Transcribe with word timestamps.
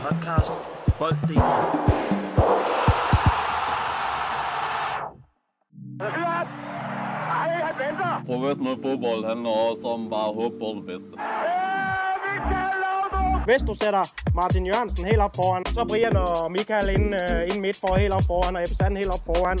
podcast 0.00 0.64
for 0.84 0.92
Bold.dk. 0.98 1.40
Professionel 8.26 8.76
fodbold 8.82 9.24
handler 9.28 9.50
også 9.50 9.86
om 9.94 10.10
bare 10.10 10.28
at 10.28 10.34
håbe 10.34 10.58
på 10.58 10.68
det 10.78 10.84
bedste. 10.86 11.12
Hvis 13.44 13.62
du 13.68 13.74
sætter 13.82 14.02
Martin 14.34 14.66
Jørgensen 14.66 15.04
helt 15.04 15.20
op 15.20 15.36
foran, 15.36 15.64
så 15.64 15.84
Brian 15.88 16.16
og 16.16 16.52
Michael 16.52 16.88
ind, 16.88 17.14
uh, 17.14 17.42
ind 17.50 17.60
midt 17.60 17.76
for 17.76 17.98
helt 17.98 18.12
op 18.12 18.22
foran, 18.26 18.56
og 18.56 18.62
Ebbe 18.62 18.74
Sand 18.74 18.96
helt 18.96 19.12
op 19.16 19.24
foran. 19.26 19.58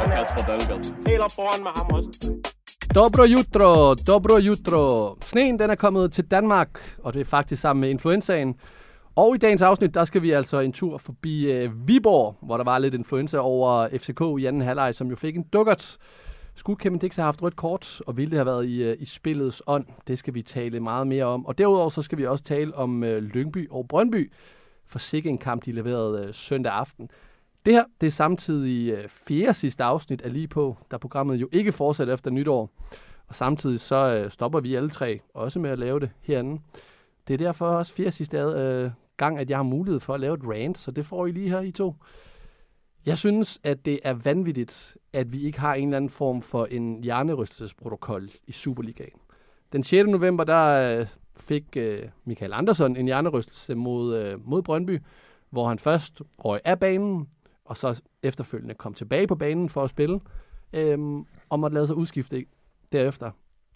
Og 0.00 0.06
Kasper 0.14 0.42
Dahlgaard. 0.48 0.84
Helt 1.08 1.22
op 1.26 1.32
foran 1.38 1.62
med 1.62 1.72
ham 1.76 1.86
også. 1.96 2.55
Dobro 2.96 3.24
jutro, 3.24 3.94
dobro 3.94 4.38
jutro. 4.38 5.16
Sneen 5.20 5.58
den 5.58 5.70
er 5.70 5.74
kommet 5.74 6.12
til 6.12 6.24
Danmark, 6.24 6.96
og 7.02 7.12
det 7.12 7.20
er 7.20 7.24
faktisk 7.24 7.62
sammen 7.62 7.80
med 7.80 7.90
influenzaen. 7.90 8.56
Og 9.16 9.34
i 9.34 9.38
dagens 9.38 9.62
afsnit, 9.62 9.94
der 9.94 10.04
skal 10.04 10.22
vi 10.22 10.30
altså 10.30 10.60
en 10.60 10.72
tur 10.72 10.98
forbi 10.98 11.52
øh, 11.52 11.88
Viborg, 11.88 12.36
hvor 12.42 12.56
der 12.56 12.64
var 12.64 12.78
lidt 12.78 12.94
influenza 12.94 13.38
over 13.38 13.88
FCK 13.98 14.20
i 14.40 14.46
anden 14.46 14.62
halvleg, 14.62 14.94
som 14.94 15.08
jo 15.10 15.16
fik 15.16 15.36
en 15.36 15.42
dukkert. 15.42 15.96
Skulle 16.54 16.78
Kevin 16.78 16.98
Dix 16.98 17.16
have 17.16 17.24
haft 17.24 17.42
rødt 17.42 17.56
kort, 17.56 18.00
og 18.06 18.16
ville 18.16 18.30
det 18.30 18.38
have 18.38 18.46
været 18.46 18.66
i, 18.66 18.82
øh, 18.82 18.96
i 18.98 19.04
spillets 19.04 19.62
ånd? 19.66 19.86
Det 20.06 20.18
skal 20.18 20.34
vi 20.34 20.42
tale 20.42 20.80
meget 20.80 21.06
mere 21.06 21.24
om. 21.24 21.46
Og 21.46 21.58
derudover 21.58 21.90
så 21.90 22.02
skal 22.02 22.18
vi 22.18 22.26
også 22.26 22.44
tale 22.44 22.74
om 22.74 23.04
øh, 23.04 23.22
Lyngby 23.22 23.70
og 23.70 23.88
Brøndby, 23.88 24.32
for 24.86 24.98
sikke 24.98 25.28
en 25.28 25.38
kamp, 25.38 25.64
de 25.64 25.72
leverede 25.72 26.26
øh, 26.26 26.34
søndag 26.34 26.72
aften. 26.72 27.10
Det 27.66 27.74
her, 27.74 27.84
det 28.00 28.06
er 28.06 28.10
samtidig 28.10 28.92
øh, 28.92 29.08
fjerde 29.08 29.54
sidste 29.54 29.84
afsnit 29.84 30.22
af 30.22 30.32
Lige 30.32 30.48
på, 30.48 30.76
da 30.90 30.96
programmet 30.96 31.36
jo 31.36 31.48
ikke 31.52 31.72
fortsætter 31.72 32.14
efter 32.14 32.30
nytår. 32.30 32.70
Og 33.26 33.34
samtidig 33.34 33.80
så 33.80 33.96
øh, 33.96 34.30
stopper 34.30 34.60
vi 34.60 34.74
alle 34.74 34.90
tre 34.90 35.20
også 35.34 35.58
med 35.58 35.70
at 35.70 35.78
lave 35.78 36.00
det 36.00 36.10
herinde. 36.20 36.60
Det 37.28 37.34
er 37.34 37.38
derfor 37.38 37.66
også 37.66 37.92
fjerde 37.92 38.10
sidste 38.10 38.38
øh, 38.38 38.90
gang, 39.16 39.38
at 39.38 39.50
jeg 39.50 39.58
har 39.58 39.62
mulighed 39.62 40.00
for 40.00 40.14
at 40.14 40.20
lave 40.20 40.34
et 40.34 40.40
rant, 40.44 40.78
så 40.78 40.90
det 40.90 41.06
får 41.06 41.26
I 41.26 41.32
lige 41.32 41.48
her, 41.48 41.60
I 41.60 41.70
to. 41.70 41.94
Jeg 43.06 43.18
synes, 43.18 43.60
at 43.64 43.84
det 43.84 44.00
er 44.04 44.12
vanvittigt, 44.12 44.96
at 45.12 45.32
vi 45.32 45.42
ikke 45.42 45.60
har 45.60 45.74
en 45.74 45.88
eller 45.88 45.96
anden 45.96 46.10
form 46.10 46.42
for 46.42 46.64
en 46.64 47.02
hjernerystelsesprotokol 47.02 48.28
i 48.46 48.52
Superligaen. 48.52 49.18
Den 49.72 49.82
6. 49.82 50.08
november, 50.08 50.44
der 50.44 50.98
øh, 51.00 51.06
fik 51.36 51.64
øh, 51.76 52.02
Michael 52.24 52.52
Andersson 52.52 52.96
en 52.96 53.06
hjernerystelse 53.06 53.74
mod, 53.74 54.16
øh, 54.16 54.48
mod 54.48 54.62
Brøndby, 54.62 55.02
hvor 55.50 55.68
han 55.68 55.78
først 55.78 56.22
røg 56.38 56.60
af 56.64 56.80
banen, 56.80 57.28
og 57.66 57.76
så 57.76 58.02
efterfølgende 58.22 58.74
kom 58.74 58.94
tilbage 58.94 59.26
på 59.26 59.34
banen 59.34 59.68
for 59.68 59.84
at 59.84 59.90
spille, 59.90 60.20
øhm, 60.72 61.26
og 61.48 61.60
måtte 61.60 61.74
lade 61.74 61.86
sig 61.86 61.96
udskifte 61.96 62.44
derefter. 62.92 63.30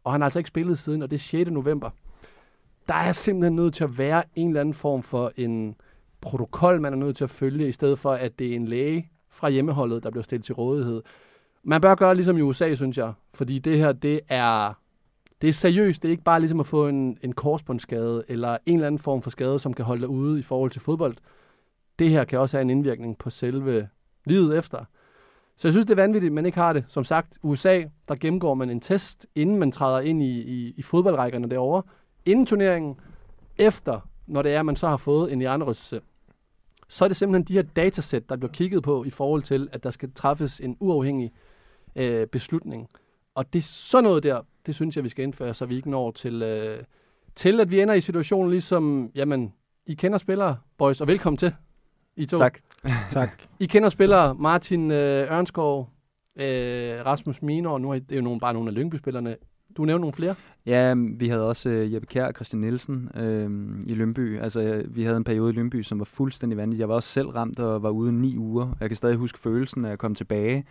Og 0.05 0.12
han 0.12 0.20
har 0.20 0.27
altså 0.27 0.38
ikke 0.38 0.48
spillet 0.48 0.78
siden, 0.78 1.02
og 1.02 1.10
det 1.10 1.16
er 1.16 1.20
6. 1.20 1.50
november. 1.50 1.91
Der 2.88 2.94
er 2.94 3.12
simpelthen 3.12 3.56
nødt 3.56 3.74
til 3.74 3.84
at 3.84 3.98
være 3.98 4.22
en 4.34 4.48
eller 4.48 4.60
anden 4.60 4.74
form 4.74 5.02
for 5.02 5.32
en 5.36 5.77
protokol, 6.20 6.80
man 6.80 6.92
er 6.92 6.97
nødt 6.97 7.16
til 7.16 7.24
at 7.24 7.30
følge, 7.30 7.69
i 7.69 7.72
stedet 7.72 7.98
for, 7.98 8.12
at 8.12 8.38
det 8.38 8.52
er 8.52 8.56
en 8.56 8.69
læge 8.69 9.10
fra 9.28 9.50
hjemmeholdet, 9.50 10.02
der 10.02 10.10
bliver 10.10 10.22
stillet 10.22 10.44
til 10.44 10.54
rådighed. 10.54 11.02
Man 11.62 11.80
bør 11.80 11.94
gøre 11.94 12.14
ligesom 12.14 12.36
i 12.36 12.41
USA, 12.41 12.75
synes 12.75 12.98
jeg, 12.98 13.12
fordi 13.34 13.58
det 13.58 13.78
her, 13.78 13.92
det 13.92 14.20
er, 14.28 14.72
det 15.42 15.48
er 15.48 15.52
seriøst. 15.52 16.02
Det 16.02 16.08
er 16.08 16.10
ikke 16.10 16.22
bare 16.22 16.41
ligesom 16.41 16.60
at 16.60 16.66
få 16.66 16.88
en, 16.88 17.19
en 17.22 17.32
korsbåndsskade, 17.32 18.25
eller 18.28 18.56
en 18.66 18.75
eller 18.75 18.86
anden 18.86 18.98
form 18.98 19.22
for 19.22 19.30
skade, 19.30 19.58
som 19.58 19.75
kan 19.75 19.84
holde 19.84 20.00
dig 20.00 20.08
ude 20.08 20.38
i 20.38 20.42
forhold 20.42 20.70
til 20.70 20.80
fodbold. 20.80 21.16
Det 22.01 22.11
her 22.11 22.25
kan 22.25 22.39
også 22.39 22.56
have 22.56 22.62
en 22.62 22.70
indvirkning 22.70 23.19
på 23.19 23.31
selve 23.31 23.89
livet 24.25 24.59
efter. 24.59 24.84
Så 25.56 25.69
jeg 25.69 25.73
synes, 25.73 25.87
det 25.87 25.93
er 25.93 26.03
vanvittigt, 26.03 26.31
at 26.31 26.34
man 26.34 26.47
ikke 26.47 26.59
har 26.59 26.73
det. 26.73 26.84
Som 26.89 27.05
sagt, 27.05 27.39
USA, 27.43 27.83
der 28.09 28.15
gennemgår 28.15 28.55
man 28.55 28.70
en 28.70 28.81
test, 28.81 29.27
inden 29.34 29.59
man 29.59 29.73
træder 29.73 30.01
ind 30.01 30.23
i, 30.23 30.41
i, 30.41 30.75
i 30.77 30.83
fodboldrækkerne 30.83 31.51
derovre. 31.51 31.83
Inden 32.27 32.47
turneringen, 32.47 32.97
efter, 33.56 34.01
når 34.27 34.43
det 34.43 34.55
er, 34.55 34.61
at 34.61 34.67
man 34.67 34.77
så 34.77 34.89
har 34.89 34.97
fået 34.97 35.33
en 35.33 35.39
hjernerystelse. 35.39 36.01
Så 36.89 37.05
er 37.05 37.09
det 37.09 37.17
simpelthen 37.17 37.45
de 37.48 37.53
her 37.53 37.62
datasæt, 37.62 38.28
der 38.28 38.37
bliver 38.37 38.53
kigget 38.53 38.83
på 38.83 39.05
i 39.05 39.11
forhold 39.11 39.43
til, 39.43 39.69
at 39.73 39.83
der 39.83 39.91
skal 39.91 40.12
træffes 40.15 40.60
en 40.60 40.77
uafhængig 40.81 41.33
øh, 41.97 42.27
beslutning. 42.27 42.89
Og 43.34 43.53
det 43.53 43.59
er 43.59 43.62
sådan 43.62 44.05
noget 44.05 44.22
der, 44.22 44.41
det 44.66 44.75
synes 44.75 44.97
jeg, 44.97 45.05
vi 45.05 45.09
skal 45.09 45.22
indføre, 45.22 45.55
så 45.55 45.66
vi 45.66 45.77
ikke 45.77 45.91
når 45.91 46.10
til, 46.10 46.43
øh, 46.43 46.84
til 47.34 47.60
at 47.60 47.71
vi 47.71 47.81
ender 47.81 47.94
i 47.94 48.00
situationen 48.00 48.50
ligesom, 48.50 49.10
jamen, 49.15 49.53
I 49.87 49.94
kender 49.94 50.19
spillere, 50.19 50.56
boys, 50.78 51.00
og 51.00 51.06
velkommen 51.06 51.37
til, 51.37 51.53
i 52.20 52.26
to. 52.26 52.38
Tak. 52.38 52.58
Tak. 53.10 53.31
I 53.58 53.66
kender 53.66 53.88
spillere 53.88 54.34
Martin 54.34 54.91
øh, 54.91 55.32
Ørnskov, 55.32 55.88
øh, 56.36 57.06
Rasmus 57.06 57.42
Minor, 57.42 57.78
nu 57.78 57.91
er 57.91 57.98
det 57.98 58.16
jo 58.16 58.22
nogle, 58.22 58.41
bare 58.41 58.54
nogle 58.54 58.69
af 58.69 58.75
Lyngby-spillerne. 58.75 59.36
Du 59.76 59.84
nævner 59.84 60.00
nogle 60.00 60.12
flere? 60.12 60.34
Ja, 60.66 60.94
vi 60.97 61.28
havde 61.28 61.48
også 61.48 61.69
øh, 61.69 61.94
Jeppe 61.94 62.06
Kjær 62.06 62.26
og 62.26 62.34
Christian 62.34 62.60
Nielsen 62.60 63.09
øh, 63.16 63.50
i 63.86 63.94
Lønby. 63.94 64.41
Altså, 64.41 64.60
øh, 64.60 64.97
vi 64.97 65.04
havde 65.04 65.16
en 65.16 65.25
periode 65.25 65.53
i 65.53 65.56
Lønby, 65.56 65.82
som 65.82 65.98
var 65.98 66.04
fuldstændig 66.04 66.59
vanvittig. 66.59 66.80
Jeg 66.80 66.88
var 66.88 66.94
også 66.94 67.09
selv 67.09 67.28
ramt 67.28 67.59
og 67.59 67.82
var 67.82 67.91
ude 67.91 68.12
ni 68.12 68.36
uger. 68.36 68.76
Jeg 68.80 68.88
kan 68.88 68.97
stadig 68.97 69.16
huske 69.16 69.38
følelsen 69.38 69.84
af 69.84 69.92
at 69.92 69.98
komme 69.98 70.14
tilbage 70.14 70.64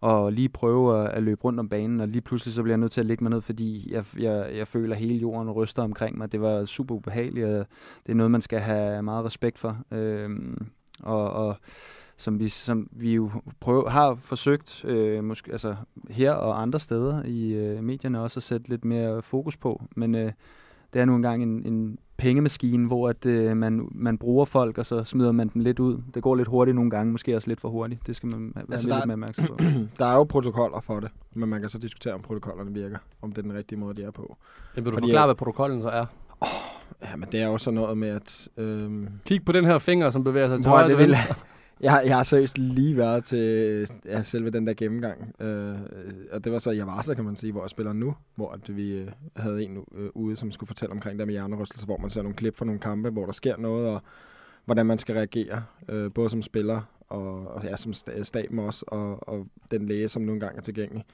og 0.00 0.32
lige 0.32 0.48
prøve 0.48 1.04
at, 1.04 1.10
at 1.10 1.22
løbe 1.22 1.44
rundt 1.44 1.60
om 1.60 1.68
banen, 1.68 2.00
og 2.00 2.08
lige 2.08 2.22
pludselig 2.22 2.54
så 2.54 2.62
bliver 2.62 2.72
jeg 2.72 2.78
nødt 2.78 2.92
til 2.92 3.00
at 3.00 3.06
lægge 3.06 3.24
mig 3.24 3.30
ned, 3.30 3.40
fordi 3.40 3.92
jeg, 3.92 4.04
jeg, 4.18 4.56
jeg 4.56 4.68
føler, 4.68 4.94
at 4.94 5.00
hele 5.00 5.14
jorden 5.14 5.50
ryster 5.50 5.82
omkring 5.82 6.18
mig. 6.18 6.32
Det 6.32 6.40
var 6.40 6.64
super 6.64 6.94
ubehageligt, 6.94 7.46
og 7.46 7.66
det 8.06 8.12
er 8.12 8.16
noget, 8.16 8.30
man 8.30 8.42
skal 8.42 8.60
have 8.60 9.02
meget 9.02 9.24
respekt 9.24 9.58
for. 9.58 9.78
Øh, 9.90 10.30
og, 11.02 11.30
og 11.30 11.56
som 12.16 12.38
vi, 12.38 12.48
som 12.48 12.88
vi 12.92 13.14
jo 13.14 13.30
prøver, 13.60 13.90
har 13.90 14.14
forsøgt 14.14 14.84
øh, 14.84 15.24
måske, 15.24 15.52
altså 15.52 15.76
her 16.10 16.32
og 16.32 16.62
andre 16.62 16.80
steder 16.80 17.22
i 17.24 17.52
øh, 17.52 17.84
medierne 17.84 18.20
også 18.20 18.38
at 18.38 18.44
sætte 18.44 18.68
lidt 18.68 18.84
mere 18.84 19.22
fokus 19.22 19.56
på. 19.56 19.82
Men 19.96 20.14
øh, 20.14 20.32
det 20.92 21.00
er 21.00 21.04
nu 21.04 21.14
engang 21.14 21.42
en, 21.42 21.66
en 21.66 21.98
pengemaskine, 22.16 22.86
hvor 22.86 23.08
at, 23.08 23.26
øh, 23.26 23.56
man, 23.56 23.88
man 23.90 24.18
bruger 24.18 24.44
folk, 24.44 24.78
og 24.78 24.86
så 24.86 25.04
smider 25.04 25.32
man 25.32 25.48
den 25.48 25.62
lidt 25.62 25.78
ud. 25.78 26.02
Det 26.14 26.22
går 26.22 26.34
lidt 26.34 26.48
hurtigt 26.48 26.74
nogle 26.74 26.90
gange, 26.90 27.12
måske 27.12 27.36
også 27.36 27.48
lidt 27.48 27.60
for 27.60 27.68
hurtigt. 27.68 28.06
Det 28.06 28.16
skal 28.16 28.28
man 28.28 28.52
være 28.54 28.64
Altså, 28.70 28.88
lidt 28.88 29.06
mere 29.06 29.14
opmærksom 29.14 29.46
på. 29.46 29.56
Der 29.98 30.06
er 30.06 30.14
jo 30.14 30.24
protokoller 30.24 30.80
for 30.80 31.00
det, 31.00 31.10
men 31.34 31.48
man 31.48 31.60
kan 31.60 31.70
så 31.70 31.78
diskutere, 31.78 32.14
om 32.14 32.22
protokollerne 32.22 32.72
virker, 32.74 32.98
om 33.22 33.32
det 33.32 33.38
er 33.38 33.42
den 33.42 33.54
rigtige 33.54 33.78
måde, 33.78 33.94
de 33.96 34.02
er 34.02 34.10
på. 34.10 34.36
Vil 34.74 34.84
du 34.84 34.90
Fordi, 34.90 35.06
forklare, 35.06 35.26
hvad 35.26 35.34
protokollen 35.34 35.82
så 35.82 35.88
er? 35.88 36.04
Ja, 37.02 37.16
men 37.16 37.28
det 37.32 37.42
er 37.42 37.46
jo 37.46 37.58
så 37.58 37.70
noget 37.70 37.98
med, 37.98 38.08
at... 38.08 38.48
Øhm, 38.56 39.08
Kig 39.24 39.44
på 39.44 39.52
den 39.52 39.64
her 39.64 39.78
finger, 39.78 40.10
som 40.10 40.24
bevæger 40.24 40.48
sig 40.48 40.62
til 40.62 40.70
højre 40.70 40.88
til 40.88 40.98
venstre. 40.98 41.34
jeg, 41.80 42.02
jeg 42.06 42.16
har 42.16 42.22
seriøst 42.22 42.58
lige 42.58 42.96
været 42.96 43.24
til 43.24 43.88
ja, 44.04 44.22
selve 44.22 44.50
den 44.50 44.66
der 44.66 44.74
gennemgang, 44.74 45.42
øh, 45.42 45.78
og 46.32 46.44
det 46.44 46.52
var 46.52 46.58
så 46.58 46.70
i 46.70 46.78
Avarsa, 46.78 47.14
kan 47.14 47.24
man 47.24 47.36
sige, 47.36 47.52
hvor 47.52 47.62
jeg 47.62 47.70
spiller 47.70 47.92
nu, 47.92 48.14
hvor 48.34 48.50
at 48.50 48.76
vi 48.76 48.92
øh, 48.92 49.08
havde 49.36 49.64
en 49.64 49.84
øh, 49.94 50.08
ude, 50.14 50.36
som 50.36 50.52
skulle 50.52 50.68
fortælle 50.68 50.92
omkring 50.92 51.18
det 51.18 51.26
med 51.26 51.34
hjernerystelse, 51.34 51.86
hvor 51.86 51.98
man 51.98 52.10
ser 52.10 52.22
nogle 52.22 52.36
klip 52.36 52.56
fra 52.56 52.64
nogle 52.64 52.80
kampe, 52.80 53.10
hvor 53.10 53.26
der 53.26 53.32
sker 53.32 53.56
noget, 53.56 53.88
og 53.88 54.02
hvordan 54.64 54.86
man 54.86 54.98
skal 54.98 55.14
reagere, 55.14 55.62
øh, 55.88 56.12
både 56.12 56.30
som 56.30 56.42
spiller 56.42 56.80
og, 57.08 57.48
og 57.48 57.64
ja, 57.64 57.76
som 57.76 57.92
sta- 57.92 58.22
staben 58.24 58.58
også, 58.58 58.84
og, 58.88 59.28
og 59.28 59.46
den 59.70 59.86
læge, 59.86 60.08
som 60.08 60.22
nogle 60.22 60.40
gange 60.40 60.58
er 60.58 60.62
tilgængelig. 60.62 61.04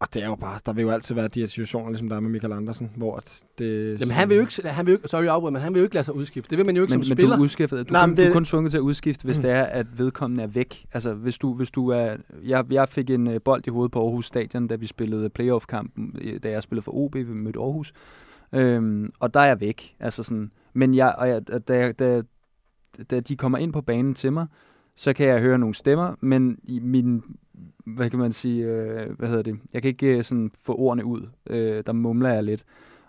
Og 0.00 0.14
det 0.14 0.22
er 0.22 0.26
jo 0.28 0.34
bare, 0.34 0.60
der 0.66 0.72
vil 0.72 0.82
jo 0.82 0.90
altid 0.90 1.14
være 1.14 1.28
de 1.28 1.40
her 1.40 1.46
situationer, 1.46 1.88
ligesom 1.88 2.08
der 2.08 2.16
er 2.16 2.20
med 2.20 2.30
Michael 2.30 2.52
Andersen, 2.52 2.90
hvor 2.96 3.16
at 3.16 3.42
det... 3.58 4.00
Jamen, 4.00 4.10
han 4.14 4.28
vil 4.28 4.34
jo 4.34 4.40
ikke, 4.40 4.68
han 4.68 4.86
vil 4.86 4.92
jo 4.92 4.96
ikke, 4.98 5.08
sorry, 5.08 5.22
jeg 5.22 5.32
afbryder, 5.34 5.52
men 5.52 5.62
han 5.62 5.74
vil 5.74 5.80
jo 5.80 5.84
ikke 5.84 5.94
lade 5.94 6.04
sig 6.04 6.14
udskifte. 6.14 6.50
Det 6.50 6.58
vil 6.58 6.66
man 6.66 6.76
jo 6.76 6.82
ikke 6.82 6.94
men, 6.94 7.04
som 7.04 7.10
men 7.10 7.16
spiller. 7.16 7.36
du 7.36 7.40
er 7.40 7.44
udskiftet. 7.44 7.88
Du, 7.88 7.92
Nej, 7.92 8.06
men 8.06 8.10
kun, 8.10 8.16
det... 8.16 8.18
du 8.18 8.22
det- 8.22 8.30
er 8.30 8.32
kun 8.32 8.44
tvunget 8.44 8.70
til 8.70 8.78
at 8.78 8.82
udskifte, 8.82 9.24
hvis 9.24 9.38
det 9.38 9.50
er, 9.50 9.62
at 9.62 9.98
vedkommende 9.98 10.42
er 10.42 10.48
væk. 10.48 10.84
Altså, 10.92 11.12
hvis 11.14 11.38
du, 11.38 11.54
hvis 11.54 11.70
du 11.70 11.88
er... 11.88 12.16
Jeg, 12.44 12.64
jeg 12.72 12.88
fik 12.88 13.10
en 13.10 13.26
øh, 13.26 13.40
bold 13.44 13.66
i 13.66 13.70
hovedet 13.70 13.92
på 13.92 14.02
Aarhus 14.04 14.26
Stadion, 14.26 14.66
da 14.68 14.74
vi 14.74 14.86
spillede 14.86 15.28
playoff-kampen, 15.30 16.18
da 16.42 16.50
jeg 16.50 16.62
spillede 16.62 16.84
for 16.84 16.92
OB, 16.94 17.14
vi 17.14 17.24
mødte 17.24 17.58
Aarhus. 17.60 17.92
Øhm, 18.52 19.12
og 19.18 19.34
der 19.34 19.40
er 19.40 19.46
jeg 19.46 19.60
væk. 19.60 19.94
Altså 20.00 20.22
sådan, 20.22 20.50
men 20.72 20.94
jeg, 20.94 21.14
og 21.18 21.28
jeg, 21.28 21.42
da, 21.68 21.92
da, 21.92 22.22
da 23.10 23.20
de 23.20 23.36
kommer 23.36 23.58
ind 23.58 23.72
på 23.72 23.80
banen 23.80 24.14
til 24.14 24.32
mig, 24.32 24.46
så 25.00 25.12
kan 25.12 25.26
jeg 25.26 25.40
høre 25.40 25.58
nogle 25.58 25.74
stemmer, 25.74 26.14
men 26.20 26.58
i 26.62 26.78
min, 26.78 27.22
hvad 27.84 28.10
kan 28.10 28.18
man 28.18 28.32
sige, 28.32 28.64
øh, 28.64 29.10
hvad 29.18 29.28
hedder 29.28 29.42
det, 29.42 29.58
jeg 29.72 29.82
kan 29.82 29.88
ikke 29.88 30.06
øh, 30.06 30.24
sådan 30.24 30.50
få 30.62 30.74
ordene 30.74 31.04
ud. 31.04 31.28
Øh, 31.50 31.82
der 31.86 31.92
mumler 31.92 32.28
jeg 32.28 32.44
lidt. 32.44 32.64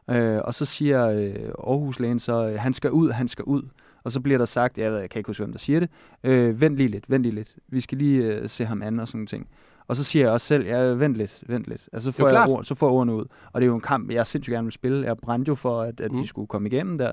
Øh, 0.10 0.40
og 0.44 0.54
så 0.54 0.66
siger 0.66 1.08
øh, 1.08 1.36
Aarhus-lægen 1.68 2.20
så, 2.20 2.48
øh, 2.48 2.60
han 2.60 2.74
skal 2.74 2.92
ud, 2.92 3.12
han 3.12 3.28
skal 3.28 3.46
ud. 3.46 3.64
Og 4.04 4.12
så 4.12 4.20
bliver 4.20 4.38
der 4.38 4.46
sagt, 4.46 4.78
jeg, 4.78 4.92
ved, 4.92 5.00
jeg 5.00 5.10
kan 5.10 5.20
ikke 5.20 5.28
huske, 5.28 5.44
hvem 5.44 5.52
der 5.52 5.60
siger 5.60 5.80
det, 5.80 5.90
øh, 6.24 6.62
vent 6.62 6.78
lige 6.78 6.88
lidt, 6.88 7.10
vent 7.10 7.24
lige 7.24 7.36
lidt. 7.36 7.56
Vi 7.68 7.82
skal 7.82 7.98
lige 7.98 8.24
øh, 8.24 8.50
se 8.50 8.66
ham 8.66 8.82
an 8.82 9.00
og 9.00 9.08
sådan 9.08 9.18
nogle 9.18 9.28
ting. 9.28 9.48
Og 9.92 9.98
så 9.98 10.04
siger 10.04 10.26
jeg 10.26 10.34
også 10.34 10.48
selv, 10.48 10.66
ja, 10.66 10.80
vent 10.80 11.16
lidt, 11.16 11.44
vent 11.48 11.68
lidt. 11.68 11.90
Altså, 11.94 12.12
så 12.12 12.18
får, 12.18 12.28
jeg 12.30 12.50
ord, 12.50 12.64
så 12.64 12.76
får 12.76 12.88
jeg 12.88 12.94
ordene 12.94 13.16
ud. 13.16 13.26
Og 13.52 13.62
det 13.62 13.66
er 13.66 13.68
jo 13.68 13.76
en 13.76 13.82
kamp, 13.82 14.12
jeg 14.12 14.28
sindssygt 14.28 14.54
gerne 14.54 14.66
vil 14.66 14.72
spille. 14.72 15.08
Jeg 15.08 15.18
brændte 15.18 15.50
jo 15.50 15.56
for, 15.56 15.82
at, 15.82 16.00
at 16.00 16.12
mm. 16.12 16.22
Vi 16.22 16.28
skulle 16.28 16.48
komme 16.48 16.70
igennem 16.70 16.98
der. 16.98 17.12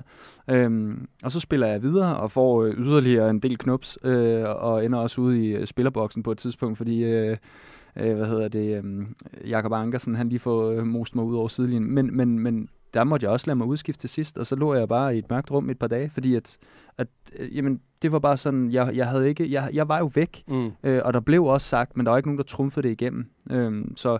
Øhm, 0.49 1.07
og 1.23 1.31
så 1.31 1.39
spiller 1.39 1.67
jeg 1.67 1.81
videre 1.81 2.17
og 2.17 2.31
får 2.31 2.63
øh, 2.63 2.73
yderligere 2.73 3.29
en 3.29 3.39
del 3.39 3.57
knups, 3.57 3.97
øh, 4.03 4.43
og 4.43 4.85
ender 4.85 4.99
også 4.99 5.21
ude 5.21 5.45
i 5.45 5.47
øh, 5.47 5.67
spillerboksen 5.67 6.23
på 6.23 6.31
et 6.31 6.37
tidspunkt, 6.37 6.77
fordi... 6.77 7.03
Øh, 7.03 7.37
øh, 7.95 8.15
hvad 8.15 8.27
hedder 8.27 8.47
det, 8.47 8.83
øh, 8.83 9.05
Jakob 9.49 9.71
Ankersen, 9.73 10.15
han 10.15 10.29
lige 10.29 10.39
får 10.39 10.69
øh, 10.69 10.85
most 10.85 11.15
mig 11.15 11.25
ud 11.25 11.35
over 11.35 11.47
sidelinjen. 11.47 11.91
Men, 11.91 12.17
men, 12.17 12.39
men 12.39 12.69
der 12.93 13.03
måtte 13.03 13.23
jeg 13.23 13.31
også 13.31 13.47
lade 13.47 13.55
mig 13.55 13.67
udskifte 13.67 14.01
til 14.01 14.09
sidst, 14.09 14.37
og 14.37 14.45
så 14.47 14.55
lå 14.55 14.73
jeg 14.73 14.87
bare 14.87 15.15
i 15.15 15.19
et 15.19 15.29
mørkt 15.29 15.51
rum 15.51 15.69
et 15.69 15.79
par 15.79 15.87
dage, 15.87 16.09
fordi 16.13 16.35
at, 16.35 16.57
at 16.97 17.07
øh, 17.39 17.57
jamen, 17.57 17.81
det 18.01 18.11
var 18.11 18.19
bare 18.19 18.37
sådan, 18.37 18.71
jeg, 18.71 18.95
jeg 18.95 19.07
havde 19.07 19.29
ikke, 19.29 19.51
jeg, 19.51 19.69
jeg 19.73 19.87
var 19.87 19.99
jo 19.99 20.11
væk, 20.15 20.43
Mm. 20.47 20.71
øh, 20.83 21.01
og 21.05 21.13
der 21.13 21.19
blev 21.19 21.43
også 21.45 21.67
sagt, 21.67 21.97
men 21.97 22.05
der 22.05 22.09
var 22.11 22.17
ikke 22.17 22.29
nogen, 22.29 22.37
der 22.37 22.43
trumfede 22.43 22.87
det 22.87 22.91
igennem. 23.01 23.25
Øhm, 23.51 23.95
så 23.95 24.17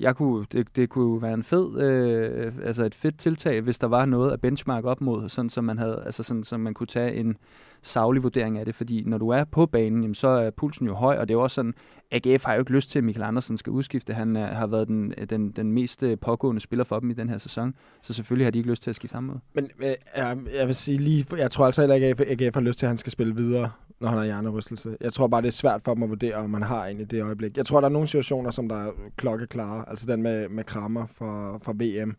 jeg 0.00 0.16
kunne, 0.16 0.46
det, 0.52 0.76
det 0.76 0.88
kunne 0.88 1.22
være 1.22 1.34
en 1.34 1.42
fed, 1.42 1.80
øh, 1.80 2.52
altså 2.64 2.84
et 2.84 2.94
fedt 2.94 3.18
tiltag, 3.18 3.60
hvis 3.60 3.78
der 3.78 3.86
var 3.86 4.04
noget 4.04 4.32
at 4.32 4.40
benchmark 4.40 4.84
op 4.84 5.00
mod, 5.00 5.28
sådan 5.28 5.50
som 5.50 5.64
man 5.64 5.78
havde, 5.78 6.02
altså 6.06 6.22
sådan, 6.22 6.44
så 6.44 6.56
man 6.56 6.74
kunne 6.74 6.86
tage 6.86 7.14
en 7.14 7.36
savlig 7.82 8.22
vurdering 8.22 8.58
af 8.58 8.64
det, 8.64 8.74
fordi 8.74 9.02
når 9.06 9.18
du 9.18 9.28
er 9.28 9.44
på 9.44 9.66
banen, 9.66 10.02
jamen, 10.02 10.14
så 10.14 10.28
er 10.28 10.50
pulsen 10.50 10.86
jo 10.86 10.94
høj, 10.94 11.16
og 11.18 11.28
det 11.28 11.34
er 11.34 11.38
jo 11.38 11.42
også 11.42 11.54
sådan, 11.54 11.74
AGF 12.10 12.44
har 12.44 12.54
jo 12.54 12.60
ikke 12.60 12.72
lyst 12.72 12.90
til, 12.90 12.98
at 12.98 13.04
Michael 13.04 13.24
Andersen 13.24 13.56
skal 13.56 13.70
udskifte. 13.70 14.14
Han 14.14 14.36
er, 14.36 14.54
har 14.54 14.66
været 14.66 14.88
den, 14.88 15.14
øh, 15.18 15.30
den, 15.30 15.50
den 15.50 15.72
mest 15.72 16.02
øh, 16.02 16.18
pågående 16.18 16.60
spiller 16.60 16.84
for 16.84 17.00
dem 17.00 17.10
i 17.10 17.14
den 17.14 17.28
her 17.28 17.38
sæson, 17.38 17.74
så 18.02 18.12
selvfølgelig 18.12 18.46
har 18.46 18.50
de 18.50 18.58
ikke 18.58 18.70
lyst 18.70 18.82
til 18.82 18.90
at 18.90 18.96
skifte 18.96 19.14
ham 19.14 19.30
ud. 19.30 19.38
Men 19.54 19.70
øh, 19.78 19.94
jeg, 20.16 20.38
jeg 20.54 20.66
vil 20.66 20.74
sige 20.74 20.98
lige, 20.98 21.26
jeg 21.36 21.50
tror 21.50 21.66
altså 21.66 21.82
heller 21.82 21.94
ikke, 21.94 22.06
at 22.06 22.42
AGF 22.42 22.54
har 22.54 22.60
lyst 22.60 22.78
til, 22.78 22.86
at 22.86 22.90
han 22.90 22.96
skal 22.96 23.12
spille 23.12 23.34
videre, 23.34 23.70
når 24.00 24.08
han 24.08 24.18
har 24.18 24.24
hjernerystelse. 24.24 24.96
Jeg 25.00 25.12
tror 25.12 25.26
bare, 25.26 25.42
det 25.42 25.48
er 25.48 25.52
svært 25.52 25.82
for 25.84 25.94
dem 25.94 26.02
at 26.02 26.08
vurdere, 26.08 26.34
om 26.34 26.50
man 26.50 26.62
har 26.62 26.86
en 26.86 27.00
i 27.00 27.04
det 27.04 27.22
øjeblik. 27.22 27.56
Jeg 27.56 27.66
tror, 27.66 27.80
der 27.80 27.88
er 27.88 27.92
nogle 27.92 28.08
situationer, 28.08 28.50
som 28.50 28.68
der 28.68 28.76
er 28.76 28.90
klokkeklare. 29.16 29.84
Altså 29.88 30.06
den 30.06 30.22
med, 30.22 30.48
med 30.48 30.64
Kramer 30.64 31.06
fra, 31.06 31.58
fra 31.58 31.72
VM 31.76 32.16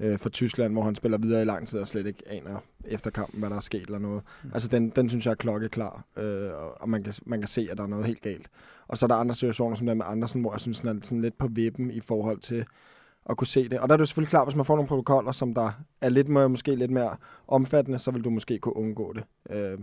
øh, 0.00 0.18
for 0.18 0.28
Tyskland, 0.28 0.72
hvor 0.72 0.82
han 0.82 0.94
spiller 0.94 1.18
videre 1.18 1.42
i 1.42 1.44
lang 1.44 1.68
tid 1.68 1.78
og 1.78 1.88
slet 1.88 2.06
ikke 2.06 2.22
aner 2.26 2.58
efter 2.84 3.10
kampen, 3.10 3.40
hvad 3.40 3.50
der 3.50 3.56
er 3.56 3.60
sket 3.60 3.82
eller 3.82 3.98
noget. 3.98 4.22
Mm. 4.44 4.50
Altså 4.54 4.68
den, 4.68 4.90
den 4.90 5.08
synes 5.08 5.24
jeg 5.24 5.30
er 5.30 5.36
klokkeklar, 5.36 6.04
øh, 6.16 6.50
og 6.80 6.88
man 6.88 7.02
kan, 7.02 7.14
man 7.26 7.40
kan 7.40 7.48
se, 7.48 7.68
at 7.70 7.76
der 7.76 7.82
er 7.82 7.88
noget 7.88 8.06
helt 8.06 8.22
galt. 8.22 8.50
Og 8.88 8.98
så 8.98 9.06
er 9.06 9.08
der 9.08 9.14
andre 9.14 9.34
situationer, 9.34 9.76
som 9.76 9.86
der 9.86 9.94
med 9.94 10.04
Andersen, 10.08 10.40
hvor 10.40 10.52
jeg 10.52 10.60
synes, 10.60 10.80
han 10.80 10.96
er 10.96 11.00
sådan 11.02 11.22
lidt 11.22 11.38
på 11.38 11.48
vippen 11.48 11.90
i 11.90 12.00
forhold 12.00 12.38
til 12.38 12.64
at 13.30 13.36
kunne 13.36 13.46
se 13.46 13.68
det. 13.68 13.80
Og 13.80 13.88
der 13.88 13.92
er 13.92 13.96
det 13.96 14.08
selvfølgelig 14.08 14.30
klart, 14.30 14.46
hvis 14.46 14.56
man 14.56 14.64
får 14.64 14.76
nogle 14.76 14.88
protokoller, 14.88 15.32
som 15.32 15.54
der 15.54 15.70
er 16.00 16.08
lidt 16.08 16.28
mere, 16.28 16.48
måske 16.48 16.74
lidt 16.74 16.90
mere 16.90 17.16
omfattende, 17.48 17.98
så 17.98 18.10
vil 18.10 18.24
du 18.24 18.30
måske 18.30 18.58
kunne 18.58 18.76
undgå 18.76 19.12
det. 19.12 19.24
Øh, 19.50 19.78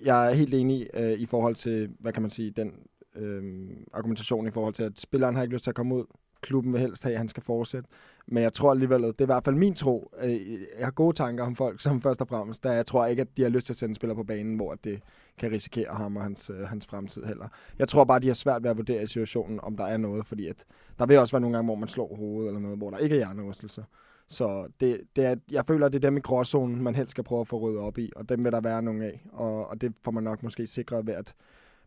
jeg 0.00 0.30
er 0.30 0.34
helt 0.34 0.54
enig 0.54 0.86
øh, 0.94 1.12
i 1.12 1.26
forhold 1.26 1.54
til, 1.54 1.90
hvad 1.98 2.12
kan 2.12 2.22
man 2.22 2.30
sige, 2.30 2.50
den 2.50 2.74
øh, 3.16 3.70
argumentation 3.92 4.46
i 4.46 4.50
forhold 4.50 4.74
til, 4.74 4.82
at 4.82 4.98
spilleren 4.98 5.34
har 5.34 5.42
ikke 5.42 5.54
lyst 5.54 5.64
til 5.64 5.70
at 5.70 5.74
komme 5.76 5.94
ud. 5.94 6.04
Klubben 6.40 6.72
vil 6.72 6.80
helst 6.80 7.02
have, 7.02 7.12
at 7.12 7.18
han 7.18 7.28
skal 7.28 7.42
fortsætte. 7.42 7.88
Men 8.26 8.42
jeg 8.42 8.52
tror 8.52 8.70
alligevel, 8.70 9.02
det 9.02 9.20
er 9.20 9.24
i 9.24 9.26
hvert 9.26 9.44
fald 9.44 9.56
min 9.56 9.74
tro. 9.74 10.10
Øh, 10.22 10.52
jeg 10.78 10.86
har 10.86 10.90
gode 10.90 11.16
tanker 11.16 11.44
om 11.44 11.56
folk, 11.56 11.80
som 11.80 12.02
først 12.02 12.20
og 12.20 12.28
fremmest, 12.28 12.64
da 12.64 12.70
jeg 12.70 12.86
tror 12.86 13.06
ikke, 13.06 13.22
at 13.22 13.36
de 13.36 13.42
har 13.42 13.48
lyst 13.48 13.66
til 13.66 13.72
at 13.72 13.76
sende 13.76 13.94
spiller 13.94 14.14
på 14.14 14.24
banen, 14.24 14.56
hvor 14.56 14.74
det 14.74 15.00
kan 15.38 15.52
risikere 15.52 15.94
ham 15.94 16.16
og 16.16 16.22
hans, 16.22 16.50
øh, 16.50 16.60
hans 16.60 16.86
fremtid 16.86 17.24
heller. 17.24 17.48
Jeg 17.78 17.88
tror 17.88 18.04
bare, 18.04 18.20
de 18.20 18.26
har 18.26 18.34
svært 18.34 18.62
ved 18.62 18.70
at 18.70 18.76
vurdere 18.76 19.02
i 19.02 19.06
situationen, 19.06 19.60
om 19.62 19.76
der 19.76 19.84
er 19.84 19.96
noget, 19.96 20.26
fordi 20.26 20.46
at 20.46 20.56
der 20.98 21.06
vil 21.06 21.18
også 21.18 21.34
være 21.34 21.40
nogle 21.40 21.56
gange, 21.56 21.66
hvor 21.66 21.74
man 21.74 21.88
slår 21.88 22.16
hovedet 22.16 22.48
eller 22.48 22.60
noget, 22.60 22.78
hvor 22.78 22.90
der 22.90 22.98
ikke 22.98 23.14
er 23.14 23.18
hjernerystelser. 23.18 23.82
Så 24.28 24.66
det, 24.80 25.00
det 25.16 25.24
er, 25.24 25.36
jeg 25.50 25.66
føler, 25.66 25.86
at 25.86 25.92
det 25.92 26.04
er 26.04 26.08
dem 26.08 26.16
i 26.16 26.20
gråzonen, 26.20 26.82
man 26.82 26.94
helst 26.94 27.10
skal 27.10 27.24
prøve 27.24 27.40
at 27.40 27.48
få 27.48 27.58
ryddet 27.58 27.80
op 27.80 27.98
i, 27.98 28.12
og 28.16 28.28
dem 28.28 28.44
vil 28.44 28.52
der 28.52 28.60
være 28.60 28.82
nogle 28.82 29.04
af. 29.04 29.26
Og, 29.32 29.70
og 29.70 29.80
det 29.80 29.92
får 30.04 30.10
man 30.10 30.24
nok 30.24 30.42
måske 30.42 30.66
sikret 30.66 31.06
ved, 31.06 31.14
at 31.14 31.34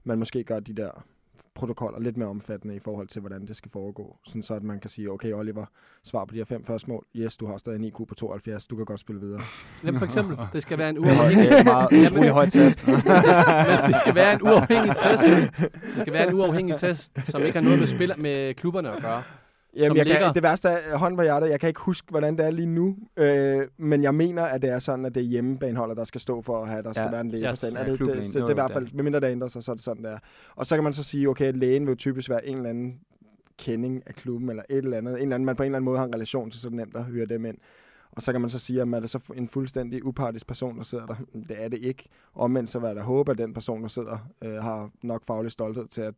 man 0.04 0.20
måske 0.20 0.44
gør 0.44 0.60
de 0.60 0.74
der 0.74 1.06
protokoller 1.56 2.00
lidt 2.00 2.18
mere 2.18 2.30
omfattende 2.30 2.76
i 2.76 2.80
forhold 2.80 3.08
til, 3.08 3.20
hvordan 3.20 3.46
det 3.48 3.56
skal 3.56 3.72
foregå. 3.72 4.18
Sådan 4.26 4.44
så, 4.44 4.54
at 4.54 4.64
man 4.64 4.80
kan 4.80 4.90
sige, 4.90 5.12
okay 5.12 5.34
Oliver, 5.34 5.66
svar 6.04 6.26
på 6.26 6.34
de 6.34 6.38
her 6.38 6.46
fem 6.46 6.66
første 6.66 6.90
mål. 6.90 7.06
Yes, 7.16 7.38
du 7.38 7.46
har 7.48 7.58
stadig 7.58 7.76
en 7.76 7.84
IQ 7.84 7.96
på 8.08 8.16
72, 8.16 8.68
du 8.68 8.76
kan 8.76 8.86
godt 8.86 9.00
spille 9.00 9.22
videre. 9.22 9.42
Jamen 9.84 10.00
for 10.00 10.06
eksempel, 10.06 10.38
det 10.54 10.62
skal 10.62 10.78
være 10.78 10.90
en 10.90 10.96
Det 10.96 11.02
uafhængig... 11.02 11.48
er 11.48 11.64
meget 11.64 12.30
højt. 12.32 12.56
Men 13.86 13.92
det 13.94 14.00
skal 14.00 14.16
være 14.16 14.34
en 14.34 14.42
uafhængig 14.42 14.96
test. 14.96 15.24
Det 15.60 16.02
skal 16.02 16.14
være 16.14 16.28
en 16.30 16.34
uafhængig 16.34 16.78
test, 16.78 17.12
som 17.24 17.42
ikke 17.42 17.54
har 17.54 17.64
noget 17.64 17.80
med, 17.80 17.88
spiller, 17.88 18.16
med 18.18 18.54
klubberne 18.54 18.92
at 18.92 19.02
gøre. 19.02 19.24
Jamen, 19.76 19.98
jeg 19.98 20.06
ligger- 20.06 20.26
kan, 20.26 20.36
det 20.36 20.44
værste 20.44 20.68
er 20.70 20.98
hånd 20.98 21.16
på 21.18 21.22
hjertet. 21.24 21.50
Jeg 21.50 21.60
kan 21.60 21.68
ikke 21.68 21.80
huske, 21.82 22.08
hvordan 22.10 22.38
det 22.38 22.46
er 22.46 22.50
lige 22.52 22.66
nu. 22.66 22.98
Øh, 23.18 23.68
men 23.78 24.04
jeg 24.04 24.16
mener, 24.16 24.44
at 24.44 24.62
det 24.62 24.70
er 24.70 24.80
sådan, 24.80 25.06
at 25.06 25.16
det 25.16 25.22
er 25.22 25.28
hjemmebaneholdet, 25.28 25.98
der 25.98 26.04
skal 26.04 26.22
stå 26.22 26.42
for 26.42 26.62
at 26.64 26.70
have, 26.70 26.84
der 26.84 26.94
skal 26.94 27.04
Ja, 27.04 27.12
være 27.12 27.22
en 27.22 27.30
læge 27.30 27.44
yes, 27.44 27.50
på 27.52 27.56
stand. 27.56 27.74
ja, 27.74 27.80
Er 27.80 27.86
det, 27.86 28.00
det, 28.00 28.08
det, 28.08 28.34
det, 28.34 28.36
Jo, 28.40 28.46
er 28.46 28.50
i 28.50 28.54
hvert 28.54 28.72
fald, 28.72 28.88
medmindre 28.94 29.20
der 29.20 29.30
ændrer 29.30 29.48
sig, 29.48 29.64
så 29.64 29.72
er 29.72 29.76
det 29.76 29.84
sådan, 29.84 30.04
det 30.04 30.12
er. 30.12 30.18
Og 30.56 30.66
så 30.66 30.76
kan 30.76 30.84
man 30.84 30.94
så 30.94 31.04
sige, 31.04 31.30
okay, 31.30 31.46
at 31.46 31.58
lægen 31.58 31.86
vil 31.86 31.92
jo 31.92 31.96
typisk 31.96 32.30
være 32.30 32.46
en 32.46 32.58
eller 32.58 32.70
anden 32.70 33.00
kending 33.58 34.04
af 34.06 34.16
klubben, 34.16 34.50
eller 34.50 34.64
et 34.70 34.78
eller 34.78 34.98
andet. 34.98 35.14
En 35.14 35.22
eller 35.22 35.36
anden, 35.36 35.46
man 35.46 35.56
på 35.56 35.64
en 35.64 35.68
eller 35.68 35.78
anden 35.78 35.86
måde 35.86 35.98
har 35.98 36.06
en 36.06 36.14
relation 36.16 36.52
til, 36.52 36.62
så 36.62 36.68
er 36.68 36.70
det 36.70 36.78
nemt 36.78 36.96
at 36.96 37.04
høre 37.04 37.26
dem 37.26 37.46
ind. 37.46 37.58
Og 38.12 38.22
så 38.22 38.32
kan 38.32 38.42
man 38.42 38.50
så 38.50 38.60
sige, 38.60 38.82
at 38.82 38.88
er 38.88 39.00
det 39.00 39.10
så 39.10 39.20
en 39.36 39.48
fuldstændig 39.50 40.06
upartisk 40.06 40.48
person, 40.48 40.78
der 40.78 40.84
sidder 40.84 41.06
der? 41.06 41.16
Det 41.50 41.64
er 41.64 41.68
det 41.68 41.80
ikke. 41.80 42.04
Omvendt 42.36 42.70
så 42.70 42.80
vil 42.80 42.88
jeg 42.88 42.96
da 42.96 43.02
håbe, 43.02 43.32
at 43.32 43.38
den 43.38 43.54
person, 43.54 43.82
der 43.82 43.88
sidder, 43.88 44.18
øh, 44.42 44.54
har 44.54 44.90
nok 45.04 45.24
faglig 45.28 45.52
stolthed 45.52 45.88
til, 45.88 46.02
at 46.02 46.14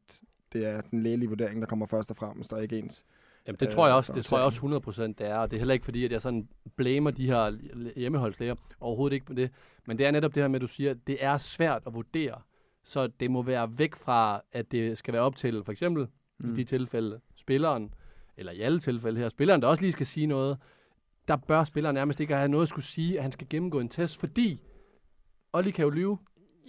det 0.53 0.65
er 0.65 0.81
den 0.81 1.03
lægelige 1.03 1.29
vurdering, 1.29 1.61
der 1.61 1.67
kommer 1.67 1.85
først 1.85 2.09
og 2.11 2.17
fremmest, 2.17 2.53
og 2.53 2.63
ikke 2.63 2.77
ens 2.79 3.05
Jamen, 3.47 3.59
det 3.59 3.69
tror 3.69 3.87
jeg 3.87 3.95
også, 3.95 4.13
det 4.13 4.25
tror 4.25 4.37
jeg 4.37 4.45
også 4.45 4.81
100% 4.99 5.01
det 5.01 5.21
er, 5.21 5.35
og 5.35 5.51
det 5.51 5.57
er 5.57 5.59
heller 5.59 5.73
ikke 5.73 5.85
fordi, 5.85 6.05
at 6.05 6.11
jeg 6.11 6.21
sådan 6.21 6.47
blamer 6.75 7.11
de 7.11 7.25
her 7.25 7.51
hjemmeholdslæger. 7.95 8.55
Overhovedet 8.79 9.13
ikke 9.13 9.25
på 9.25 9.33
det. 9.33 9.51
Men 9.85 9.97
det 9.97 10.05
er 10.05 10.11
netop 10.11 10.35
det 10.35 10.43
her 10.43 10.47
med, 10.47 10.55
at 10.55 10.61
du 10.61 10.67
siger, 10.67 10.91
at 10.91 10.97
det 11.07 11.17
er 11.19 11.37
svært 11.37 11.81
at 11.87 11.93
vurdere. 11.93 12.41
Så 12.83 13.07
det 13.07 13.31
må 13.31 13.41
være 13.41 13.77
væk 13.77 13.95
fra, 13.95 14.41
at 14.51 14.71
det 14.71 14.97
skal 14.97 15.13
være 15.13 15.21
op 15.21 15.35
til, 15.35 15.63
for 15.63 15.71
eksempel 15.71 16.07
mm. 16.39 16.51
i 16.51 16.55
de 16.55 16.63
tilfælde, 16.63 17.19
spilleren, 17.35 17.93
eller 18.37 18.51
i 18.51 18.61
alle 18.61 18.79
tilfælde 18.79 19.19
her, 19.19 19.29
spilleren, 19.29 19.61
der 19.61 19.67
også 19.67 19.81
lige 19.81 19.91
skal 19.91 20.05
sige 20.05 20.27
noget, 20.27 20.57
der 21.27 21.35
bør 21.35 21.63
spilleren 21.63 21.93
nærmest 21.93 22.19
ikke 22.19 22.35
have 22.35 22.47
noget 22.47 22.63
at 22.63 22.69
skulle 22.69 22.85
sige, 22.85 23.17
at 23.17 23.23
han 23.23 23.31
skal 23.31 23.47
gennemgå 23.49 23.79
en 23.79 23.89
test, 23.89 24.17
fordi 24.17 24.61
Olli 25.53 25.71
kan 25.71 25.83
jo 25.83 25.89
lyve 25.89 26.17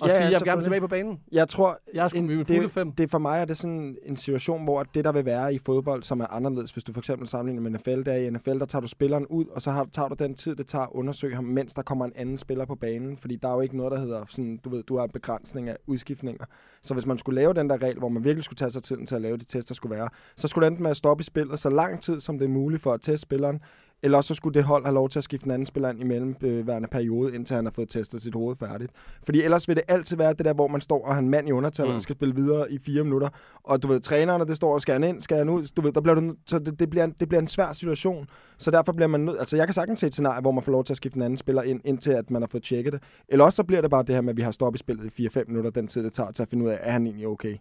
og 0.00 0.08
Ja, 0.08 0.16
sige, 0.16 0.30
jeg 0.30 0.40
vil 0.40 0.48
gerne 0.48 0.62
tilbage 0.62 0.80
på 0.80 0.86
banen. 0.88 1.20
Jeg 1.32 1.48
tror, 1.48 1.78
Jeg 1.94 2.10
en- 2.14 2.28
det, 2.44 2.70
fem. 2.70 2.92
det 2.92 3.10
for 3.10 3.18
mig 3.18 3.40
er 3.40 3.44
det 3.44 3.56
sådan 3.56 3.96
en 4.02 4.16
situation, 4.16 4.64
hvor 4.64 4.82
det, 4.82 5.04
der 5.04 5.12
vil 5.12 5.24
være 5.24 5.54
i 5.54 5.58
fodbold, 5.66 6.02
som 6.02 6.20
er 6.20 6.26
anderledes, 6.26 6.70
hvis 6.72 6.84
du 6.84 6.92
for 6.92 7.00
eksempel 7.00 7.28
sammenligner 7.28 7.70
med 7.70 7.70
NFL, 7.70 8.02
der 8.02 8.14
i 8.14 8.30
NFL, 8.30 8.58
der 8.58 8.66
tager 8.66 8.80
du 8.80 8.88
spilleren 8.88 9.26
ud, 9.26 9.44
og 9.46 9.62
så 9.62 9.70
har, 9.70 9.88
tager 9.92 10.08
du 10.08 10.14
den 10.18 10.34
tid, 10.34 10.56
det 10.56 10.66
tager 10.66 10.82
at 10.82 10.88
undersøge 10.92 11.34
ham, 11.34 11.44
mens 11.44 11.74
der 11.74 11.82
kommer 11.82 12.04
en 12.04 12.12
anden 12.16 12.38
spiller 12.38 12.64
på 12.64 12.74
banen, 12.74 13.16
fordi 13.16 13.36
der 13.36 13.48
er 13.48 13.54
jo 13.54 13.60
ikke 13.60 13.76
noget, 13.76 13.92
der 13.92 13.98
hedder 13.98 14.24
sådan, 14.28 14.56
du 14.64 14.68
ved, 14.70 14.82
du 14.82 14.96
har 14.96 15.04
en 15.04 15.10
begrænsning 15.10 15.68
af 15.68 15.76
udskiftninger. 15.86 16.44
Så 16.82 16.94
hvis 16.94 17.06
man 17.06 17.18
skulle 17.18 17.40
lave 17.40 17.54
den 17.54 17.70
der 17.70 17.82
regel, 17.82 17.98
hvor 17.98 18.08
man 18.08 18.24
virkelig 18.24 18.44
skulle 18.44 18.56
tage 18.58 18.70
sig 18.70 18.82
tiden 18.82 19.06
til 19.06 19.14
at 19.14 19.20
lave 19.22 19.36
de 19.36 19.44
tests, 19.44 19.68
der 19.68 19.74
skulle 19.74 19.96
være, 19.96 20.08
så 20.36 20.48
skulle 20.48 20.64
det 20.64 20.70
enten 20.70 20.82
med 20.82 20.90
at 20.90 20.96
stoppe 20.96 21.20
i 21.22 21.24
spillet 21.24 21.58
så 21.58 21.70
lang 21.70 22.00
tid, 22.02 22.20
som 22.20 22.38
det 22.38 22.44
er 22.44 22.48
muligt 22.48 22.82
for 22.82 22.92
at 22.92 23.00
teste 23.00 23.18
spilleren, 23.22 23.60
eller 24.02 24.18
også 24.18 24.28
så 24.28 24.34
skulle 24.34 24.54
det 24.54 24.64
hold 24.64 24.84
have 24.84 24.94
lov 24.94 25.08
til 25.08 25.18
at 25.18 25.24
skifte 25.24 25.46
en 25.46 25.50
anden 25.50 25.66
spiller 25.66 25.90
ind 25.90 26.00
i 26.00 26.04
mellemværende 26.04 26.88
periode, 26.88 27.34
indtil 27.34 27.56
han 27.56 27.64
har 27.64 27.72
fået 27.72 27.88
testet 27.88 28.22
sit 28.22 28.34
hoved 28.34 28.56
færdigt. 28.56 28.92
Fordi 29.24 29.42
ellers 29.42 29.68
vil 29.68 29.76
det 29.76 29.84
altid 29.88 30.16
være 30.16 30.32
det 30.32 30.44
der, 30.44 30.52
hvor 30.52 30.68
man 30.68 30.80
står 30.80 31.04
og 31.06 31.14
har 31.14 31.18
en 31.18 31.28
mand 31.28 31.48
i 31.48 31.52
undertal, 31.52 31.86
mm. 31.86 31.94
Og 31.94 32.02
skal 32.02 32.14
spille 32.14 32.34
videre 32.34 32.72
i 32.72 32.78
fire 32.78 33.04
minutter. 33.04 33.28
Og 33.64 33.82
du 33.82 33.88
ved, 33.88 34.00
trænerne, 34.00 34.46
det 34.46 34.56
står 34.56 34.74
og 34.74 34.80
skal 34.80 34.92
han 34.92 35.04
ind, 35.04 35.22
skal 35.22 35.36
han 35.36 35.48
ud. 35.48 35.66
Du 35.76 35.80
ved, 35.80 35.92
der 35.92 36.00
bliver 36.00 36.14
du, 36.14 36.34
så 36.46 36.58
det, 36.58 36.80
det, 36.80 36.90
bliver 36.90 37.04
en, 37.04 37.14
det 37.20 37.28
bliver 37.28 37.40
en 37.40 37.48
svær 37.48 37.72
situation. 37.72 38.28
Så 38.58 38.70
derfor 38.70 38.92
bliver 38.92 39.08
man 39.08 39.20
nødt... 39.20 39.38
Altså, 39.38 39.56
jeg 39.56 39.66
kan 39.66 39.74
sagtens 39.74 40.00
se 40.00 40.06
et 40.06 40.12
scenarie, 40.12 40.40
hvor 40.40 40.52
man 40.52 40.62
får 40.62 40.72
lov 40.72 40.84
til 40.84 40.92
at 40.92 40.96
skifte 40.96 41.16
en 41.16 41.22
anden 41.22 41.36
spiller 41.36 41.62
ind, 41.62 41.80
indtil 41.84 42.10
at 42.10 42.30
man 42.30 42.42
har 42.42 42.46
fået 42.46 42.62
tjekket 42.62 42.92
det. 42.92 43.02
Eller 43.28 43.44
også 43.44 43.56
så 43.56 43.64
bliver 43.64 43.80
det 43.80 43.90
bare 43.90 44.02
det 44.02 44.14
her 44.14 44.22
med, 44.22 44.30
at 44.30 44.36
vi 44.36 44.42
har 44.42 44.50
stoppet 44.50 44.78
i 44.78 44.82
spillet 44.82 45.18
i 45.18 45.26
4-5 45.26 45.44
minutter, 45.46 45.70
den 45.70 45.88
tid, 45.88 46.04
det 46.04 46.12
tager 46.12 46.30
til 46.30 46.42
at 46.42 46.48
finde 46.48 46.64
ud 46.64 46.70
af, 46.70 46.78
er 46.80 46.92
han 46.92 47.06
egentlig 47.06 47.26
okay? 47.26 47.56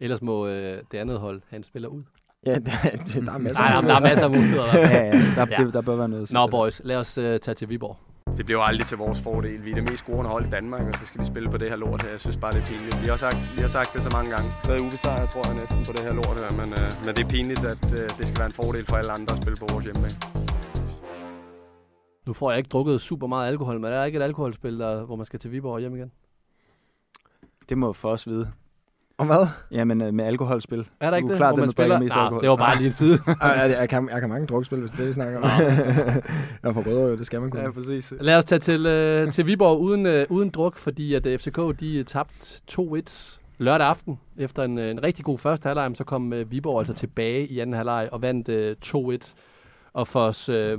Ellers 0.00 0.22
må 0.22 0.46
øh, 0.46 0.78
det 0.92 0.98
andet 0.98 1.18
hold 1.18 1.42
have 1.48 1.56
en 1.56 1.64
spiller 1.64 1.88
ud. 1.88 2.02
Ja, 2.46 2.54
det, 2.54 2.72
det, 3.14 3.22
der 3.26 3.32
er 3.32 3.38
masser 3.38 3.62
Nej, 3.62 3.76
af 3.76 3.82
der, 3.82 3.88
der 3.88 3.96
er 3.96 4.00
masser 4.00 4.24
af 4.24 4.30
muligheder. 4.30 4.72
Der. 4.72 4.78
Ja, 4.88 5.04
ja, 5.04 5.10
der, 5.36 5.46
Ja. 5.50 5.64
Det, 5.64 5.74
der 5.74 5.80
bør 5.80 5.96
være 5.96 6.08
noget. 6.08 6.32
Nå, 6.32 6.46
boys, 6.46 6.80
lad 6.84 6.96
os 6.96 7.18
øh, 7.18 7.40
tage 7.40 7.54
til 7.54 7.68
Viborg. 7.68 7.96
Det 8.36 8.44
bliver 8.46 8.60
jo 8.60 8.64
aldrig 8.64 8.86
til 8.86 8.98
vores 8.98 9.20
fordel. 9.22 9.64
Vi 9.64 9.70
er 9.70 9.74
det 9.74 9.84
mest 9.84 9.96
scorende 9.96 10.30
hold 10.30 10.46
i 10.46 10.50
Danmark, 10.50 10.80
og 10.88 10.94
så 10.94 11.06
skal 11.06 11.20
vi 11.20 11.26
spille 11.26 11.50
på 11.50 11.56
det 11.56 11.68
her 11.68 11.76
lort 11.76 12.02
her. 12.02 12.10
Jeg 12.10 12.20
synes 12.20 12.36
bare, 12.36 12.52
det 12.52 12.62
er 12.62 12.66
pinligt. 12.66 13.02
Vi 13.02 13.08
har 13.08 13.16
sagt, 13.16 13.36
vi 13.56 13.60
har 13.60 13.68
sagt 13.68 13.92
det 13.94 14.02
så 14.02 14.10
mange 14.10 14.30
gange. 14.30 14.46
Vi 14.46 14.52
har 14.62 14.68
været 14.68 14.80
ubesejret, 14.80 15.28
tror 15.28 15.42
jeg, 15.48 15.56
næsten 15.60 15.84
på 15.86 15.92
det 15.92 16.00
her 16.00 16.12
lort 16.12 16.36
her. 16.36 16.50
Men, 16.60 16.72
øh, 16.72 16.88
men 17.04 17.14
det 17.16 17.24
er 17.24 17.28
pinligt, 17.28 17.64
at 17.64 17.92
øh, 17.94 18.08
det 18.18 18.24
skal 18.28 18.38
være 18.38 18.46
en 18.46 18.52
fordel 18.62 18.84
for 18.84 18.96
alle 18.96 19.12
andre 19.12 19.32
at 19.32 19.38
spille 19.42 19.56
på 19.62 19.66
vores 19.72 19.84
hjemmebane. 19.84 20.16
Nu 22.26 22.32
får 22.32 22.50
jeg 22.50 22.58
ikke 22.58 22.68
drukket 22.68 23.00
super 23.00 23.26
meget 23.26 23.48
alkohol, 23.48 23.80
men 23.80 23.84
er 23.92 23.96
der 23.98 24.04
ikke 24.04 24.18
et 24.18 24.22
alkoholspil, 24.22 24.78
der, 24.78 25.04
hvor 25.04 25.16
man 25.16 25.26
skal 25.26 25.38
til 25.40 25.52
Viborg 25.52 25.74
og 25.74 25.80
hjem 25.80 25.96
igen? 25.96 26.12
Det 27.68 27.78
må 27.78 27.92
for 27.92 28.10
os 28.10 28.26
vide. 28.28 28.52
Og 29.18 29.26
hvad? 29.26 29.46
Jamen, 29.70 30.00
øh, 30.02 30.14
med 30.14 30.24
alkoholspil. 30.24 30.88
Er 31.00 31.10
der 31.10 31.16
ikke 31.16 31.26
Du 31.26 31.28
er 31.28 31.32
det, 31.32 31.38
klart 31.38 31.54
hvor 31.54 31.62
man 31.64 31.70
spiller? 31.70 31.98
mest 32.00 32.14
Nej, 32.14 32.24
alkohol. 32.24 32.42
det 32.42 32.50
var 32.50 32.56
bare 32.56 32.76
lige 32.76 32.86
en 32.86 32.92
side. 32.92 33.18
Jeg, 33.42 33.76
jeg, 33.80 33.88
kan, 33.88 34.08
jeg 34.12 34.20
kan 34.20 34.28
mange 34.30 34.46
drukspil, 34.46 34.78
hvis 34.80 34.90
det 34.90 34.96
er 34.98 35.02
det, 35.02 35.08
vi 35.08 35.12
snakker 35.12 35.38
om. 35.40 35.44
jeg 36.64 36.74
får 36.74 36.86
rødder, 36.86 37.16
det 37.16 37.26
skal 37.26 37.40
man 37.40 37.50
kunne. 37.50 37.62
Ja, 37.62 37.70
præcis. 37.70 38.14
Lad 38.20 38.36
os 38.36 38.44
tage 38.44 38.58
til, 38.58 38.86
øh, 38.86 39.32
til 39.32 39.46
Viborg 39.46 39.80
uden, 39.80 40.06
øh, 40.06 40.26
uden 40.30 40.50
druk, 40.50 40.76
fordi 40.76 41.14
at 41.14 41.26
øh, 41.26 41.38
FCK 41.38 41.56
de 41.80 41.96
øh, 41.98 42.04
tabt 42.04 42.62
2-1 42.72 43.38
lørdag 43.58 43.86
aften. 43.86 44.18
Efter 44.38 44.62
en, 44.62 44.78
øh, 44.78 44.90
en 44.90 45.02
rigtig 45.02 45.24
god 45.24 45.38
første 45.38 45.66
halvleg, 45.66 45.90
så 45.94 46.04
kom 46.04 46.32
øh, 46.32 46.50
Viborg 46.52 46.78
altså 46.78 46.94
tilbage 46.94 47.46
i 47.46 47.60
anden 47.60 47.74
halvleg 47.76 48.08
og 48.12 48.22
vandt 48.22 48.48
øh, 48.48 48.76
2-1. 48.86 49.34
Og 49.92 50.08
for 50.08 50.20
os, 50.20 50.48
øh, 50.48 50.78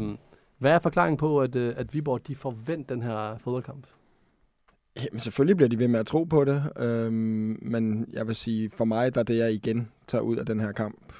hvad 0.58 0.72
er 0.72 0.80
forklaringen 0.80 1.18
på, 1.18 1.40
at, 1.42 1.56
øh, 1.56 1.74
at 1.78 1.94
Viborg 1.94 2.28
de 2.28 2.36
forvent 2.36 2.90
den 2.90 3.02
her 3.02 3.36
fodboldkamp? 3.44 3.86
Jamen 5.06 5.20
selvfølgelig 5.20 5.58
bliver 5.58 5.70
de 5.70 5.80
ved 5.80 5.88
med 5.88 6.00
at 6.00 6.06
tro 6.06 6.24
på 6.24 6.46
det, 6.46 6.64
øhm, 6.78 7.60
men 7.62 8.10
jeg 8.14 8.28
vil 8.28 8.36
sige, 8.36 8.70
for 8.78 8.86
mig, 8.86 9.16
der 9.16 9.20
er 9.20 9.24
det, 9.24 9.38
jeg 9.38 9.54
igen 9.54 9.90
tager 10.08 10.22
ud 10.22 10.38
af 10.38 10.46
den 10.46 10.60
her 10.60 10.72
kamp, 10.72 11.14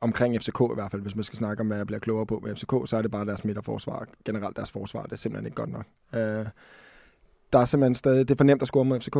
omkring 0.00 0.42
FCK 0.42 0.60
i 0.60 0.74
hvert 0.74 0.90
fald, 0.90 1.02
hvis 1.02 1.16
man 1.16 1.24
skal 1.24 1.38
snakke 1.38 1.60
om, 1.60 1.66
hvad 1.66 1.76
jeg 1.76 1.86
bliver 1.86 2.00
klogere 2.00 2.26
på 2.26 2.40
med 2.44 2.56
FCK, 2.56 2.72
så 2.86 2.96
er 2.96 3.02
det 3.02 3.10
bare 3.10 3.26
deres 3.26 3.44
midterforsvar. 3.44 4.06
Generelt 4.24 4.56
deres 4.56 4.70
forsvar, 4.70 5.02
det 5.02 5.12
er 5.12 5.16
simpelthen 5.16 5.46
ikke 5.46 5.56
godt 5.56 5.72
nok. 5.72 5.84
Øh, 6.14 6.46
der 7.52 7.58
er 7.58 7.64
simpelthen 7.64 7.94
stadig, 7.94 8.28
det 8.28 8.34
er 8.34 8.38
for 8.38 8.44
nemt 8.44 8.62
at 8.62 8.68
score 8.68 8.84
mod 8.84 9.00
FCK. 9.00 9.18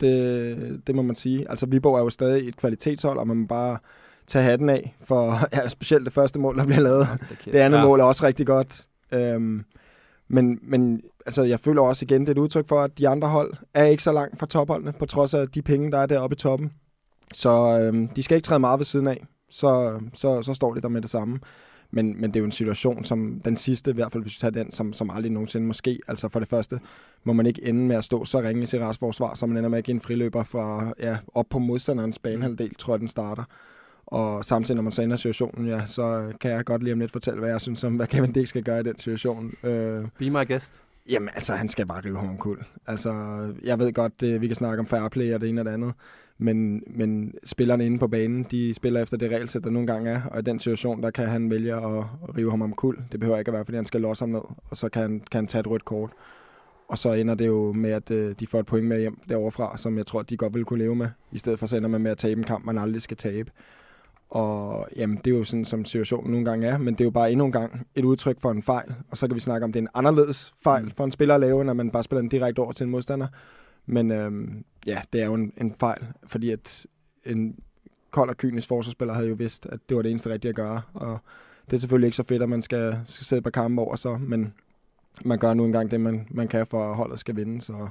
Det, 0.00 0.86
det 0.86 0.94
må 0.94 1.02
man 1.02 1.14
sige. 1.14 1.50
Altså 1.50 1.66
Viborg 1.66 1.96
er 1.96 2.02
jo 2.02 2.10
stadig 2.10 2.48
et 2.48 2.56
kvalitetshold, 2.56 3.18
og 3.18 3.26
man 3.26 3.36
må 3.36 3.46
bare 3.46 3.78
tage 4.26 4.44
hatten 4.44 4.68
af, 4.68 4.96
for 5.04 5.40
ja, 5.56 5.68
specielt 5.68 6.04
det 6.04 6.12
første 6.12 6.38
mål, 6.38 6.58
der 6.58 6.64
bliver 6.64 6.80
lavet. 6.80 7.08
Det 7.44 7.54
andet 7.54 7.78
ja. 7.78 7.84
mål 7.84 8.00
er 8.00 8.04
også 8.04 8.26
rigtig 8.26 8.46
godt. 8.46 8.86
Øhm, 9.12 9.64
men, 10.28 10.58
men 10.62 11.02
altså, 11.26 11.42
jeg 11.42 11.60
føler 11.60 11.82
også 11.82 12.04
igen, 12.04 12.20
det 12.20 12.28
er 12.28 12.32
et 12.32 12.38
udtryk 12.38 12.68
for, 12.68 12.80
at 12.80 12.98
de 12.98 13.08
andre 13.08 13.28
hold 13.28 13.54
er 13.74 13.84
ikke 13.84 14.02
så 14.02 14.12
langt 14.12 14.38
fra 14.38 14.46
topholdene, 14.46 14.92
på 14.92 15.06
trods 15.06 15.34
af 15.34 15.48
de 15.48 15.62
penge, 15.62 15.90
der 15.90 15.98
er 15.98 16.06
deroppe 16.06 16.34
i 16.34 16.36
toppen. 16.36 16.72
Så 17.34 17.78
øhm, 17.80 18.08
de 18.08 18.22
skal 18.22 18.36
ikke 18.36 18.46
træde 18.46 18.60
meget 18.60 18.78
ved 18.78 18.84
siden 18.84 19.06
af. 19.06 19.26
så, 19.50 20.00
så, 20.14 20.42
så 20.42 20.54
står 20.54 20.74
de 20.74 20.80
der 20.80 20.88
med 20.88 21.02
det 21.02 21.10
samme. 21.10 21.40
Men, 21.90 22.20
men 22.20 22.30
det 22.30 22.36
er 22.36 22.40
jo 22.40 22.44
en 22.44 22.52
situation, 22.52 23.04
som 23.04 23.40
den 23.44 23.56
sidste, 23.56 23.90
i 23.90 23.94
hvert 23.94 24.12
fald 24.12 24.22
hvis 24.22 24.34
vi 24.34 24.40
tager 24.40 24.64
den, 24.64 24.72
som, 24.72 24.92
som 24.92 25.10
aldrig 25.10 25.32
nogensinde 25.32 25.66
måske. 25.66 26.00
Altså 26.08 26.28
for 26.28 26.38
det 26.38 26.48
første 26.48 26.80
må 27.24 27.32
man 27.32 27.46
ikke 27.46 27.64
ende 27.64 27.80
med 27.86 27.96
at 27.96 28.04
stå 28.04 28.24
så 28.24 28.40
ringe 28.40 28.62
i 28.62 28.66
sit 28.66 28.80
restforsvar, 28.80 29.34
så 29.34 29.46
man 29.46 29.56
ender 29.56 29.70
med 29.70 29.78
at 29.78 29.84
give 29.84 29.94
en 29.94 30.00
friløber 30.00 30.44
fra 30.44 30.92
ja, 31.00 31.18
op 31.34 31.46
på 31.50 31.58
modstanderens 31.58 32.18
banehalvdel, 32.18 32.74
tror 32.74 32.92
jeg 32.94 33.00
den 33.00 33.08
starter. 33.08 33.44
Og 34.10 34.44
samtidig, 34.44 34.76
når 34.76 34.82
man 34.82 34.92
så 34.92 35.02
ender 35.02 35.16
situationen, 35.16 35.68
ja, 35.68 35.86
så 35.86 36.32
kan 36.40 36.50
jeg 36.50 36.64
godt 36.64 36.82
lige 36.82 36.92
om 36.92 36.98
lidt 36.98 37.12
fortælle, 37.12 37.40
hvad 37.40 37.50
jeg 37.50 37.60
synes 37.60 37.84
om, 37.84 37.96
hvad 37.96 38.06
Kevin 38.12 38.32
Dix 38.32 38.48
skal 38.48 38.62
gøre 38.62 38.80
i 38.80 38.82
den 38.82 38.98
situation. 38.98 39.52
Øh, 39.62 40.04
Be 40.18 40.30
my 40.30 40.48
guest. 40.48 40.74
Jamen, 41.08 41.28
altså, 41.34 41.54
han 41.54 41.68
skal 41.68 41.86
bare 41.86 42.00
rive 42.04 42.18
ham 42.18 42.28
omkuld. 42.28 42.60
Altså, 42.86 43.12
jeg 43.64 43.78
ved 43.78 43.92
godt, 43.92 44.20
det, 44.20 44.40
vi 44.40 44.46
kan 44.46 44.56
snakke 44.56 44.80
om 44.80 44.86
fair 44.86 45.08
play 45.08 45.34
og 45.34 45.40
det 45.40 45.48
ene 45.48 45.60
og 45.60 45.64
det 45.64 45.70
andet, 45.70 45.92
men, 46.38 46.82
men 46.86 47.34
spillerne 47.44 47.86
inde 47.86 47.98
på 47.98 48.08
banen, 48.08 48.46
de 48.50 48.74
spiller 48.74 49.02
efter 49.02 49.16
det 49.16 49.30
regelsæt, 49.30 49.64
der 49.64 49.70
nogle 49.70 49.86
gange 49.86 50.10
er, 50.10 50.22
og 50.30 50.38
i 50.38 50.42
den 50.42 50.58
situation, 50.58 51.02
der 51.02 51.10
kan 51.10 51.26
han 51.26 51.50
vælge 51.50 51.74
at, 51.74 52.04
rive 52.36 52.50
ham 52.50 52.62
omkuld. 52.62 52.98
Det 53.12 53.20
behøver 53.20 53.38
ikke 53.38 53.48
at 53.48 53.52
være, 53.52 53.64
fordi 53.64 53.76
han 53.76 53.86
skal 53.86 54.00
losse 54.00 54.22
ham 54.22 54.28
ned, 54.28 54.40
og 54.70 54.76
så 54.76 54.88
kan 54.88 55.02
han, 55.02 55.22
kan 55.30 55.38
han 55.38 55.46
tage 55.46 55.60
et 55.60 55.66
rødt 55.66 55.84
kort. 55.84 56.10
Og 56.88 56.98
så 56.98 57.12
ender 57.12 57.34
det 57.34 57.46
jo 57.46 57.72
med, 57.72 57.90
at 57.90 58.10
øh, 58.10 58.34
de 58.40 58.46
får 58.46 58.60
et 58.60 58.66
point 58.66 58.86
med 58.86 59.00
hjem 59.00 59.18
deroverfra, 59.28 59.78
som 59.78 59.98
jeg 59.98 60.06
tror, 60.06 60.22
de 60.22 60.36
godt 60.36 60.54
vil 60.54 60.64
kunne 60.64 60.78
leve 60.78 60.96
med. 60.96 61.08
I 61.32 61.38
stedet 61.38 61.58
for 61.58 61.66
så 61.66 61.76
ender 61.76 61.88
man 61.88 62.00
med 62.00 62.10
at 62.10 62.18
tabe 62.18 62.38
en 62.38 62.44
kamp, 62.44 62.64
man 62.64 62.78
aldrig 62.78 63.02
skal 63.02 63.16
tabe. 63.16 63.50
Og 64.30 64.88
jamen, 64.96 65.16
det 65.16 65.26
er 65.34 65.38
jo 65.38 65.44
sådan, 65.44 65.64
som 65.64 65.84
situationen 65.84 66.30
nogle 66.30 66.44
gange 66.44 66.66
er, 66.66 66.78
men 66.78 66.94
det 66.94 67.00
er 67.00 67.04
jo 67.04 67.10
bare 67.10 67.32
endnu 67.32 67.46
en 67.46 67.52
gang 67.52 67.86
et 67.94 68.04
udtryk 68.04 68.40
for 68.40 68.50
en 68.50 68.62
fejl. 68.62 68.94
Og 69.10 69.16
så 69.18 69.26
kan 69.26 69.34
vi 69.34 69.40
snakke 69.40 69.64
om, 69.64 69.72
det 69.72 69.78
er 69.78 69.82
en 69.82 69.88
anderledes 69.94 70.54
fejl 70.64 70.92
for 70.96 71.04
en 71.04 71.12
spiller 71.12 71.34
at 71.34 71.40
lave, 71.40 71.64
når 71.64 71.72
man 71.72 71.90
bare 71.90 72.04
spiller 72.04 72.20
den 72.20 72.28
direkte 72.28 72.60
over 72.60 72.72
til 72.72 72.84
en 72.84 72.90
modstander. 72.90 73.26
Men 73.86 74.10
øhm, 74.10 74.64
ja, 74.86 75.02
det 75.12 75.22
er 75.22 75.26
jo 75.26 75.34
en, 75.34 75.52
en 75.56 75.74
fejl, 75.80 76.06
fordi 76.26 76.50
at 76.50 76.86
en 77.24 77.58
kold 78.10 78.30
og 78.30 78.36
kynisk 78.36 78.68
forsvarsspiller 78.68 79.14
havde 79.14 79.28
jo 79.28 79.34
vidst, 79.34 79.66
at 79.66 79.80
det 79.88 79.96
var 79.96 80.02
det 80.02 80.10
eneste 80.10 80.30
rigtige 80.30 80.48
at 80.48 80.56
gøre. 80.56 80.82
Og 80.94 81.18
det 81.70 81.76
er 81.76 81.80
selvfølgelig 81.80 82.06
ikke 82.06 82.16
så 82.16 82.24
fedt, 82.28 82.42
at 82.42 82.48
man 82.48 82.62
skal, 82.62 82.98
skal 83.06 83.26
sætte 83.26 83.42
på 83.42 83.50
kampen 83.50 83.78
over 83.78 83.96
så, 83.96 84.16
men 84.16 84.54
man 85.24 85.38
gør 85.38 85.54
nu 85.54 85.64
engang 85.64 85.90
det, 85.90 86.00
man, 86.00 86.26
man 86.30 86.48
kan 86.48 86.66
for, 86.66 86.90
at 86.90 86.96
holdet 86.96 87.18
skal 87.18 87.36
vinde. 87.36 87.60
Så 87.60 87.88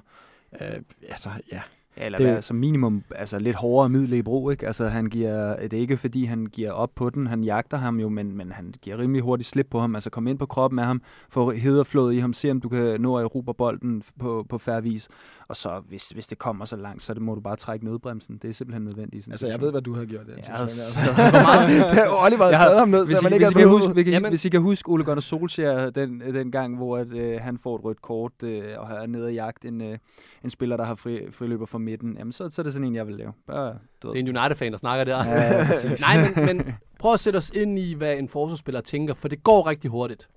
øh, 0.62 0.82
altså, 1.10 1.30
Ja, 1.52 1.62
eller 1.98 2.18
Det- 2.18 2.36
det... 2.36 2.44
som 2.44 2.58
minimum 2.58 3.04
altså 3.16 3.40
lidt 3.40 3.56
hårdere 3.56 3.90
middel 3.90 4.14
i 4.14 4.22
brug, 4.22 4.52
ikke? 4.52 4.68
Altså 4.68 4.88
han 4.88 5.06
giver, 5.06 5.56
det 5.68 5.74
er 5.74 5.82
ikke 5.82 5.98
fordi 5.98 6.26
han 6.26 6.46
giver 6.46 6.72
op 6.72 6.92
på 6.96 7.10
den, 7.10 7.28
han 7.28 7.44
jagter 7.44 7.78
ham 7.78 8.00
jo, 8.00 8.10
men, 8.10 8.38
men 8.38 8.52
han 8.52 8.74
giver 8.82 8.98
rimelig 9.00 9.22
hurtigt 9.24 9.50
slip 9.50 9.68
på 9.72 9.80
ham, 9.80 9.96
altså 9.96 10.10
kom 10.10 10.28
ind 10.28 10.40
på 10.40 10.46
kroppen 10.46 10.80
af 10.80 10.86
ham, 10.86 11.02
få 11.30 11.52
hederflået 11.52 12.14
i 12.14 12.20
ham, 12.20 12.34
se 12.34 12.52
om 12.52 12.62
du 12.62 12.70
kan 12.70 13.02
nå 13.02 13.18
at 13.18 13.24
erobre 13.24 13.54
bolden 13.54 14.04
på, 14.20 14.46
på 14.50 14.58
færre 14.58 14.84
vis, 14.84 15.08
og 15.50 15.56
så 15.56 15.82
hvis, 15.88 16.10
hvis 16.10 16.28
det 16.28 16.38
kommer 16.38 16.66
så 16.66 16.76
langt, 16.76 17.04
så 17.04 17.14
det 17.14 17.22
må 17.22 17.36
du 17.36 17.42
bare 17.42 17.56
trække 17.56 17.86
nødbremsen, 17.86 18.38
det 18.42 18.50
er 18.50 18.54
simpelthen 18.54 18.84
nødvendigt. 18.86 19.16
i 19.20 19.22
sådan 19.22 19.34
altså 19.34 19.48
jeg 19.48 19.62
ved, 19.62 19.72
hvad 19.72 19.82
du 19.82 19.94
havde 19.94 20.08
gjort. 20.08 20.28
i 20.28 20.30
den 20.32 20.40
Ja, 20.40 20.68
situation, 20.68 20.70
så- 20.70 21.00
altså. 21.00 21.22
det 21.92 22.00
har 22.04 22.24
Oliver 22.26 22.44
havde 22.44 22.50
Jeg 22.52 22.60
har- 22.60 22.66
taget 22.66 22.80
ham 22.80 22.90
ned, 22.90 23.06
Hvis 23.08 23.18
så 23.18 23.22
I, 23.22 23.24
man 23.24 23.34
ikke 23.34 23.46
hvis, 23.46 23.52
I 23.52 23.54
havde 23.54 23.64
kan 23.64 23.70
huske, 23.72 23.94
hvis, 23.94 24.08
I, 24.08 24.10
Jamen- 24.12 24.30
hvis 24.32 24.46
I 24.46 24.50
kan 24.50 24.62
huske 24.62 24.90
Ole 24.90 25.04
Gunnar 25.04 25.22
Solskjaer 25.22 25.90
den, 25.90 26.20
den 26.20 26.52
gang, 26.52 26.78
hvor 26.78 26.98
at, 26.98 27.08
øh, 27.14 27.42
han 27.42 27.58
får 27.58 27.76
et 27.76 27.84
rødt 27.84 28.02
kort 28.02 28.44
øh, 28.44 28.64
og 28.78 28.88
er 29.04 29.06
nede 29.06 29.26
og 29.26 29.34
jagt 29.34 29.66
en, 29.66 29.82
øh, 29.82 29.98
en 30.44 30.50
spiller, 30.50 30.78
der 30.78 30.84
har 30.86 30.96
fri, 30.96 31.32
friløber 31.32 31.66
fra 31.66 31.78
midten, 31.78 32.16
jamen 32.18 32.32
så, 32.32 32.50
så 32.50 32.62
er 32.62 32.64
det 32.64 32.74
sådan 32.74 32.88
en, 32.88 32.96
jeg 32.96 33.08
vil 33.08 33.16
lave. 33.16 33.34
Bare, 33.48 33.74
du. 34.04 34.08
Det 34.14 34.16
er 34.16 34.20
en 34.30 34.38
United-fan, 34.38 34.72
der 34.72 34.78
snakker 34.78 35.04
der. 35.04 35.26
Ja. 35.26 35.68
Nej, 36.16 36.32
men, 36.36 36.46
men 36.58 36.74
prøv 37.00 37.14
at 37.14 37.20
sætte 37.20 37.38
os 37.38 37.50
ind 37.50 37.80
i, 37.80 37.94
hvad 37.94 38.18
en 38.18 38.28
forsvarsspiller 38.30 38.82
tænker, 38.82 39.14
for 39.14 39.28
det 39.28 39.44
går 39.44 39.68
rigtig 39.68 39.92
hurtigt. 39.92 40.28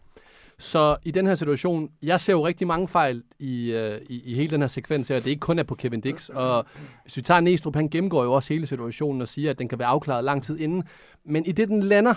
Så 0.61 0.97
i 1.05 1.11
den 1.11 1.26
her 1.26 1.35
situation, 1.35 1.90
jeg 2.02 2.21
ser 2.21 2.33
jo 2.33 2.47
rigtig 2.47 2.67
mange 2.67 2.88
fejl 2.88 3.23
i, 3.38 3.71
øh, 3.73 4.00
i, 4.09 4.23
i 4.25 4.35
hele 4.35 4.50
den 4.50 4.61
her 4.61 4.69
sekvens 4.69 5.09
her. 5.09 5.17
Det 5.17 5.26
er 5.26 5.31
ikke 5.31 5.40
kun 5.40 5.59
er 5.59 5.62
på 5.62 5.75
Kevin 5.75 6.00
Dix. 6.00 6.29
Og 6.29 6.64
hvis 7.02 7.17
vi 7.17 7.23
tager 7.23 7.40
Næstrup, 7.40 7.75
han 7.75 7.88
gennemgår 7.88 8.25
jo 8.25 8.33
også 8.33 8.52
hele 8.52 8.67
situationen 8.67 9.23
og 9.23 9.29
siger, 9.29 9.50
at 9.50 9.59
den 9.59 9.69
kan 9.69 9.79
være 9.79 9.88
afklaret 9.88 10.25
lang 10.25 10.43
tid 10.43 10.59
inden. 10.59 10.85
Men 11.25 11.47
i 11.47 11.52
det, 11.52 11.69
den 11.69 11.83
lander, 11.83 12.14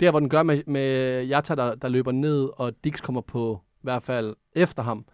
der 0.00 0.10
hvor 0.10 0.20
den 0.20 0.28
gør 0.28 0.42
med, 0.42 0.62
med 0.66 1.22
Jata, 1.24 1.54
der, 1.54 1.74
der 1.74 1.88
løber 1.88 2.12
ned, 2.12 2.48
og 2.56 2.72
Dix 2.84 3.02
kommer 3.02 3.20
på 3.20 3.60
i 3.74 3.80
hvert 3.82 4.02
fald 4.02 4.36
efter 4.54 4.82
ham. 4.82 5.04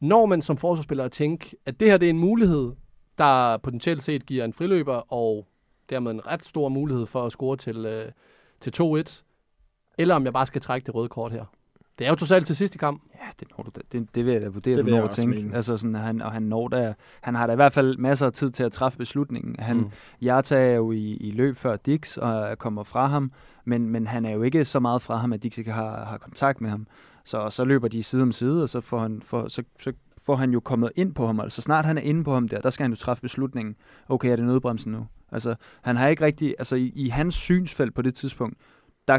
Når 0.00 0.26
man 0.26 0.42
som 0.42 0.56
forsvarsspiller 0.56 1.08
tænker, 1.08 1.48
at 1.66 1.80
det 1.80 1.90
her 1.90 1.98
det 1.98 2.06
er 2.06 2.10
en 2.10 2.18
mulighed, 2.18 2.72
der 3.18 3.56
potentielt 3.56 4.02
set 4.02 4.26
giver 4.26 4.44
en 4.44 4.52
friløber, 4.52 5.12
og 5.12 5.46
dermed 5.90 6.10
en 6.10 6.26
ret 6.26 6.44
stor 6.44 6.68
mulighed 6.68 7.06
for 7.06 7.26
at 7.26 7.32
score 7.32 7.56
til, 7.56 7.86
øh, 7.86 8.12
til 8.60 8.72
2-1, 8.82 9.22
eller 9.98 10.14
om 10.14 10.24
jeg 10.24 10.32
bare 10.32 10.46
skal 10.46 10.60
trække 10.60 10.86
det 10.86 10.94
røde 10.94 11.08
kort 11.08 11.32
her. 11.32 11.44
Det 12.02 12.06
er 12.08 12.10
jo 12.12 12.16
totalt 12.16 12.46
til 12.46 12.56
sidst 12.56 12.74
i 12.74 12.78
kampen. 12.78 13.10
Ja, 13.14 13.26
det, 13.40 13.48
når 13.58 13.64
du, 13.64 13.70
da- 13.76 13.98
det, 13.98 14.14
det 14.14 14.26
vil 14.26 14.32
jeg 14.32 14.42
da 14.42 14.48
vurdere, 14.48 14.76
Det 14.76 14.84
du 14.86 14.90
når 14.90 15.02
at 15.04 15.10
tænke. 15.10 15.34
mene. 15.36 15.56
Altså 15.56 15.76
sådan, 15.76 15.94
han, 15.94 16.22
og 16.22 16.32
han, 16.32 16.42
når 16.42 16.68
der, 16.68 16.94
han 17.20 17.34
har 17.34 17.46
da 17.46 17.52
i 17.52 17.56
hvert 17.56 17.72
fald 17.72 17.96
masser 17.98 18.26
af 18.26 18.32
tid 18.32 18.50
til 18.50 18.64
at 18.64 18.72
træffe 18.72 18.98
beslutningen. 18.98 19.56
Han, 19.58 19.76
Mm. 19.76 19.90
Jata 20.22 20.56
er 20.56 20.74
jo 20.74 20.92
i, 20.92 21.16
i 21.16 21.30
løb 21.30 21.56
før 21.56 21.76
Dix 21.76 22.16
og 22.16 22.58
kommer 22.58 22.82
fra 22.82 23.06
ham, 23.06 23.32
men, 23.64 23.88
men 23.88 24.06
han 24.06 24.24
er 24.24 24.30
jo 24.30 24.42
ikke 24.42 24.64
så 24.64 24.80
meget 24.80 25.02
fra 25.02 25.16
ham, 25.16 25.32
at 25.32 25.42
Dix 25.42 25.58
ikke 25.58 25.72
har, 25.72 26.04
har 26.04 26.18
kontakt 26.18 26.60
med 26.60 26.70
ham. 26.70 26.86
Så, 27.24 27.50
så 27.50 27.64
løber 27.64 27.88
de 27.88 28.02
side 28.02 28.22
om 28.22 28.32
side, 28.32 28.62
og 28.62 28.68
så 28.68 28.80
får, 28.80 29.00
han, 29.00 29.22
for, 29.24 29.48
så, 29.48 29.62
så 29.80 29.92
får 30.26 30.36
han 30.36 30.52
jo 30.52 30.60
kommet 30.60 30.90
ind 30.96 31.14
på 31.14 31.26
ham. 31.26 31.40
Altså 31.40 31.62
snart 31.62 31.84
han 31.84 31.98
er 31.98 32.02
inde 32.02 32.24
på 32.24 32.34
ham 32.34 32.48
der, 32.48 32.60
der 32.60 32.70
skal 32.70 32.84
han 32.84 32.90
jo 32.92 32.96
træffe 32.96 33.20
beslutningen. 33.22 33.76
Okay, 34.08 34.28
er 34.28 34.36
det 34.36 34.44
nødbremsen 34.44 34.92
nu? 34.92 35.06
Altså, 35.32 35.54
han 35.82 35.96
har 35.96 36.08
ikke 36.08 36.24
rigtig, 36.24 36.54
altså 36.58 36.76
i, 36.76 36.92
i 36.94 37.08
hans 37.08 37.34
synsfelt 37.34 37.94
på 37.94 38.02
det 38.02 38.14
tidspunkt, 38.14 38.56
der 39.08 39.18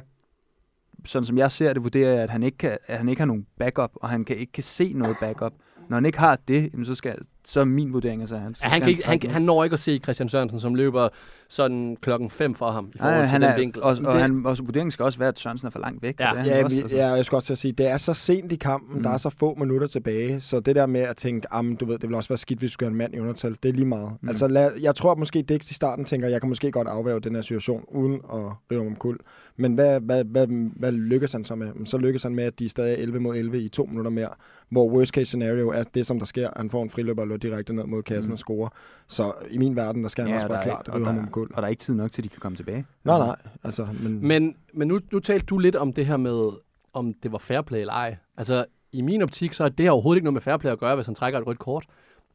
sådan 1.06 1.26
som 1.26 1.38
jeg 1.38 1.52
ser 1.52 1.74
det, 1.74 1.84
vurderer 1.84 2.14
jeg, 2.14 2.24
at 2.24 2.30
han 2.30 2.44
ikke, 2.44 2.58
kan, 2.58 2.78
at 2.88 2.98
han 2.98 3.10
ikke 3.10 3.20
har 3.20 3.26
nogen 3.26 3.46
backup, 3.60 3.92
og 3.96 4.10
han 4.10 4.26
kan, 4.26 4.38
ikke 4.38 4.52
kan 4.52 4.64
se 4.64 4.94
noget 4.94 5.18
backup. 5.20 5.54
Når 5.90 5.98
han 5.98 6.06
ikke 6.06 6.20
har 6.20 6.40
det, 6.48 6.70
jamen, 6.74 6.86
så, 6.86 6.96
skal, 6.96 7.18
så 7.46 7.60
er 7.60 7.66
min 7.66 7.94
vurdering, 7.94 8.22
altså, 8.22 8.36
at 8.36 8.42
han, 8.42 8.54
så 8.54 8.62
Ja, 8.64 8.70
han, 8.70 8.80
kan 8.82 8.90
ikke, 8.90 9.06
han, 9.06 9.20
han 9.32 9.42
når 9.42 9.64
ikke 9.64 9.74
at 9.74 9.80
se 9.80 9.98
Christian 10.04 10.30
Sørensen, 10.30 10.60
som 10.60 10.76
løber 10.76 11.10
sådan 11.50 11.98
klokken 12.02 12.30
5 12.30 12.56
fra 12.56 12.72
ham 12.72 12.92
i 12.96 12.98
forhold 12.98 13.14
Nej, 13.16 13.22
til 13.26 13.30
han 13.32 13.42
den 13.42 13.50
er, 13.50 13.56
vinkel. 13.58 13.84
Og, 13.84 13.90
og, 13.90 14.14
Det- 14.14 14.22
han, 14.22 14.46
og 14.46 14.58
vurderingen 14.64 14.92
skal 14.92 15.04
også 15.06 15.20
være, 15.20 15.30
at 15.30 15.40
Sørensen 15.40 15.66
er 15.68 15.72
for 15.72 15.80
langt 15.80 16.02
væk. 16.04 16.20
Ja. 16.20 16.32
og 16.32 16.46
det 16.46 16.54
er 16.54 16.58
Ja, 16.58 16.64
også, 16.64 16.82
altså. 16.82 16.98
ja, 16.98 17.08
jeg 17.08 17.26
skal 17.26 17.36
også 17.36 17.46
til 17.46 17.54
at 17.54 17.58
sige, 17.58 17.72
det 17.72 17.88
er 17.88 17.98
så 17.98 18.14
sent 18.14 18.52
i 18.52 18.56
kampen, 18.56 18.98
mm. 18.98 19.04
der 19.04 19.10
er 19.10 19.18
så 19.18 19.30
få 19.30 19.56
minutter 19.56 19.88
tilbage, 19.88 20.40
så 20.40 20.60
det 20.60 20.76
der 20.76 20.86
med 20.86 21.02
at 21.02 21.18
tænke, 21.18 21.48
am, 21.54 21.78
du 21.78 21.86
ved, 21.86 21.98
det 22.00 22.10
vil 22.10 22.16
også 22.16 22.30
være 22.30 22.38
skidt, 22.38 22.60
hvis 22.60 22.72
du 22.72 22.74
skal 22.74 22.86
have 22.86 22.92
en 22.92 22.98
mand 22.98 23.16
i 23.16 23.20
undertal, 23.20 23.58
det 23.64 23.70
er 23.70 23.74
lige 23.74 23.86
meget. 23.86 24.12
Mm. 24.22 24.30
Altså, 24.30 24.48
lad, 24.48 24.72
jeg 24.82 24.96
tror 24.96 25.16
måske, 25.16 25.42
Dix 25.42 25.72
i 25.72 25.74
starten 25.74 26.06
tænker, 26.06 26.28
jeg 26.28 26.42
kan 26.42 26.50
måske 26.50 26.72
godt 26.72 26.88
afværge 26.88 27.20
den 27.20 27.36
her 27.36 27.42
situation, 27.42 27.84
uden 27.88 28.14
at 28.34 28.40
rive 28.72 28.80
ham 28.84 28.88
omkuld. 28.88 29.20
Men 29.58 29.74
hvad, 29.74 30.00
hvad, 30.00 30.24
hvad, 30.24 30.48
hvad 30.76 30.92
lykkes 30.92 31.32
han 31.32 31.46
så 31.46 31.56
med? 31.56 31.68
Jamen, 31.68 31.86
Så 31.86 31.98
lykkes 31.98 32.24
han 32.24 32.36
med, 32.36 32.44
at 32.44 32.60
de 32.60 32.70
stadig 32.70 32.92
er 32.94 32.98
11 32.98 33.20
mod 33.20 33.36
11 33.36 33.62
i 33.62 33.70
to 33.70 33.86
minutter 33.86 34.12
mere, 34.12 34.30
hvor 34.70 34.90
worst 34.90 35.12
case 35.14 35.26
scenario 35.26 35.70
er 35.70 35.84
det, 35.84 36.06
som 36.06 36.20
der 36.20 36.26
sker. 36.26 36.50
Han 36.56 36.70
får 36.70 36.84
en 36.84 36.90
friløber 36.90 37.26
og 37.34 37.40
løber 37.44 37.56
direkte 37.56 37.74
ned 37.74 37.84
mod 37.84 38.04
kassen 38.04 38.30
mm. 38.30 38.34
Og 38.34 38.40
scorer. 38.40 38.70
Så 39.08 39.34
i 39.50 39.58
min 39.58 39.76
verden, 39.76 40.04
der 40.04 40.10
skal 40.10 40.22
han 40.24 40.30
Ja, 40.32 40.36
også 40.36 40.48
være 40.48 40.64
klar 40.64 40.78
at 40.80 40.88
og 40.88 40.96
rive 40.96 41.06
ham 41.06 41.16
der- 41.16 41.22
omkuld. 41.24 41.52
Og 41.54 41.62
der 41.62 41.66
er 41.68 41.70
ikke 41.70 41.80
tid 41.80 41.94
nok 41.94 42.12
til, 42.12 42.22
at 42.22 42.24
de 42.24 42.30
kan 42.30 42.40
komme 42.40 42.56
tilbage. 42.56 42.86
Nej, 43.04 43.18
nej. 43.18 43.36
Altså, 43.64 43.88
men, 44.04 44.28
Men, 44.28 44.56
men 44.74 44.88
nu, 44.88 45.00
nu 45.12 45.20
talte 45.20 45.46
du 45.46 45.58
lidt 45.58 45.76
om 45.76 45.94
det 45.94 46.06
her 46.06 46.18
med, 46.18 46.50
om 46.94 47.14
det 47.24 47.32
var 47.32 47.38
fair 47.38 47.62
play 47.62 47.80
eller 47.80 47.94
ej. 47.94 48.16
Altså, 48.38 48.66
i 48.92 49.02
min 49.02 49.22
optik, 49.22 49.54
så 49.54 49.64
er 49.64 49.70
det 49.70 49.84
her 49.84 49.92
overhovedet 49.92 50.18
ikke 50.18 50.24
noget 50.26 50.34
med 50.34 50.42
fair 50.42 50.58
play 50.58 50.72
at 50.72 50.80
gøre, 50.80 50.96
hvis 50.96 51.06
han 51.06 51.16
trækker 51.16 51.40
et 51.40 51.48
rødt 51.48 51.60
kort. 51.60 51.86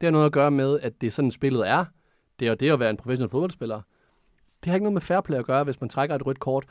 Det 0.01 0.07
har 0.07 0.11
noget 0.11 0.27
at 0.27 0.33
gøre 0.33 0.51
med, 0.51 0.81
at 0.81 1.01
det 1.01 1.07
er 1.07 1.11
sådan, 1.11 1.31
spillet 1.31 1.69
er. 1.69 1.85
Det 2.41 2.49
er 2.49 2.55
det 2.55 2.71
at 2.71 2.81
være 2.81 2.91
en 2.91 2.97
professionel 2.97 3.31
fodboldspiller. 3.31 3.81
Det 4.65 4.71
har 4.71 4.75
ikke 4.75 4.85
noget 4.85 4.93
med 4.95 5.01
fair 5.03 5.21
play 5.21 5.39
at 5.39 5.45
gøre, 5.47 5.65
hvis 5.65 5.81
man 5.81 5.91
trækker 5.91 6.15
et 6.17 6.27
rødt 6.27 6.41
kort. 6.41 6.65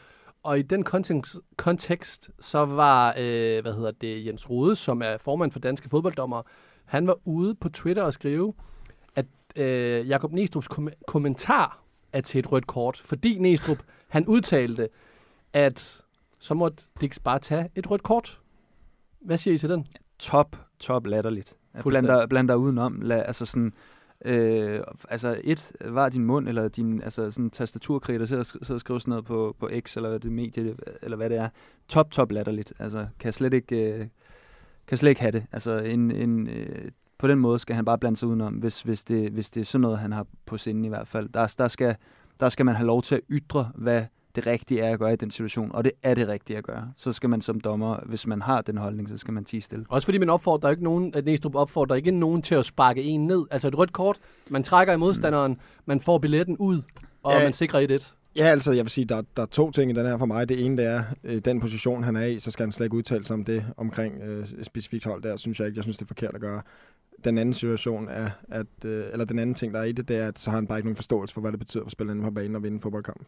Og 0.44 0.60
i 0.60 0.62
den 0.62 0.84
kontekst, 0.84 1.36
kontekst 1.58 2.30
så 2.40 2.66
var, 2.66 3.10
øh, 3.18 3.62
hvad 3.62 3.74
hedder 3.74 3.92
det, 4.02 4.26
Jens 4.26 4.50
Rode, 4.50 4.76
som 4.76 5.02
er 5.02 5.18
formand 5.18 5.52
for 5.52 5.60
Danske 5.60 5.90
Fodbolddommer, 5.90 6.42
han 6.88 7.08
var 7.08 7.18
ude 7.26 7.56
på 7.56 7.70
Twitter 7.70 8.04
og 8.04 8.14
skrive, 8.14 8.54
at 9.16 9.26
øh, 9.56 10.10
Jakob 10.10 10.34
Næstrup's 10.34 10.68
kom- 10.68 10.90
kommentar 11.08 11.80
er 12.14 12.22
til 12.22 12.40
et 12.40 12.52
rødt 12.52 12.68
kort, 12.68 13.02
fordi 13.06 13.38
Næstrup, 13.38 13.78
han 14.08 14.28
udtalte, 14.28 14.90
at 15.54 16.02
så 16.40 16.54
måtte 16.54 16.84
Dix 17.02 17.20
bare 17.20 17.40
tage 17.40 17.70
et 17.76 17.92
rødt 17.92 18.04
kort. 18.04 18.40
Hvad 19.20 19.38
siger 19.38 19.54
I 19.54 19.58
til 19.58 19.70
den? 19.70 19.88
Top, 20.20 20.56
top 20.80 21.08
latterligt. 21.08 21.56
Bland 21.72 21.84
Fuldstændig. 21.84 22.10
dig, 22.10 22.30
bland 22.30 22.48
dig 22.48 22.58
udenom. 22.58 23.02
Lad, 23.02 23.24
altså 23.26 23.46
sådan, 23.46 23.74
øh, 24.26 24.82
altså 25.10 25.42
et, 25.44 25.72
var 25.82 26.10
din 26.10 26.26
mund, 26.26 26.48
eller 26.48 26.68
din 26.68 27.02
altså 27.02 27.32
sådan 27.32 27.50
tastaturkrig, 27.50 28.20
der 28.20 28.26
sidder 28.26 28.44
sidder 28.44 28.74
og 28.74 28.80
skriver 28.80 29.00
sådan 29.00 29.10
noget 29.10 29.26
på, 29.26 29.56
på 29.60 29.70
X, 29.80 29.98
eller 29.98 30.18
det 30.18 30.32
medie, 30.32 30.76
eller 31.02 31.18
hvad 31.18 31.30
det 31.30 31.38
er. 31.38 31.50
Top, 31.88 32.12
top 32.12 32.32
latterligt. 32.32 32.74
Altså, 32.80 33.08
kan 33.20 33.34
slet 33.34 33.54
ikke, 33.54 33.94
øh, 33.94 34.08
kan 34.88 34.98
slet 34.98 35.10
ikke 35.10 35.22
have 35.22 35.32
det. 35.32 35.44
Altså, 35.52 35.78
en, 35.78 36.12
en, 36.12 36.48
øh, 36.50 36.92
på 37.18 37.28
den 37.28 37.40
måde 37.40 37.60
skal 37.60 37.76
han 37.76 37.86
bare 37.86 37.98
blande 37.98 38.18
sig 38.18 38.28
udenom, 38.28 38.54
hvis, 38.54 38.82
hvis, 38.82 39.04
det, 39.04 39.32
hvis 39.32 39.50
det 39.50 39.62
er 39.62 39.66
sådan 39.66 39.82
noget, 39.82 40.00
han 40.00 40.12
har 40.12 40.26
på 40.46 40.58
sinden 40.58 40.86
i 40.86 40.88
hvert 40.88 41.08
fald. 41.08 41.30
Der, 41.30 41.54
der, 41.58 41.68
skal, 41.68 41.96
der 42.40 42.50
skal 42.50 42.66
man 42.66 42.76
have 42.76 42.88
lov 42.88 43.02
til 43.04 43.16
at 43.16 43.22
ytre, 43.30 43.72
hvad 43.76 44.04
det 44.36 44.48
rigtige 44.48 44.82
er 44.82 44.94
at 44.94 45.00
gøre 45.00 45.14
i 45.14 45.16
den 45.16 45.32
situation, 45.32 45.72
og 45.74 45.84
det 45.84 45.92
er 46.04 46.14
det 46.14 46.28
rigtige 46.28 46.58
at 46.58 46.64
gøre. 46.64 46.92
Så 46.96 47.14
skal 47.14 47.30
man 47.30 47.42
som 47.42 47.60
dommer, 47.60 47.98
hvis 48.06 48.28
man 48.28 48.42
har 48.42 48.62
den 48.62 48.78
holdning, 48.78 49.10
så 49.10 49.18
skal 49.18 49.34
man 49.34 49.46
tige 49.46 49.62
stille. 49.62 49.86
Også 49.90 50.06
fordi 50.06 50.18
man 50.18 50.30
opfordrer 50.30 50.70
ikke 50.70 50.84
nogen, 50.84 51.12
at 51.16 51.26
Næstrup 51.26 51.56
opfordrer 51.56 51.96
ikke 51.96 52.12
nogen 52.12 52.42
til 52.42 52.56
at 52.56 52.66
sparke 52.66 53.04
en 53.04 53.28
ned. 53.28 53.46
Altså 53.52 53.68
et 53.68 53.78
rødt 53.78 53.94
kort, 53.94 54.20
man 54.50 54.64
trækker 54.64 54.94
i 54.94 54.98
modstanderen, 54.98 55.60
man 55.86 56.02
får 56.02 56.18
billetten 56.18 56.58
ud, 56.58 56.82
og 57.24 57.32
Ja. 57.34 57.44
man 57.44 57.54
sikrer 57.54 57.88
1-1. 58.00 58.14
Ja, 58.38 58.46
altså, 58.46 58.72
jeg 58.72 58.84
vil 58.84 58.92
sige, 58.92 59.06
der, 59.06 59.22
der 59.36 59.42
er 59.42 59.46
to 59.46 59.72
ting 59.72 59.92
i 59.92 59.94
den 59.94 60.06
her 60.06 60.18
for 60.18 60.26
mig. 60.26 60.50
Det 60.50 60.66
ene, 60.66 60.78
det 60.78 60.86
er, 60.86 61.04
øh, 61.24 61.42
den 61.46 61.60
position, 61.60 62.04
han 62.04 62.16
er 62.16 62.26
i, 62.26 62.40
så 62.40 62.52
skal 62.52 62.66
han 62.66 62.72
slet 62.72 62.86
ikke 62.86 62.96
udtale 62.96 63.26
sig 63.26 63.34
om 63.34 63.46
det 63.46 63.66
omkring 63.78 64.22
øh, 64.22 64.48
et 64.60 64.66
specifikt 64.66 65.06
hold 65.06 65.24
der, 65.24 65.38
synes 65.38 65.60
jeg 65.60 65.68
ikke. 65.68 65.78
Jeg 65.78 65.84
synes, 65.84 65.98
det 65.98 66.04
er 66.04 66.08
forkert 66.08 66.36
at 66.36 66.42
gøre. 66.42 66.62
Den 67.26 67.38
anden 67.38 67.54
situation 67.54 68.10
er, 68.10 68.30
at, 68.50 68.68
øh, 68.86 69.06
eller 69.12 69.26
den 69.26 69.40
anden 69.40 69.56
ting, 69.56 69.74
der 69.74 69.80
er 69.80 69.84
i 69.84 69.92
det, 69.92 70.08
det 70.08 70.18
er, 70.18 70.28
at 70.28 70.40
så 70.40 70.50
har 70.50 70.58
han 70.58 70.68
bare 70.68 70.78
ikke 70.78 70.88
nogen 70.88 70.96
forståelse 70.96 71.34
for, 71.34 71.42
hvad 71.42 71.52
det 71.52 71.60
betyder 71.60 71.84
for 71.84 71.90
spillerne 71.90 72.22
på 72.22 72.32
banen 72.32 72.56
at 72.56 72.64
vinde 72.64 72.76
en 72.76 72.82
fodboldkamp. 72.82 73.28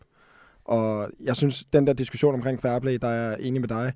Og 0.66 1.10
jeg 1.20 1.36
synes, 1.36 1.64
den 1.74 1.88
der 1.88 1.94
diskussion 1.94 2.34
omkring 2.34 2.62
fair 2.62 2.80
play, 2.80 2.98
der 3.02 3.08
er 3.08 3.30
jeg 3.30 3.38
enig 3.40 3.62
med 3.62 3.70
dig. 3.70 3.94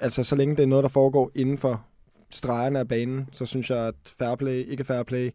Altså, 0.00 0.24
så 0.24 0.36
længe 0.36 0.56
det 0.56 0.62
er 0.62 0.66
noget, 0.66 0.82
der 0.82 0.88
foregår 0.88 1.30
inden 1.34 1.58
for 1.58 1.84
stregerne 2.30 2.78
af 2.78 2.88
banen, 2.88 3.28
så 3.32 3.46
synes 3.46 3.70
jeg, 3.70 3.78
at 3.78 3.94
fair 4.18 4.34
play, 4.34 4.70
ikke 4.70 4.84
fair 4.84 5.02
play, 5.02 5.30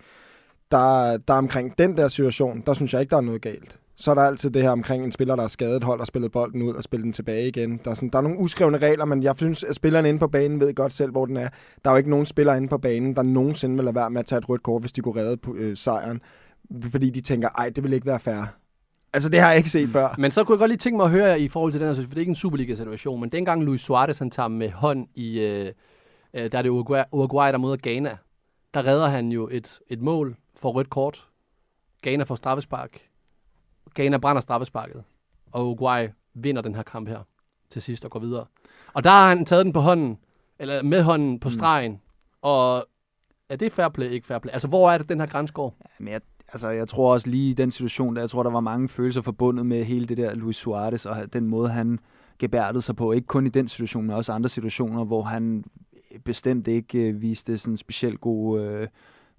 der, 0.71 1.17
der 1.17 1.33
omkring 1.33 1.77
den 1.77 1.97
der 1.97 2.07
situation, 2.07 2.63
der 2.65 2.73
synes 2.73 2.93
jeg 2.93 3.01
ikke, 3.01 3.11
der 3.11 3.17
er 3.17 3.21
noget 3.21 3.41
galt. 3.41 3.77
Så 4.01 4.11
er 4.11 4.15
der 4.15 4.21
altid 4.21 4.49
det 4.49 4.61
her 4.61 4.69
omkring 4.69 5.03
en 5.03 5.11
spiller, 5.11 5.35
der 5.35 5.43
er 5.43 5.47
skadet, 5.47 5.83
hold 5.83 5.99
og 5.99 6.07
spillet 6.07 6.31
bolden 6.31 6.61
ud 6.61 6.73
og 6.73 6.83
spillet 6.83 7.05
den 7.05 7.13
tilbage 7.13 7.47
igen. 7.47 7.79
Der 7.83 7.91
er, 7.91 7.95
sådan, 7.95 8.09
der 8.09 8.17
er 8.17 8.21
nogle 8.21 8.39
uskrevne 8.39 8.77
regler, 8.77 9.05
men 9.05 9.23
jeg 9.23 9.33
synes, 9.37 9.63
at 9.63 9.75
spillerne 9.75 10.09
inde 10.09 10.19
på 10.19 10.27
banen 10.27 10.59
ved 10.59 10.75
godt 10.75 10.93
selv, 10.93 11.11
hvor 11.11 11.25
den 11.25 11.37
er. 11.37 11.49
Der 11.83 11.89
er 11.89 11.93
jo 11.93 11.97
ikke 11.97 12.09
nogen 12.09 12.25
spillere 12.25 12.57
inde 12.57 12.67
på 12.67 12.77
banen, 12.77 13.15
der 13.15 13.23
nogensinde 13.23 13.75
vil 13.75 13.85
lade 13.85 13.95
være 13.95 14.09
med 14.09 14.19
at 14.19 14.25
tage 14.25 14.39
et 14.39 14.49
rødt 14.49 14.63
kort, 14.63 14.81
hvis 14.81 14.91
de 14.91 15.01
kunne 15.01 15.21
redde 15.21 15.37
på, 15.37 15.55
øh, 15.55 15.77
sejren. 15.77 16.21
Fordi 16.91 17.09
de 17.09 17.21
tænker, 17.21 17.49
ej, 17.49 17.69
det 17.69 17.83
vil 17.83 17.93
ikke 17.93 18.05
være 18.05 18.19
fair. 18.19 18.43
Altså, 19.13 19.29
det 19.29 19.39
har 19.39 19.49
jeg 19.49 19.57
ikke 19.57 19.69
set 19.69 19.89
før. 19.89 20.15
Men 20.17 20.31
så 20.31 20.43
kunne 20.43 20.55
jeg 20.55 20.59
godt 20.59 20.69
lige 20.69 20.77
tænke 20.77 20.97
mig 20.97 21.05
at 21.05 21.11
høre 21.11 21.39
i 21.39 21.47
forhold 21.47 21.71
til 21.71 21.81
den 21.81 21.87
her, 21.87 21.95
for 21.95 22.09
det 22.09 22.15
er 22.15 22.19
ikke 22.19 22.29
en 22.29 22.35
Superliga-situation, 22.35 23.21
men 23.21 23.29
dengang 23.29 23.63
Luis 23.63 23.81
Suarez 23.81 24.19
han 24.19 24.29
tager 24.29 24.47
med 24.47 24.69
hånd 24.69 25.07
i, 25.15 25.39
øh, 25.39 25.71
øh, 26.33 26.51
der 26.51 26.57
er 26.57 26.61
det 26.61 26.69
Uruguay, 26.69 27.03
Uruguay, 27.11 27.51
der 27.51 27.57
møder 27.57 27.77
Ghana, 27.83 28.17
der 28.73 28.85
redder 28.85 29.07
han 29.07 29.29
jo 29.29 29.49
et, 29.51 29.79
et 29.87 30.01
mål 30.01 30.35
for 30.55 30.71
rødt 30.71 30.89
kort. 30.89 31.27
Ghana 32.03 32.23
får 32.23 32.35
straffespark. 32.35 33.10
Ghana 33.95 34.17
brænder 34.17 34.41
straffesparket, 34.41 35.03
og 35.51 35.65
Uruguay 35.65 36.07
vinder 36.33 36.61
den 36.61 36.75
her 36.75 36.83
kamp 36.83 37.07
her 37.07 37.19
til 37.69 37.81
sidst 37.81 38.05
og 38.05 38.11
går 38.11 38.19
videre. 38.19 38.45
Og 38.93 39.03
der 39.03 39.09
har 39.09 39.29
han 39.29 39.45
taget 39.45 39.65
den 39.65 39.73
på 39.73 39.79
hånden, 39.79 40.17
eller 40.59 40.83
med 40.83 41.03
hånden 41.03 41.39
på 41.39 41.49
stregen, 41.49 41.91
mm. 41.91 41.97
og 42.41 42.87
er 43.49 43.55
det 43.55 43.71
fair 43.71 43.89
play, 43.89 44.09
ikke 44.09 44.27
fair 44.27 44.39
play? 44.39 44.53
Altså, 44.53 44.67
hvor 44.67 44.91
er 44.91 44.97
det, 44.97 45.09
den 45.09 45.19
her 45.19 45.27
grænse 45.27 45.53
går? 45.53 45.75
Men 45.99 46.13
jeg, 46.13 46.21
altså, 46.47 46.69
jeg 46.69 46.87
tror 46.87 47.13
også 47.13 47.29
lige 47.29 47.51
i 47.51 47.53
den 47.53 47.71
situation, 47.71 48.15
der, 48.15 48.21
jeg 48.21 48.29
tror, 48.29 48.43
der 48.43 48.49
var 48.49 48.59
mange 48.59 48.87
følelser 48.87 49.21
forbundet 49.21 49.65
med 49.65 49.83
hele 49.83 50.05
det 50.05 50.17
der 50.17 50.35
Luis 50.35 50.55
Suarez, 50.55 51.05
og 51.05 51.33
den 51.33 51.47
måde, 51.47 51.69
han 51.69 51.99
gebærdede 52.39 52.81
sig 52.81 52.95
på. 52.95 53.11
Ikke 53.11 53.27
kun 53.27 53.45
i 53.45 53.49
den 53.49 53.67
situation, 53.67 54.05
men 54.05 54.15
også 54.15 54.33
andre 54.33 54.49
situationer, 54.49 55.03
hvor 55.03 55.23
han 55.23 55.63
bestemt 56.25 56.67
ikke 56.67 56.99
øh, 56.99 57.21
viste 57.21 57.57
sådan 57.57 57.77
specielt 57.77 58.21
god... 58.21 58.61
Øh, 58.61 58.87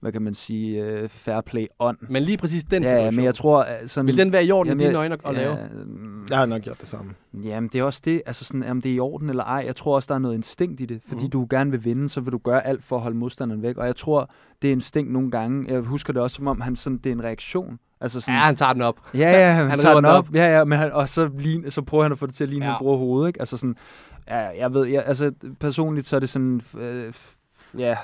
hvad 0.02 0.12
kan 0.12 0.22
man 0.22 0.34
sige, 0.34 0.84
øh, 0.84 1.08
fair 1.08 1.40
play 1.40 1.66
on. 1.78 1.96
Men 2.00 2.22
lige 2.22 2.36
præcis 2.38 2.64
den 2.64 2.82
Ja, 2.82 2.88
situation. 2.88 3.16
men 3.16 3.24
jeg 3.24 3.34
tror... 3.34 3.66
Sådan, 3.86 4.06
Vil 4.06 4.18
den 4.18 4.32
være 4.32 4.44
i 4.44 4.50
orden 4.50 4.68
i 4.68 4.70
Jamen, 4.70 4.86
dine 4.86 4.98
øjne 4.98 5.14
at, 5.14 5.20
at 5.24 5.34
lave? 5.34 5.56
mm, 5.86 6.26
Jeg 6.30 6.38
har 6.38 6.46
nok 6.46 6.62
gjort 6.62 6.80
det 6.80 6.88
samme. 6.88 7.12
Jamen, 7.34 7.70
det 7.72 7.78
er 7.78 7.82
også 7.84 8.02
det, 8.04 8.22
altså 8.26 8.44
sådan, 8.44 8.64
om 8.64 8.80
det 8.82 8.90
er 8.90 8.94
i 8.94 8.98
orden 9.00 9.30
eller 9.30 9.44
ej. 9.44 9.62
Jeg 9.66 9.76
tror 9.76 9.94
også, 9.94 10.06
der 10.08 10.14
er 10.14 10.18
noget 10.18 10.34
instinkt 10.34 10.80
i 10.80 10.86
det. 10.86 11.00
Fordi 11.08 11.24
mm. 11.24 11.30
du 11.30 11.46
gerne 11.50 11.70
vil 11.70 11.84
vinde, 11.84 12.08
så 12.08 12.20
vil 12.20 12.32
du 12.32 12.38
gøre 12.38 12.66
alt 12.66 12.84
for 12.84 12.96
at 12.96 13.02
holde 13.02 13.16
modstanderen 13.16 13.62
væk. 13.62 13.76
Og 13.76 13.86
jeg 13.86 13.96
tror, 13.96 14.30
det 14.62 14.68
er 14.68 14.72
instinkt 14.72 15.12
nogle 15.12 15.30
gange. 15.30 15.72
Jeg 15.72 15.80
husker 15.80 16.12
det 16.12 16.22
også, 16.22 16.36
som 16.36 16.46
om 16.46 16.60
han 16.60 16.76
sådan, 16.76 16.98
det 16.98 17.06
er 17.06 17.14
en 17.14 17.24
reaktion. 17.24 17.78
Altså 18.00 18.20
sådan, 18.20 18.34
Ja, 18.34 18.40
han 18.40 18.56
tager 18.56 18.72
den 18.72 18.82
op. 18.82 18.96
Ja, 19.14 19.18
ja, 19.30 19.52
han, 19.54 19.70
Han 19.70 19.78
tager 19.78 19.94
den 19.94 20.04
op. 20.04 20.28
op. 20.28 20.34
Ja, 20.34 20.58
ja, 20.58 20.64
men 20.64 20.78
han, 20.78 20.92
og 20.92 21.08
så, 21.08 21.30
ligne, 21.38 21.70
så 21.70 21.82
prøver 21.82 22.02
han 22.04 22.12
at 22.12 22.18
få 22.18 22.26
det 22.26 22.34
til 22.34 22.44
at 22.44 22.50
ligne, 22.50 22.64
Ja. 22.64 22.70
ja. 22.70 22.74
han 22.76 22.80
bruger 22.84 22.96
hovedet, 22.98 23.28
ikke? 23.28 23.40
Altså 23.40 23.56
sådan, 23.56 23.76
ja, 24.28 24.38
jeg 24.38 24.74
ved, 24.74 24.86
jeg, 24.86 25.02
altså 25.06 25.32
personligt 25.60 26.06
så 26.06 26.16
er 26.16 26.20
det 26.20 26.28
sådan, 26.28 26.60
øh, 26.78 27.12
ja, 27.78 27.96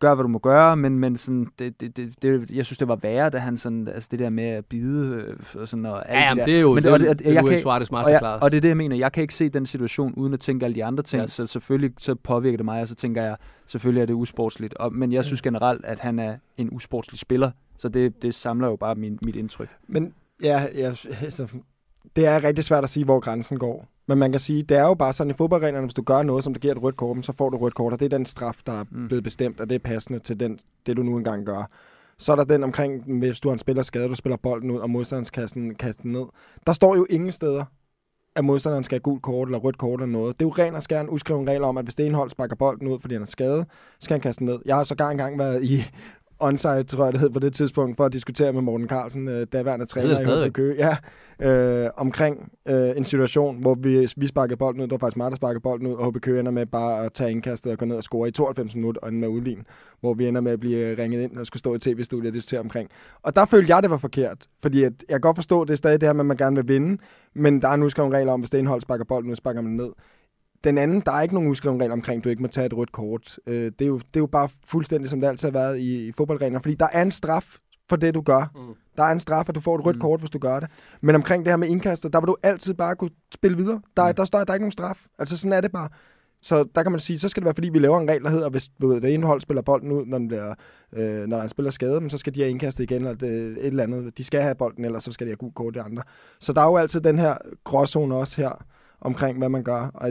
gør 0.00 0.14
hvad 0.14 0.22
du 0.22 0.28
må 0.28 0.38
gøre, 0.38 0.76
men, 0.76 0.98
men 0.98 1.16
sådan, 1.16 1.46
det, 1.58 1.80
det, 1.80 1.96
det, 1.96 2.22
det, 2.22 2.50
jeg 2.50 2.66
synes, 2.66 2.78
det 2.78 2.88
var 2.88 2.96
værre, 2.96 3.30
da 3.30 3.38
han 3.38 3.56
sådan, 3.58 3.88
altså 3.88 4.08
det 4.10 4.18
der 4.18 4.30
med 4.30 4.44
at 4.44 4.64
bide 4.66 5.06
øh, 5.26 5.36
og 5.62 5.68
sådan, 5.68 5.86
og 5.86 6.08
alt 6.08 6.18
Ja, 6.20 6.28
det 6.30 6.36
men 6.36 6.38
der. 6.38 6.44
det 6.44 6.56
er 6.56 6.60
jo 6.60 6.74
Men 6.74 6.84
det, 6.84 6.92
og 6.92 7.00
det, 7.00 7.08
det, 7.08 7.18
det, 7.18 7.24
jeg 7.34 7.44
er 7.44 7.48
kan- 7.48 7.60
Suarez 7.60 7.88
og, 7.88 7.96
jeg, 7.96 8.04
masterclass. 8.06 8.42
og 8.42 8.50
det 8.50 8.56
er 8.56 8.60
det, 8.60 8.68
jeg 8.68 8.76
mener. 8.76 8.96
Jeg 8.96 9.12
kan 9.12 9.22
ikke 9.22 9.34
se 9.34 9.48
den 9.48 9.66
situation, 9.66 10.14
uden 10.14 10.32
at 10.34 10.40
tænke 10.40 10.64
alle 10.64 10.74
de 10.74 10.84
andre 10.84 11.02
ting. 11.02 11.22
Yes. 11.22 11.32
Så 11.32 11.46
selvfølgelig 11.46 11.92
så 11.98 12.14
påvirker 12.14 12.56
det 12.56 12.64
mig, 12.64 12.82
og 12.82 12.88
så 12.88 12.94
tænker 12.94 13.22
jeg, 13.22 13.36
selvfølgelig 13.66 14.02
er 14.02 14.06
det 14.06 14.14
usportsligt. 14.14 14.74
Og, 14.74 14.94
men 14.94 15.12
jeg 15.12 15.24
synes 15.24 15.42
generelt, 15.42 15.84
at 15.84 15.98
han 15.98 16.18
er 16.18 16.36
en 16.56 16.68
usportslig 16.72 17.18
spiller. 17.18 17.50
Så 17.76 17.88
det, 17.88 18.22
det 18.22 18.34
samler 18.34 18.68
jo 18.68 18.76
bare 18.76 18.94
min, 18.94 19.18
mit 19.22 19.36
indtryk. 19.36 19.68
Men 19.88 20.12
ja, 20.42 20.66
ja 20.74 20.92
altså, 21.22 21.46
det 22.16 22.26
er 22.26 22.44
rigtig 22.44 22.64
svært 22.64 22.84
at 22.84 22.90
sige, 22.90 23.04
hvor 23.04 23.20
grænsen 23.20 23.58
går. 23.58 23.88
Men 24.06 24.18
man 24.18 24.30
kan 24.30 24.40
sige, 24.40 24.62
det 24.62 24.76
er 24.76 24.82
jo 24.82 24.94
bare 24.94 25.12
sådan 25.12 25.30
i 25.30 25.34
fodboldreglerne, 25.34 25.86
hvis 25.86 25.94
du 25.94 26.02
gør 26.02 26.22
noget, 26.22 26.44
som 26.44 26.54
der 26.54 26.60
giver 26.60 26.74
et 26.74 26.82
rødt 26.82 26.96
kort, 26.96 27.26
så 27.26 27.32
får 27.38 27.50
du 27.50 27.56
rødt 27.56 27.74
kort, 27.74 27.92
og 27.92 28.00
det 28.00 28.12
er 28.12 28.16
den 28.16 28.26
straf, 28.26 28.56
der 28.66 28.72
er 28.72 28.84
Mm. 28.90 29.08
blevet 29.08 29.24
bestemt, 29.24 29.60
og 29.60 29.70
det 29.70 29.74
er 29.74 29.78
passende 29.78 30.18
til 30.18 30.40
den, 30.40 30.58
det, 30.86 30.96
du 30.96 31.02
nu 31.02 31.16
engang 31.16 31.46
gør. 31.46 31.70
Så 32.18 32.32
er 32.32 32.36
der 32.36 32.44
den 32.44 32.64
omkring, 32.64 33.18
hvis 33.18 33.40
du 33.40 33.48
har 33.48 33.52
en 33.52 33.58
spiller 33.58 33.82
skadet, 33.82 34.10
du 34.10 34.14
spiller 34.14 34.36
bolden 34.36 34.70
ud, 34.70 34.78
og 34.78 34.90
modstanderen 34.90 35.24
skal 35.24 35.42
kaste 35.42 35.74
kaste 35.78 36.02
den 36.02 36.12
ned. 36.12 36.24
Der 36.66 36.72
står 36.72 36.96
jo 36.96 37.06
ingen 37.10 37.32
steder, 37.32 37.64
at 38.36 38.44
modstanderen 38.44 38.84
skal 38.84 38.94
have 38.96 39.00
gult 39.02 39.22
kort 39.22 39.48
eller 39.48 39.58
rødt 39.58 39.78
kort 39.78 40.00
eller 40.00 40.12
noget. 40.12 40.40
Det 40.40 40.46
er 40.46 40.48
jo 40.48 40.64
ren 40.64 40.74
og 40.74 40.82
skær 40.82 41.00
en 41.00 41.10
uskreven 41.10 41.48
regel 41.48 41.64
om, 41.64 41.78
at 41.78 41.84
hvis 41.84 41.94
det 41.94 42.06
ene 42.06 42.14
hold 42.14 42.30
sparker 42.30 42.56
bolden 42.56 42.88
ud, 42.88 43.00
fordi 43.00 43.14
han 43.14 43.22
er 43.22 43.26
skadet, 43.26 43.66
så 43.70 44.04
skal 44.04 44.14
han 44.14 44.20
kaste 44.20 44.38
den 44.38 44.46
ned. 44.46 44.58
Jeg 44.64 44.76
har 44.76 44.84
så 44.84 44.94
gang 44.94 45.10
engang 45.12 45.38
været 45.38 45.64
i 45.64 45.84
onsite, 46.40 46.82
tror 46.82 47.04
jeg 47.04 47.12
det 47.12 47.20
hed 47.20 47.30
på 47.30 47.38
det 47.38 47.52
tidspunkt, 47.52 47.96
for 47.96 48.04
at 48.04 48.12
diskutere 48.12 48.52
med 48.52 48.62
Morten 48.62 48.88
Carlsen, 48.88 49.28
øh, 49.28 49.46
daværende 49.52 49.86
træner 49.86 50.44
i 50.44 50.50
Køge, 50.50 50.74
ja, 50.74 50.96
øh, 51.84 51.90
omkring 51.96 52.52
øh, 52.68 52.96
en 52.96 53.04
situation, 53.04 53.60
hvor 53.60 53.74
vi, 53.74 54.08
vi 54.16 54.26
sparkede 54.26 54.56
bolden 54.56 54.80
ud. 54.80 54.86
Det 54.86 54.92
var 54.92 54.98
faktisk 54.98 55.16
mig, 55.16 55.30
der 55.30 55.36
sparkede 55.36 55.60
bolden 55.60 55.86
ud, 55.86 55.94
og 55.94 56.10
HB 56.10 56.20
Køge 56.20 56.40
ender 56.40 56.52
med 56.52 56.66
bare 56.66 57.04
at 57.04 57.12
tage 57.12 57.30
indkastet 57.30 57.72
og 57.72 57.78
gå 57.78 57.84
ned 57.84 57.96
og 57.96 58.02
score 58.02 58.28
i 58.28 58.30
92 58.30 58.74
minutter 58.74 59.00
og 59.00 59.08
ende 59.08 59.20
med 59.20 59.28
udlign, 59.28 59.66
hvor 60.00 60.14
vi 60.14 60.26
ender 60.26 60.40
med 60.40 60.52
at 60.52 60.60
blive 60.60 60.90
øh, 60.90 60.98
ringet 60.98 61.22
ind 61.22 61.38
og 61.38 61.46
skulle 61.46 61.60
stå 61.60 61.74
i 61.74 61.78
tv-studiet 61.78 62.30
og 62.30 62.34
diskutere 62.34 62.60
omkring. 62.60 62.90
Og 63.22 63.36
der 63.36 63.44
følte 63.44 63.74
jeg, 63.74 63.82
det 63.82 63.90
var 63.90 63.98
forkert, 63.98 64.38
fordi 64.62 64.84
at, 64.84 64.92
jeg 65.00 65.14
kan 65.14 65.20
godt 65.20 65.36
forstå, 65.36 65.64
det 65.64 65.72
er 65.72 65.76
stadig 65.76 66.00
det 66.00 66.08
her 66.08 66.12
med, 66.12 66.20
at 66.20 66.26
man 66.26 66.36
gerne 66.36 66.56
vil 66.56 66.68
vinde, 66.68 67.02
men 67.34 67.62
der 67.62 67.68
er 67.68 67.74
en 67.74 67.82
uskreven 67.82 68.12
regel 68.12 68.28
om, 68.28 68.40
hvis 68.40 68.50
det 68.50 68.58
ene 68.58 68.68
hold 68.68 68.80
sparker 68.80 69.04
bolden 69.04 69.30
ud, 69.30 69.36
sparker 69.36 69.60
man 69.60 69.72
ned. 69.72 69.90
Den 70.64 70.78
anden, 70.78 71.00
der 71.06 71.12
er 71.12 71.22
ikke 71.22 71.34
nogen 71.34 71.50
uskreven 71.50 71.80
regel 71.80 71.92
omkring, 71.92 72.18
at 72.18 72.24
du 72.24 72.28
ikke 72.28 72.42
må 72.42 72.48
tage 72.48 72.66
et 72.66 72.76
rødt 72.76 72.92
kort. 72.92 73.38
Øh, 73.46 73.64
det, 73.78 73.82
er 73.82 73.86
jo, 73.86 73.98
det 73.98 74.16
er 74.16 74.20
jo 74.20 74.26
bare 74.26 74.48
fuldstændig, 74.66 75.10
som 75.10 75.20
det 75.20 75.28
altid 75.28 75.48
har 75.48 75.52
været 75.52 75.78
i, 75.78 76.08
i 76.08 76.12
fodboldreglerne, 76.12 76.62
fordi 76.62 76.74
der 76.74 76.88
er 76.92 77.02
en 77.02 77.10
straf 77.10 77.56
for 77.88 77.96
det, 77.96 78.14
du 78.14 78.20
gør. 78.20 78.50
Mm. 78.54 78.74
Der 78.96 79.02
er 79.04 79.12
en 79.12 79.20
straf, 79.20 79.48
at 79.48 79.54
du 79.54 79.60
får 79.60 79.78
et 79.78 79.86
rødt 79.86 79.96
Mm. 79.96 80.00
kort, 80.00 80.20
hvis 80.20 80.30
du 80.30 80.38
gør 80.38 80.60
det. 80.60 80.68
Men 81.00 81.14
omkring 81.14 81.44
det 81.44 81.52
her 81.52 81.56
med 81.56 81.68
indkastet, 81.68 82.12
der 82.12 82.20
vil 82.20 82.26
du 82.26 82.36
altid 82.42 82.74
bare 82.74 82.96
kunne 82.96 83.10
spille 83.34 83.56
videre. 83.56 83.80
Der, 83.96 84.08
Mm. 84.08 84.14
der 84.14 84.24
står 84.24 84.38
der 84.44 84.52
er 84.52 84.54
ikke 84.54 84.62
nogen 84.64 84.72
straf. 84.72 85.06
Altså 85.18 85.36
sådan 85.36 85.52
er 85.52 85.60
det 85.60 85.72
bare. 85.72 85.88
Så 86.42 86.64
der 86.74 86.82
kan 86.82 86.92
man 86.92 87.00
sige, 87.00 87.18
så 87.18 87.28
skal 87.28 87.40
det 87.40 87.44
være, 87.44 87.54
fordi 87.54 87.68
vi 87.68 87.78
laver 87.78 88.00
en 88.00 88.08
regel, 88.08 88.22
der 88.22 88.30
hedder, 88.30 88.50
hvis 88.50 88.70
ved, 88.78 89.00
det 89.00 89.14
ene 89.14 89.26
hold 89.26 89.40
spiller 89.40 89.62
bolden 89.62 89.92
ud, 89.92 90.06
når, 90.06 90.18
den 90.18 90.28
bliver, 90.28 90.54
øh, 90.92 91.20
når 91.20 91.26
der 91.26 91.36
er 91.36 91.42
en 91.42 91.48
spiller 91.48 91.70
skadet, 91.70 92.02
men 92.02 92.10
så 92.10 92.18
skal 92.18 92.34
de 92.34 92.40
have 92.40 92.50
indkastet 92.50 92.84
igen, 92.84 92.96
eller 92.96 93.14
det, 93.14 93.30
et 93.30 93.66
eller 93.66 93.82
andet. 93.82 94.18
De 94.18 94.24
skal 94.24 94.42
have 94.42 94.54
bolden, 94.54 94.84
ellers 94.84 95.04
så 95.04 95.12
skal 95.12 95.26
de 95.26 95.30
have 95.30 95.36
gul 95.36 95.52
kort 95.52 95.74
det 95.74 95.80
andre. 95.80 96.02
Så 96.40 96.52
der 96.52 96.60
er 96.60 96.66
jo 96.66 96.76
altid 96.76 97.00
den 97.00 97.18
her 97.18 97.36
gråzone 97.64 98.14
også 98.16 98.36
her, 98.36 98.64
omkring 99.00 99.38
hvad 99.38 99.48
man 99.48 99.62
gør. 99.64 99.90
Og 99.94 100.10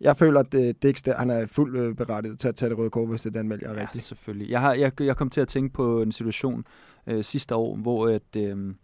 jeg 0.00 0.16
føler, 0.16 0.40
at 0.40 0.52
det, 0.52 0.82
det 0.82 0.88
ikke, 0.88 1.12
han 1.12 1.30
er 1.30 1.46
fuldt 1.46 1.76
øh, 1.76 1.94
berettiget 1.94 2.38
til 2.38 2.48
at 2.48 2.54
tage 2.56 2.68
det 2.70 2.78
røde 2.78 2.90
kort, 2.90 3.08
hvis 3.08 3.22
det 3.22 3.34
den 3.34 3.50
vælger 3.50 3.74
Ja, 3.74 3.80
rigtigt. 3.80 4.04
selvfølgelig. 4.04 4.50
Jeg, 4.50 4.60
har, 4.60 4.74
jeg, 4.74 5.00
jeg 5.00 5.16
kom 5.16 5.30
til 5.30 5.40
at 5.40 5.48
tænke 5.48 5.72
på 5.74 6.02
en 6.02 6.12
situation 6.12 6.64
øh, 7.06 7.24
sidste 7.24 7.54
år, 7.54 7.76
hvor 7.76 8.08
at, 8.08 8.36
øh, 8.36 8.74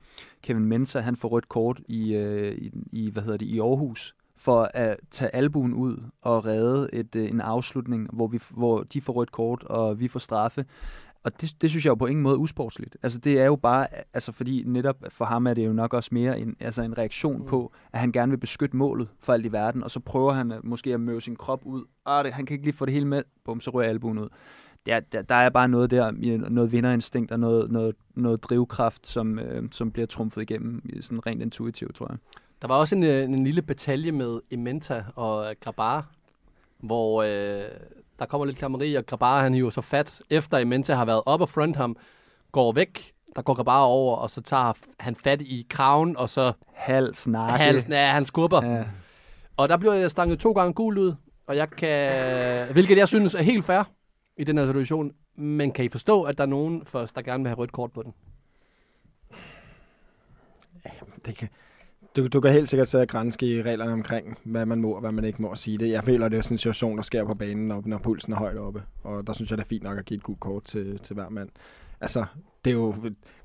Kevin 0.43 0.65
Mensah, 0.65 1.05
han 1.05 1.17
får 1.17 1.29
rødt 1.29 1.49
kort 1.49 1.81
i, 1.89 2.15
øh, 2.15 2.55
i, 2.55 2.73
i, 2.93 3.11
hvad 3.11 3.23
hedder 3.23 3.37
det, 3.39 3.47
i 3.47 3.59
Aarhus, 3.61 4.15
for 4.37 4.71
at 4.75 4.97
tage 5.11 5.35
albuen 5.35 5.75
ud 5.75 5.97
og 6.23 6.45
redde 6.45 6.89
et, 6.93 7.17
øh, 7.17 7.29
en 7.31 7.41
afslutning, 7.41 8.09
hvor, 8.13 8.27
vi, 8.27 8.41
hvor 8.51 8.83
de 8.83 9.01
får 9.01 9.13
rødt 9.13 9.33
kort, 9.33 9.63
og 9.65 10.01
vi 10.01 10.09
får 10.09 10.21
straffe. 10.21 10.65
Og 11.25 11.41
det, 11.41 11.63
det 11.63 11.71
synes 11.71 11.85
jeg 11.85 11.91
jo 11.91 11.95
på 11.95 12.07
ingen 12.07 12.23
måde 12.23 12.39
usportsligt. 12.39 12.97
Altså 13.03 13.19
det 13.19 13.41
er 13.41 13.45
jo 13.45 13.57
bare, 13.57 13.87
altså 14.15 14.33
fordi 14.33 14.63
netop 14.67 14.97
for 15.09 15.25
ham 15.25 15.47
er 15.47 15.55
det 15.55 15.67
jo 15.67 15.73
nok 15.73 15.95
også 15.95 16.09
mere 16.13 16.41
en, 16.41 16.57
altså 16.61 16.83
en 16.83 16.99
reaktion 16.99 17.39
mm. 17.39 17.47
på, 17.47 17.73
at 17.93 18.01
han 18.01 18.13
gerne 18.13 18.31
vil 18.31 18.39
beskytte 18.39 18.77
målet 18.77 19.09
for 19.21 19.33
alt 19.33 19.47
i 19.47 19.53
verden, 19.53 19.83
og 19.83 19.91
så 19.91 20.01
prøver 20.01 20.33
han 20.33 20.53
at, 20.53 20.65
måske 20.65 20.95
at 20.95 21.01
møve 21.01 21.21
sin 21.21 21.37
krop 21.37 21.61
ud. 21.65 21.85
Ah, 22.07 22.25
det, 22.25 22.33
han 22.33 22.47
kan 22.47 22.55
ikke 22.55 22.67
lige 22.67 22.77
få 22.77 22.87
det 22.87 22.95
hele 22.95 23.07
med. 23.07 23.23
Bum, 23.45 23.61
så 23.61 23.71
rører 23.71 23.89
albuen 23.89 24.19
ud. 24.19 24.29
Der, 24.87 25.01
der, 25.01 25.23
der 25.23 25.35
er 25.35 25.51
bare 25.51 25.69
noget 25.69 25.91
der, 25.91 26.11
noget 26.51 26.73
vinderinstinkt 26.73 27.33
og 27.33 27.41
noget, 27.41 27.71
noget, 27.71 27.97
noget 28.15 28.43
drivkraft, 28.43 29.07
som, 29.07 29.39
øh, 29.39 29.69
som 29.71 29.91
bliver 29.91 30.07
trumfet 30.07 30.43
igennem 30.43 30.83
i 30.85 31.03
sådan 31.03 31.27
rent 31.27 31.43
intuitivt, 31.43 31.95
tror 31.95 32.07
jeg. 32.11 32.19
Der 32.63 32.69
var 32.69 32.75
også 32.75 32.95
en, 32.95 33.03
øh, 33.03 33.25
en 33.25 33.45
lille 33.45 33.63
batalje 33.63 34.13
med 34.13 34.41
Ementa 34.51 35.05
og 35.15 35.55
Grabar, 35.61 36.07
hvor 36.79 37.23
øh, 37.23 37.69
der 38.19 38.27
kommer 38.27 38.47
lidt 38.47 38.59
klammeri, 38.59 38.95
og 38.95 39.07
Grabar 39.07 39.43
han 39.43 39.55
hiver 39.55 39.71
så 39.71 39.81
fat, 39.81 40.23
efter 40.31 40.59
Ementa 40.59 40.95
har 40.95 41.05
været 41.05 41.23
op 41.27 41.41
og 41.41 41.49
front 41.49 41.77
ham, 41.77 41.97
går 42.53 42.73
væk, 42.73 43.13
der 43.37 43.43
går 43.43 43.55
Grabar 43.55 43.83
over, 43.83 44.17
og 44.17 44.31
så 44.31 44.41
tager 44.41 44.73
han 45.01 45.17
fat 45.17 45.41
i 45.43 45.67
kraven, 45.71 46.17
og 46.17 46.31
så 46.31 46.53
Hals, 46.73 47.27
nakke. 47.27 47.65
halsen, 47.65 47.93
ja, 47.93 48.13
han 48.13 48.27
skubber. 48.27 48.65
Ja. 48.67 48.85
Og 49.57 49.69
der 49.69 49.77
bliver 49.77 49.95
jeg 49.95 50.11
stanget 50.11 50.39
to 50.39 50.53
gange 50.53 50.73
gul 50.73 50.99
ud, 50.99 51.15
og 51.47 51.57
jeg 51.57 51.71
kan, 51.71 52.73
hvilket 52.73 52.99
jeg 52.99 53.09
synes 53.09 53.35
er 53.35 53.43
helt 53.43 53.65
fair 53.65 53.83
i 54.37 54.45
den 54.45 54.59
her 54.59 54.67
situation, 54.67 55.13
men 55.37 55.73
kan 55.73 55.85
I 55.85 55.89
forstå, 55.89 56.23
at 56.23 56.39
der 56.39 56.45
er 56.45 56.49
nogen 56.49 56.87
først, 56.87 57.17
der 57.17 57.23
gerne 57.23 57.45
vil 57.45 57.49
have 57.49 57.59
rødt 57.59 57.73
kort 57.73 57.93
på 57.93 58.03
den? 58.03 58.15
det 61.27 61.37
kan, 61.37 61.49
du, 62.17 62.27
du 62.27 62.41
kan 62.41 62.53
helt 62.53 62.69
sikkert 62.69 62.89
sidde 62.89 63.03
og 63.03 63.09
grænske 63.09 63.47
i 63.47 63.63
reglerne 63.63 63.93
omkring, 63.93 64.39
hvad 64.45 64.67
man 64.67 64.81
må 64.81 64.91
og 64.93 65.01
hvad 65.01 65.13
man 65.13 65.25
ikke 65.25 65.43
må 65.43 65.51
at 65.51 65.59
sige 65.59 65.79
det. 65.79 65.91
Jeg 65.91 66.05
føler, 66.05 66.29
det 66.29 66.39
er 66.39 66.43
sådan 66.43 66.55
en 66.55 66.59
situation, 66.59 66.97
der 66.97 67.03
sker 67.03 67.25
på 67.25 67.35
banen, 67.35 67.69
når, 67.69 67.83
når 67.87 67.99
pulsen 67.99 68.33
er 68.33 68.37
højt 68.37 68.59
oppe. 68.59 68.83
Og 69.03 69.27
der 69.27 69.33
synes 69.33 69.51
jeg, 69.51 69.59
det 69.59 69.65
er 69.65 69.69
fint 69.69 69.83
nok 69.83 69.99
at 69.99 70.05
give 70.05 70.17
et 70.17 70.23
gult 70.23 70.41
kort 70.41 70.65
til, 70.65 70.99
til 70.99 71.15
hver 71.15 71.29
mand. 71.29 71.49
Altså, 72.01 72.25
det 72.65 72.71
er 72.71 72.75
jo... 72.75 72.95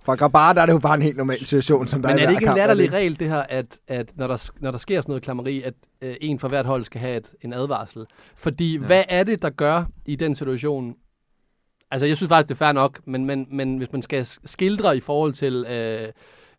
For 0.02 0.16
Grabar, 0.16 0.54
der 0.54 0.62
er 0.62 0.66
det 0.66 0.74
jo 0.74 0.80
bare 0.80 0.96
en 0.96 1.02
helt 1.02 1.18
normal 1.18 1.46
situation, 1.46 1.88
som 1.88 2.02
der 2.02 2.10
Men 2.10 2.18
er 2.18 2.22
i 2.22 2.24
er 2.24 2.28
det 2.28 2.36
ikke 2.36 2.50
en 2.50 2.56
latterlig 2.56 2.94
regel, 2.94 3.20
det 3.20 3.30
her, 3.30 3.42
at, 3.50 3.80
at 3.88 4.12
når, 4.16 4.28
der, 4.28 4.50
når 4.60 4.72
der 4.72 4.78
sker 4.78 5.02
sådan 5.02 5.12
noget 5.12 5.24
klammeri, 5.24 5.62
at 5.62 5.74
øh, 6.02 6.16
en 6.22 6.40
fra 6.40 6.48
hvert 6.48 6.66
hold 6.66 6.84
skal 6.84 7.02
have 7.02 7.18
et, 7.18 7.32
en 7.42 7.54
advarsel? 7.54 8.06
Fordi 8.36 8.78
ja. 8.78 8.86
hvad 8.86 9.04
er 9.10 9.24
det, 9.24 9.42
der 9.42 9.50
gør 9.50 9.86
i 10.06 10.16
den 10.16 10.36
situation? 10.36 10.96
Altså, 11.92 12.06
jeg 12.06 12.18
synes 12.18 12.30
faktisk, 12.30 12.48
det 12.50 12.54
er 12.54 12.66
fair 12.66 12.72
nok, 12.72 13.00
men, 13.06 13.26
men, 13.26 13.48
men 13.52 13.78
hvis 13.78 13.92
man 13.92 14.02
skal 14.02 14.26
skildre 14.26 14.98
i 14.98 15.00
forhold 15.00 15.34
til 15.34 15.66
øh, 15.70 16.08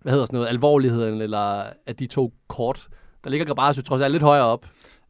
hvad 0.03 0.13
hedder 0.13 0.27
sådan 0.27 0.37
noget, 0.37 0.49
alvorligheden, 0.49 1.21
eller 1.21 1.63
af 1.87 1.97
de 1.99 2.07
to 2.07 2.33
kort. 2.49 2.89
Der 3.25 3.31
ligger 3.31 3.47
Grabaris 3.47 3.77
jo 3.79 3.83
trods 3.83 4.03
alt 4.03 4.13
lidt 4.13 4.23
højere 4.23 4.45
op. 4.45 4.67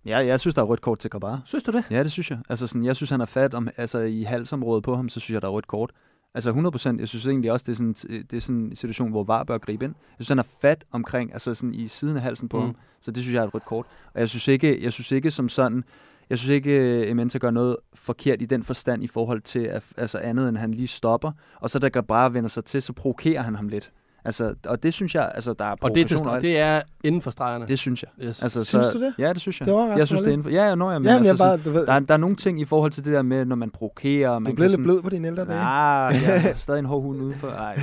Ja, 0.07 0.19
jeg 0.19 0.41
synes, 0.41 0.55
der 0.55 0.63
er 0.63 0.67
rødt 0.67 0.81
kort 0.81 0.99
til 0.99 1.11
Grabar. 1.11 1.43
Synes 1.45 1.63
du 1.65 1.71
det? 1.73 1.85
Ja, 1.91 2.03
det 2.03 2.13
synes 2.13 2.31
jeg. 2.31 2.39
Altså, 2.49 2.67
sådan, 2.67 2.85
jeg 2.85 2.97
synes, 2.97 3.11
han 3.11 3.21
er 3.21 3.25
fat 3.27 3.55
om, 3.55 3.69
altså, 3.77 3.99
i 3.99 4.23
halsområdet 4.23 4.85
på 4.85 4.97
ham, 4.97 5.09
så 5.09 5.21
synes 5.21 5.35
jeg, 5.35 5.43
der 5.43 5.49
er 5.49 5.53
rødt 5.53 5.67
kort. 5.67 5.91
Altså 6.35 6.51
100 6.51 6.73
procent. 6.73 7.01
Jeg 7.01 7.09
synes 7.09 7.27
egentlig 7.27 7.53
også, 7.53 7.65
det 7.67 7.73
er, 7.73 7.77
sådan, 7.77 7.93
det 8.31 8.37
er 8.37 8.41
sådan 8.41 8.57
en 8.57 8.77
situation, 8.77 9.11
hvor 9.11 9.25
VAR 9.25 9.45
bør 9.45 9.59
gribe 9.59 9.85
ind. 9.85 9.95
Jeg 10.09 10.15
synes, 10.17 10.29
han 10.29 10.39
er 10.39 10.43
fat 10.63 10.85
omkring, 10.93 11.33
altså 11.33 11.55
sådan 11.55 11.75
i 11.75 11.89
siden 11.89 12.17
af 12.17 12.23
halsen 12.23 12.49
på 12.49 12.57
Mm. 12.59 12.65
ham. 12.65 12.77
Så 13.01 13.11
det 13.11 13.23
synes 13.23 13.35
jeg 13.35 13.41
er 13.43 13.47
et 13.47 13.55
rødt 13.55 13.65
kort. 13.65 13.87
Og 14.15 14.21
jeg 14.21 14.29
synes 14.29 14.49
ikke, 14.49 14.83
jeg 14.85 14.93
synes 14.93 15.13
ikke 15.13 15.31
som 15.31 15.49
sådan, 15.49 15.85
jeg 16.31 16.39
synes 16.39 16.49
ikke, 16.51 16.71
øh, 16.71 17.11
Ementa 17.11 17.39
gør 17.39 17.51
noget 17.51 17.77
forkert 17.95 18.43
i 18.43 18.45
den 18.47 18.63
forstand 18.63 19.05
i 19.05 19.07
forhold 19.07 19.41
til, 19.41 19.61
at, 19.61 19.85
altså 19.97 20.19
andet 20.19 20.49
end 20.49 20.57
han 20.57 20.75
lige 20.75 20.89
stopper. 20.89 21.33
Og 21.61 21.71
så 21.71 21.79
da 21.79 21.89
Gabara 21.89 22.29
vender 22.29 22.49
sig 22.49 22.65
til, 22.65 22.83
så 22.83 22.93
provokerer 22.93 23.43
han 23.43 23.55
ham 23.55 23.69
lidt. 23.69 23.91
Altså, 24.25 24.55
og 24.67 24.83
det 24.83 24.95
synes 24.95 25.15
jeg, 25.15 25.33
altså 25.35 25.53
der 25.53 25.65
er 25.65 25.75
Og 25.81 25.95
det 25.95 26.01
er, 26.01 26.07
til, 26.07 26.19
det 26.43 26.59
er 26.59 26.83
inden 27.05 27.23
for 27.23 27.31
stregerne. 27.31 27.67
det 27.67 27.79
synes 27.79 28.03
jeg. 28.03 28.27
yes. 28.29 28.43
Altså, 28.43 28.65
Synes 28.65 28.87
så, 28.87 28.93
du 28.99 29.05
det? 29.05 29.15
Ja, 29.19 29.33
det 29.33 29.41
synes 29.41 29.61
jeg. 29.61 29.67
Det 29.67 29.75
overrasker 29.75 29.99
jeg 29.99 30.07
synes, 30.07 30.21
det 30.21 30.29
er 30.29 30.33
inden 30.33 30.45
for, 30.45 30.51
ja, 30.51 30.69
ja, 30.69 30.75
nå, 30.75 30.91
ja, 30.91 30.99
men, 30.99 31.09
Ja, 31.09 31.19
men 31.19 31.27
altså, 31.27 31.45
jeg 31.45 31.51
bare, 31.51 31.59
sådan, 31.59 31.75
ved, 31.75 31.87
der, 31.87 31.93
er, 31.93 32.01
der 32.01 32.15
er 32.15 32.19
nogle 32.19 32.37
ting 32.37 32.61
i 32.61 32.65
forhold 32.65 32.91
til 32.91 33.05
det 33.05 33.13
der 33.13 33.23
med, 33.23 33.45
når 33.45 33.57
man 33.57 33.71
provokerer. 33.71 34.39
Man 34.39 34.53
du 34.53 34.57
blev 34.57 34.65
lidt 34.65 34.71
sådan, 34.73 34.85
blød 34.85 35.03
på 35.03 35.11
dine 35.11 35.29
ældre 35.29 35.45
dage. 35.45 35.59
Nej, 35.59 36.21
jeg 36.23 36.43
er 36.51 36.55
stadig 36.65 36.79
en 36.79 36.85
hård 36.85 37.03
hund 37.03 37.23
udenfor. 37.23 37.49
Nej. 37.51 37.77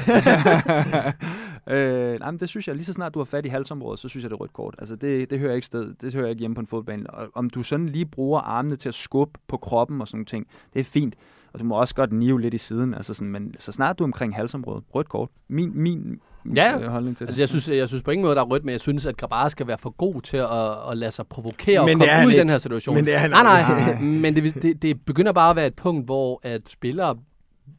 øh, 1.77 2.19
nej, 2.19 2.31
men 2.31 2.39
det 2.39 2.49
synes 2.49 2.67
jeg, 2.67 2.75
lige 2.75 2.85
så 2.85 2.93
snart 2.93 3.13
du 3.13 3.19
har 3.19 3.25
fat 3.25 3.45
i 3.45 3.49
halsområdet, 3.49 3.99
så 3.99 4.07
synes 4.09 4.23
jeg, 4.23 4.29
det 4.29 4.35
er 4.35 4.39
rødt 4.39 4.53
kort. 4.53 4.75
Altså, 4.79 4.95
det, 4.95 5.29
det 5.29 5.39
hører 5.39 5.53
ikke 5.55 5.67
sted. 5.67 5.93
Det 6.01 6.13
hører 6.13 6.29
ikke 6.29 6.39
hjemme 6.39 6.55
på 6.55 6.61
en 6.61 6.67
fodboldbane. 6.67 7.09
Og 7.09 7.27
om 7.33 7.49
du 7.49 7.63
sådan 7.63 7.89
lige 7.89 8.05
bruger 8.05 8.39
armene 8.39 8.75
til 8.75 8.89
at 8.89 8.95
skubbe 8.95 9.39
på 9.47 9.57
kroppen 9.57 10.01
og 10.01 10.07
sådan 10.07 10.17
nogle 10.17 10.25
ting, 10.25 10.47
det 10.73 10.79
er 10.79 10.83
fint. 10.83 11.15
Og 11.57 11.61
du 11.61 11.65
må 11.65 11.75
også 11.79 11.95
godt 11.95 12.11
nive 12.11 12.41
lidt 12.41 12.53
i 12.53 12.57
siden. 12.57 12.93
Altså 12.93 13.13
sådan, 13.13 13.31
men 13.31 13.55
så 13.59 13.71
snart 13.71 13.99
du 13.99 14.03
er 14.03 14.07
omkring 14.07 14.35
halsområdet, 14.35 14.83
rødt 14.95 15.09
kort. 15.09 15.29
Min, 15.47 15.71
min 15.81 16.19
Ja, 16.55 16.79
øh, 16.79 16.87
holdning 16.87 17.17
til 17.17 17.23
Altså, 17.25 17.35
det. 17.35 17.39
jeg 17.39 17.49
synes, 17.49 17.69
jeg 17.69 17.87
synes 17.87 18.03
på 18.03 18.11
ingen 18.11 18.25
måde, 18.25 18.35
der 18.35 18.41
er 18.41 18.45
rødt, 18.45 18.65
men 18.65 18.71
jeg 18.71 18.79
synes, 18.81 19.05
at 19.05 19.17
Grabar 19.17 19.49
skal 19.49 19.67
være 19.67 19.77
for 19.77 19.89
god 19.89 20.21
til 20.21 20.37
at, 20.37 20.91
at 20.91 20.97
lade 20.97 21.11
sig 21.11 21.27
provokere 21.27 21.85
Men 21.85 22.01
og 22.01 22.07
komme 22.07 22.27
ud 22.27 22.31
i 22.31 22.37
den 22.37 22.49
her 22.49 22.57
situation. 22.57 22.95
Men 22.95 23.05
det 23.05 23.13
er 23.13 23.17
han 23.17 23.29
nej, 23.29 23.39
aldrig. 23.61 23.85
nej, 23.85 24.01
men 24.21 24.35
det, 24.35 24.61
det, 24.61 24.81
det 24.81 25.01
begynder 25.05 25.31
bare 25.31 25.49
at 25.49 25.55
være 25.55 25.67
et 25.67 25.75
punkt, 25.75 26.05
hvor 26.05 26.39
at 26.43 26.61
spillere 26.69 27.17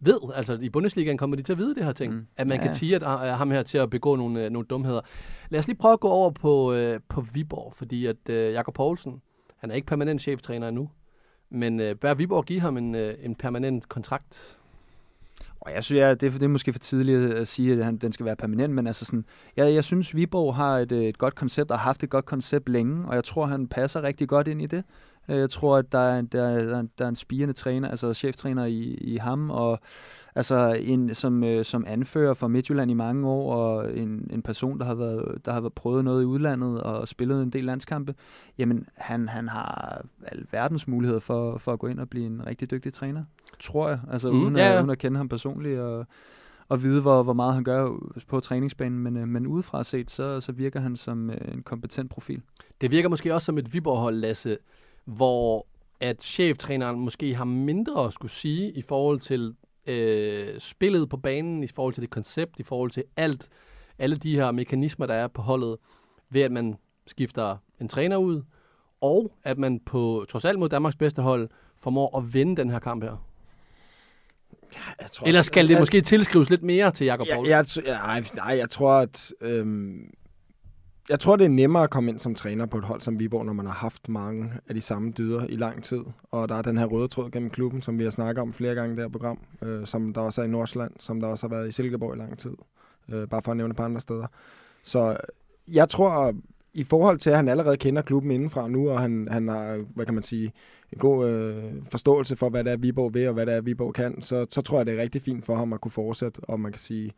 ved, 0.00 0.18
altså 0.34 0.58
i 0.62 0.68
Bundesligaen 0.68 1.18
kommer 1.18 1.36
de 1.36 1.42
til 1.42 1.52
at 1.52 1.58
vide 1.58 1.74
det 1.74 1.84
her 1.84 1.92
ting, 1.92 2.14
Mm. 2.14 2.26
at 2.36 2.48
man 2.48 2.58
Ja, 2.58 2.64
kan 2.64 2.74
tige 2.74 2.96
at, 2.96 3.02
uh, 3.02 3.08
ham 3.38 3.50
her 3.50 3.62
til 3.62 3.78
at 3.78 3.90
begå 3.90 4.16
nogle, 4.16 4.46
uh, 4.46 4.52
nogle 4.52 4.66
dumheder. 4.66 5.00
Lad 5.50 5.60
os 5.60 5.66
lige 5.66 5.78
prøve 5.78 5.92
at 5.92 6.00
gå 6.00 6.08
over 6.08 6.30
på, 6.30 6.76
på 7.08 7.20
Viborg, 7.32 7.72
fordi 7.76 8.06
at 8.06 8.16
uh, 8.30 8.34
Jakob 8.34 8.74
Poulsen, 8.74 9.20
han 9.58 9.70
er 9.70 9.74
ikke 9.74 9.86
permanent 9.86 10.22
cheftræner 10.22 10.68
endnu, 10.68 10.90
men 11.50 11.80
øh, 11.80 11.96
bør 11.96 12.14
Viborg 12.14 12.44
give 12.44 12.60
ham 12.60 12.76
en, 12.76 12.94
øh, 12.94 13.14
en 13.22 13.34
permanent 13.34 13.88
kontrakt? 13.88 14.58
Og 15.60 15.74
jeg 15.74 15.84
synes, 15.84 16.00
ja, 16.00 16.14
det, 16.14 16.22
er, 16.22 16.30
det 16.30 16.42
er 16.42 16.48
måske 16.48 16.72
for 16.72 16.78
tidligt 16.78 17.32
at 17.32 17.48
sige, 17.48 17.72
at 17.72 17.84
han, 17.84 17.96
den 17.96 18.12
skal 18.12 18.26
være 18.26 18.36
permanent, 18.36 18.74
men 18.74 18.86
altså 18.86 19.04
sådan, 19.04 19.24
jeg, 19.56 19.74
jeg 19.74 19.84
synes, 19.84 20.16
Viborg 20.16 20.54
har 20.54 20.78
et, 20.78 20.92
øh, 20.92 21.04
et 21.04 21.18
godt 21.18 21.34
koncept, 21.34 21.70
og 21.70 21.78
har 21.78 21.84
haft 21.84 22.02
et 22.02 22.10
godt 22.10 22.24
koncept 22.24 22.68
længe, 22.68 23.08
og 23.08 23.14
jeg 23.14 23.24
tror, 23.24 23.46
han 23.46 23.68
passer 23.68 24.02
rigtig 24.02 24.28
godt 24.28 24.48
ind 24.48 24.62
i 24.62 24.66
det. 24.66 24.84
Øh, 25.28 25.38
Jeg 25.38 25.50
tror, 25.50 25.76
at 25.76 25.92
der 25.92 25.98
er, 25.98 26.20
der, 26.20 26.42
er- 26.44 26.64
der, 26.64 26.78
er- 26.78 26.82
der 26.98 27.04
er 27.04 27.08
en 27.08 27.16
spirende 27.16 27.54
træner, 27.54 27.88
altså 27.88 28.14
cheftræner 28.14 28.64
i, 28.64 28.82
i 29.00 29.16
ham, 29.16 29.50
og 29.50 29.80
altså 30.34 30.76
en, 30.80 31.14
som, 31.14 31.44
øh, 31.44 31.64
som 31.64 31.84
anfører 31.86 32.34
for 32.34 32.48
Midtjylland 32.48 32.90
i 32.90 32.94
mange 32.94 33.28
år, 33.28 33.54
og 33.54 33.96
en, 33.98 34.30
en 34.32 34.42
person, 34.42 34.78
der 34.78 34.84
har, 34.84 34.94
været, 34.94 35.46
der 35.46 35.52
har 35.52 35.60
været 35.60 35.72
prøvet 35.72 36.04
noget 36.04 36.22
i 36.22 36.26
udlandet 36.26 36.82
og 36.82 37.08
spillet 37.08 37.42
en 37.42 37.50
del 37.50 37.64
landskampe, 37.64 38.14
jamen 38.58 38.86
han, 38.94 39.28
han 39.28 39.48
har 39.48 40.02
alverdens 40.26 40.88
muligheder 40.88 41.20
for, 41.20 41.58
for 41.58 41.72
at 41.72 41.78
gå 41.78 41.86
ind 41.86 42.00
og 42.00 42.08
blive 42.08 42.26
en 42.26 42.46
rigtig 42.46 42.70
dygtig 42.70 42.92
træner, 42.92 43.24
tror 43.60 43.88
jeg. 43.88 44.00
Altså 44.12 44.30
Mm, 44.32 44.42
uden, 44.42 44.56
ja, 44.56 44.68
at, 44.68 44.74
ja. 44.74 44.78
uden 44.80 44.90
at 44.90 44.98
kende 44.98 45.16
ham 45.16 45.28
personligt 45.28 45.80
og, 45.80 46.06
og 46.68 46.82
vide, 46.82 47.00
hvor, 47.00 47.22
hvor 47.22 47.32
meget 47.32 47.54
han 47.54 47.64
gør 47.64 47.90
på 48.28 48.40
træningsbanen, 48.40 48.98
men, 48.98 49.16
øh, 49.16 49.28
men 49.28 49.46
udefra 49.46 49.84
set, 49.84 50.10
så, 50.10 50.40
så 50.40 50.52
virker 50.52 50.80
han 50.80 50.96
som 50.96 51.30
øh, 51.30 51.36
en 51.54 51.62
kompetent 51.62 52.10
profil. 52.10 52.42
Det 52.80 52.90
virker 52.90 53.08
måske 53.08 53.34
også 53.34 53.44
som 53.46 53.58
et 53.58 53.74
Viborg-hold, 53.74 54.14
Lasse, 54.16 54.58
hvor 55.16 55.66
at 56.00 56.22
cheftræneren 56.22 57.00
måske 57.00 57.34
har 57.34 57.44
mindre 57.44 58.04
at 58.06 58.12
skulle 58.12 58.30
sige 58.32 58.70
i 58.72 58.82
forhold 58.82 59.20
til 59.20 59.54
øh, 59.86 60.60
spillet 60.60 61.08
på 61.08 61.16
banen, 61.16 61.64
i 61.64 61.66
forhold 61.66 61.94
til 61.94 62.00
det 62.02 62.10
koncept, 62.10 62.60
i 62.60 62.62
forhold 62.62 62.90
til 62.90 63.04
alt, 63.16 63.48
alle 63.98 64.16
de 64.16 64.34
her 64.36 64.50
mekanismer, 64.50 65.06
der 65.06 65.14
er 65.14 65.28
på 65.28 65.42
holdet, 65.42 65.76
ved 66.30 66.42
at 66.42 66.52
man 66.52 66.76
skifter 67.06 67.56
en 67.80 67.88
træner 67.88 68.16
ud, 68.16 68.42
og 69.00 69.32
at 69.44 69.58
man 69.58 69.80
på 69.80 70.26
trods 70.28 70.44
alt 70.44 70.58
mod 70.58 70.68
Danmarks 70.68 70.96
bedste 70.96 71.22
hold 71.22 71.48
formår 71.80 72.18
at 72.18 72.34
vinde 72.34 72.56
den 72.56 72.70
her 72.70 72.78
kamp 72.78 73.02
her. 73.02 73.24
Jeg 75.00 75.10
tror 75.10 75.26
Eller 75.26 75.42
skal 75.42 75.64
det 75.68 75.72
jeg- 75.72 75.80
måske 75.80 76.00
tilskrives 76.00 76.50
lidt 76.50 76.62
mere 76.62 76.90
til 76.90 77.04
Jakob 77.04 77.26
Ja, 77.26 77.34
Poulsen? 77.36 77.50
jeg, 77.50 77.66
ja, 77.86 77.92
nej, 77.92 78.24
nej, 78.34 78.56
jeg 78.58 78.70
tror, 78.70 78.92
at... 78.92 79.32
Øhm, 79.40 80.10
jeg 81.08 81.20
tror, 81.20 81.36
det 81.36 81.44
er 81.44 81.48
nemmere 81.48 81.82
at 81.82 81.90
komme 81.90 82.10
ind 82.10 82.18
som 82.18 82.34
træner 82.34 82.66
på 82.66 82.78
et 82.78 82.84
hold 82.84 83.00
som 83.00 83.18
Viborg, 83.18 83.46
når 83.46 83.52
man 83.52 83.66
har 83.66 83.72
haft 83.72 84.08
mange 84.08 84.52
af 84.68 84.74
de 84.74 84.80
samme 84.80 85.10
dyder 85.10 85.46
i 85.46 85.56
lang 85.56 85.84
tid. 85.84 86.00
Og 86.30 86.48
der 86.48 86.54
er 86.54 86.62
den 86.62 86.78
her 86.78 86.86
røde 86.86 87.08
tråd 87.08 87.30
gennem 87.30 87.50
klubben, 87.50 87.82
som 87.82 87.98
vi 87.98 88.04
har 88.04 88.10
snakket 88.10 88.42
om 88.42 88.52
flere 88.52 88.74
gange 88.74 88.92
i 88.92 88.96
det 88.96 89.04
her 89.04 89.08
program, 89.08 89.38
øh, 89.62 89.86
som 89.86 90.12
der 90.12 90.20
også 90.20 90.40
er 90.40 90.44
i 90.44 90.48
Nordsjælland, 90.48 90.92
som 90.98 91.20
der 91.20 91.28
også 91.28 91.48
har 91.48 91.54
været 91.54 91.68
i 91.68 91.72
Silkeborg 91.72 92.16
i 92.16 92.18
lang 92.18 92.38
tid. 92.38 92.54
Øh, 93.08 93.28
bare 93.28 93.42
for 93.42 93.50
at 93.50 93.56
nævne 93.56 93.70
et 93.70 93.76
par 93.76 93.84
andre 93.84 94.00
steder. 94.00 94.26
Så 94.82 95.16
jeg 95.68 95.88
tror, 95.88 96.34
i 96.74 96.84
forhold 96.84 97.18
til, 97.18 97.30
at 97.30 97.36
han 97.36 97.48
allerede 97.48 97.76
kender 97.76 98.02
klubben 98.02 98.30
indenfra 98.30 98.68
nu, 98.68 98.90
og 98.90 99.00
han, 99.00 99.28
han 99.30 99.48
har, 99.48 99.84
hvad 99.94 100.04
kan 100.04 100.14
man 100.14 100.22
sige, 100.22 100.52
en 100.92 100.98
god 100.98 101.28
øh, 101.28 101.72
forståelse 101.90 102.36
for, 102.36 102.48
hvad 102.48 102.64
det 102.64 102.72
er, 102.72 102.76
Viborg 102.76 103.14
vil, 103.14 103.28
og 103.28 103.34
hvad 103.34 103.46
det 103.46 103.54
er, 103.54 103.60
Viborg 103.60 103.94
kan, 103.94 104.22
så, 104.22 104.46
så 104.50 104.62
tror 104.62 104.78
jeg, 104.78 104.86
det 104.86 104.98
er 104.98 105.02
rigtig 105.02 105.22
fint 105.22 105.46
for 105.46 105.56
ham 105.56 105.72
at 105.72 105.80
kunne 105.80 105.92
fortsætte, 105.92 106.40
og 106.42 106.60
man 106.60 106.72
kan 106.72 106.80
sige, 106.80 107.12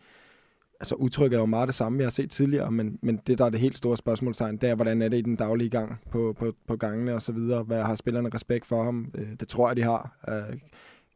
altså 0.81 0.95
udtrykket 0.95 1.37
er 1.37 1.41
jo 1.41 1.47
meget 1.47 1.67
det 1.67 1.75
samme, 1.75 1.99
vi 1.99 2.05
har 2.05 2.11
set 2.11 2.31
tidligere, 2.31 2.71
men, 2.71 2.99
men 3.03 3.21
det, 3.27 3.39
der 3.39 3.45
er 3.45 3.51
det 3.51 3.61
helt 3.61 3.79
store 3.79 3.97
spørgsmålstegn, 3.97 4.57
det 4.57 4.69
er, 4.69 4.75
hvordan 4.75 5.03
er 5.03 5.09
det 5.09 5.17
i 5.19 5.23
den 5.23 5.37
daglige 5.37 5.71
gang 5.71 6.01
på, 6.11 6.37
på, 6.39 6.53
på 6.67 6.77
gangene 6.77 7.15
og 7.15 7.23
så 7.23 7.33
videre. 7.33 7.63
Hvad 7.63 7.83
har 7.83 7.95
spillerne 7.95 8.31
respekt 8.35 8.67
for 8.67 8.85
ham? 8.85 9.11
Øh, 9.15 9.27
det 9.41 9.49
tror 9.49 9.69
jeg, 9.69 9.77
de 9.77 9.83
har. 9.83 10.17
Øh, 10.29 10.59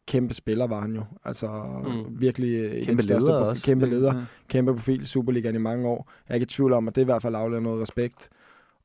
kæmpe 0.06 0.34
spiller 0.34 0.66
var 0.66 0.80
han 0.80 0.94
jo. 0.94 1.02
Altså 1.24 1.46
Mm. 1.84 2.20
virkelig 2.20 2.78
en 2.78 2.84
Kæmpe 2.84 3.02
største 3.02 3.26
leder 3.26 3.40
profi- 3.40 3.48
også. 3.48 3.62
Kæmpe 3.64 3.86
leder 3.86 4.14
Ja. 4.16 4.24
kæmpe 4.48 4.74
profil 4.74 5.02
i 5.02 5.06
Superligaen 5.06 5.54
i 5.54 5.58
mange 5.58 5.88
år. 5.88 6.10
Jeg 6.28 6.32
er 6.32 6.34
ikke 6.34 6.44
i 6.44 6.46
tvivl 6.46 6.72
om, 6.72 6.88
at 6.88 6.94
det 6.94 7.02
i 7.02 7.04
hvert 7.04 7.22
fald 7.22 7.34
afleverer 7.34 7.62
noget 7.62 7.82
respekt. 7.82 8.28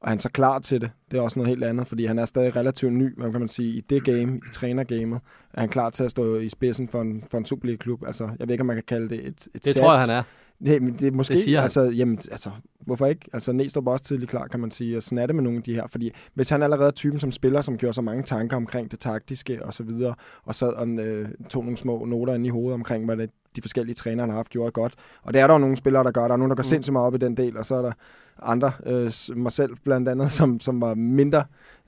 Og 0.02 0.10
han 0.10 0.18
er 0.18 0.22
så 0.22 0.30
klar 0.30 0.60
til 0.60 0.82
det. 0.82 0.92
Det 1.12 1.18
er 1.18 1.22
også 1.22 1.40
noget 1.40 1.50
helt 1.50 1.64
andet, 1.64 1.88
fordi 1.88 2.06
han 2.06 2.20
er 2.20 2.26
stadig 2.26 2.56
relativt 2.56 2.94
ny, 2.94 3.16
hvad 3.18 3.32
kan 3.32 3.40
man 3.40 3.50
sige, 3.50 3.70
i 3.74 3.82
det 3.82 4.04
game, 4.04 4.36
i 4.38 4.50
trænergamet. 4.54 5.20
Er 5.54 5.60
han 5.60 5.70
klar 5.70 5.90
til 5.90 6.04
at 6.04 6.12
stå 6.12 6.38
i 6.40 6.50
spidsen 6.50 6.88
for 6.88 7.02
en, 7.02 7.24
for 7.32 7.38
en 7.38 7.46
Superliga-klub? 7.46 8.04
Altså, 8.08 8.24
jeg 8.40 8.48
ved 8.48 8.54
ikke, 8.54 8.62
om 8.62 8.66
man 8.66 8.76
kan 8.76 8.84
kalde 8.88 9.10
det 9.10 9.20
et, 9.20 9.28
et 9.28 9.48
Det 9.54 9.64
sats. 9.64 9.80
tror 9.80 9.92
jeg, 9.92 10.02
han 10.02 10.10
er. 10.10 10.24
Nej, 10.60 10.80
men 10.80 10.94
det 10.94 11.08
er 11.08 11.12
måske, 11.12 11.34
Det 11.34 11.44
siger 11.44 11.58
han. 11.58 11.64
altså, 11.64 11.82
jamen, 11.82 12.20
altså, 12.32 12.50
hvorfor 12.80 13.06
ikke? 13.06 13.30
Altså, 13.34 13.52
Næstrup 13.52 13.88
er 13.88 13.92
også 13.92 14.06
tidligt 14.06 14.30
klar, 14.32 14.48
kan 14.48 14.60
man 14.60 14.72
sige, 14.72 14.98
og 14.98 15.04
sådan 15.04 15.18
er 15.18 15.26
det 15.26 15.36
med 15.36 15.44
nogle 15.44 15.58
af 15.58 15.64
de 15.64 15.74
her, 15.76 15.88
fordi 15.88 16.12
hvis 16.34 16.50
han 16.50 16.64
allerede 16.64 16.88
er 16.88 16.92
typen 16.92 17.20
som 17.20 17.32
spiller, 17.32 17.62
som 17.62 17.78
gjorde 17.78 17.94
så 17.94 18.02
mange 18.02 18.24
tanker 18.24 18.58
omkring 18.58 18.92
det 18.92 19.00
taktiske 19.00 19.66
og 19.66 19.74
så 19.74 19.84
videre, 19.84 20.16
og 20.44 20.56
sad 20.56 20.74
og 20.74 20.88
øh, 20.88 21.30
tog 21.50 21.64
nogle 21.64 21.78
små 21.78 22.06
noter 22.06 22.34
ind 22.34 22.46
i 22.46 22.50
hovedet 22.50 22.74
omkring, 22.74 23.06
hvad 23.06 23.18
det, 23.18 23.30
de 23.56 23.62
forskellige 23.62 23.96
trænere, 23.96 24.22
han 24.24 24.30
har 24.30 24.38
haft, 24.38 24.50
gjort 24.50 24.74
godt. 24.74 24.94
Og 25.24 25.34
det 25.34 25.42
er 25.42 25.48
der 25.48 25.54
jo 25.54 25.58
nogle 25.60 25.78
spillere, 25.78 26.04
der 26.04 26.12
gør. 26.12 26.22
Der 26.28 26.34
er 26.34 26.38
nogen, 26.38 26.50
der 26.50 26.56
går 26.56 26.64
mm. 26.64 26.70
sindssygt 26.70 26.94
meget 26.94 27.08
op 27.08 27.16
i 27.16 27.18
den 27.18 27.38
del, 27.38 27.58
og 27.58 27.66
så 27.66 27.76
er 27.76 27.82
der 27.82 27.92
andre, 28.42 28.72
øh, 28.86 29.12
mig 29.36 29.52
selv 29.52 29.76
blandt 29.84 30.10
andet, 30.10 30.32
som, 30.38 30.60
som 30.60 30.82
var 30.82 30.94
mindre, 30.96 31.44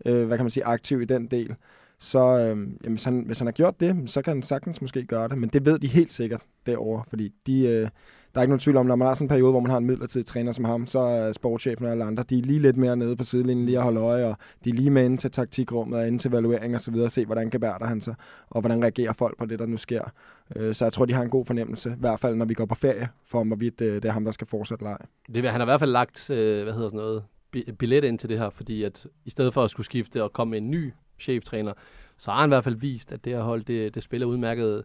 øh, 0.05 0.27
hvad 0.27 0.37
kan 0.37 0.45
man 0.45 0.51
sige, 0.51 0.65
aktiv 0.65 1.01
i 1.01 1.05
den 1.05 1.27
del. 1.27 1.55
Så 1.99 2.19
øh, 2.19 2.47
jamen, 2.47 2.77
hvis, 2.81 3.03
han, 3.03 3.23
hvis 3.25 3.39
han 3.39 3.47
har 3.47 3.51
gjort 3.51 3.79
det, 3.79 4.09
så 4.09 4.21
kan 4.21 4.33
han 4.33 4.43
sagtens 4.43 4.81
måske 4.81 5.05
gøre 5.05 5.27
det, 5.27 5.37
men 5.37 5.49
det 5.49 5.65
ved 5.65 5.79
de 5.79 5.87
helt 5.87 6.13
sikkert 6.13 6.41
derovre, 6.65 7.03
fordi 7.09 7.33
de, 7.47 7.67
øh, 7.67 7.89
der 8.33 8.39
er 8.39 8.41
ikke 8.41 8.49
nogen 8.49 8.59
tvivl 8.59 8.77
om, 8.77 8.85
når 8.85 8.95
man 8.95 9.07
har 9.07 9.13
sådan 9.13 9.25
en 9.25 9.29
periode, 9.29 9.51
hvor 9.51 9.59
man 9.59 9.71
har 9.71 9.77
en 9.77 9.85
midlertidig 9.85 10.25
træner 10.25 10.51
som 10.51 10.65
ham, 10.65 10.87
så 10.87 10.99
er 10.99 11.31
sportschefen 11.31 11.85
og 11.85 11.91
alle 11.91 12.03
andre, 12.03 12.23
de 12.29 12.37
er 12.37 12.41
lige 12.41 12.59
lidt 12.59 12.77
mere 12.77 12.95
nede 12.95 13.15
på 13.15 13.23
sidelinjen, 13.23 13.65
lige 13.65 13.77
at 13.77 13.83
holde 13.83 13.99
øje, 13.99 14.25
og 14.25 14.35
de 14.63 14.69
er 14.69 14.73
lige 14.73 14.89
med 14.89 15.05
ind 15.05 15.17
til 15.17 15.31
taktikrummet 15.31 15.99
og 15.99 16.07
ind 16.07 16.19
til 16.19 16.29
evaluering 16.29 16.75
og 16.75 16.81
så 16.81 16.91
videre, 16.91 17.07
og 17.07 17.11
se, 17.11 17.25
hvordan 17.25 17.49
gebærder 17.49 17.85
han 17.85 18.01
sig, 18.01 18.15
og 18.49 18.61
hvordan 18.61 18.83
reagerer 18.83 19.13
folk 19.13 19.37
på 19.37 19.45
det, 19.45 19.59
der 19.59 19.65
nu 19.65 19.77
sker. 19.77 20.11
Øh, 20.55 20.75
Så 20.75 20.85
jeg 20.85 20.93
tror, 20.93 21.05
de 21.05 21.13
har 21.13 21.23
en 21.23 21.29
god 21.29 21.45
fornemmelse, 21.45 21.89
i 21.89 21.99
hvert 21.99 22.19
fald 22.19 22.35
når 22.35 22.45
vi 22.45 22.53
går 22.53 22.65
på 22.65 22.75
ferie, 22.75 23.09
for 23.25 23.39
om 23.39 23.47
hvorvidt 23.47 23.79
det, 23.79 24.03
det 24.03 24.09
er 24.09 24.13
ham, 24.13 24.25
der 24.25 24.31
skal 24.31 24.47
fortsætte 24.47 24.83
leg. 24.83 24.97
Det, 25.33 25.43
han 25.43 25.59
har 25.59 25.61
i 25.61 25.65
hvert 25.65 25.79
fald 25.79 25.91
lagt, 25.91 26.29
øh, 26.29 26.63
hvad 26.63 26.73
hedder 26.73 26.87
sådan 26.89 26.97
noget, 26.97 27.23
bi- 27.51 27.71
billet 27.71 28.03
ind 28.03 28.19
til 28.19 28.29
det 28.29 28.39
her, 28.39 28.49
fordi 28.49 28.83
at 28.83 29.07
i 29.25 29.29
stedet 29.29 29.53
for 29.53 29.63
at 29.63 29.71
skulle 29.71 29.85
skifte 29.85 30.23
og 30.23 30.33
komme 30.33 30.51
med 30.51 30.57
en 30.57 30.71
ny 30.71 30.93
cheftræner, 31.19 31.73
så 32.17 32.31
har 32.31 32.39
han 32.41 32.49
i 32.49 32.53
hvert 32.53 32.63
fald 32.63 32.75
vist, 32.75 33.11
at 33.11 33.25
det 33.25 33.33
her 33.33 33.41
hold, 33.41 33.63
det, 33.63 33.95
det 33.95 34.03
spiller 34.03 34.27
udmærket 34.27 34.83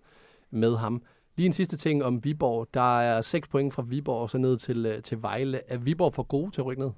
med 0.51 0.77
ham. 0.77 1.03
Lige 1.37 1.47
en 1.47 1.53
sidste 1.53 1.77
ting 1.77 2.05
om 2.05 2.25
Viborg. 2.25 2.69
Der 2.75 3.01
er 3.01 3.23
6 3.23 3.49
point 3.49 3.75
fra 3.75 3.83
Viborg 3.83 4.21
og 4.23 4.31
så 4.31 4.39
ned 4.39 4.57
til, 4.59 4.87
øh, 4.87 5.03
til 5.03 5.23
Vejle. 5.23 5.61
Er 5.69 5.77
Viborg 5.79 6.15
for 6.15 6.23
gode 6.23 6.51
til 6.51 6.61
at 6.61 6.67
rykke 6.67 6.83
ned? 6.83 6.91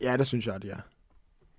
Ja, 0.00 0.16
det 0.16 0.26
synes 0.26 0.46
jeg, 0.46 0.62
de 0.62 0.70
er. 0.70 0.80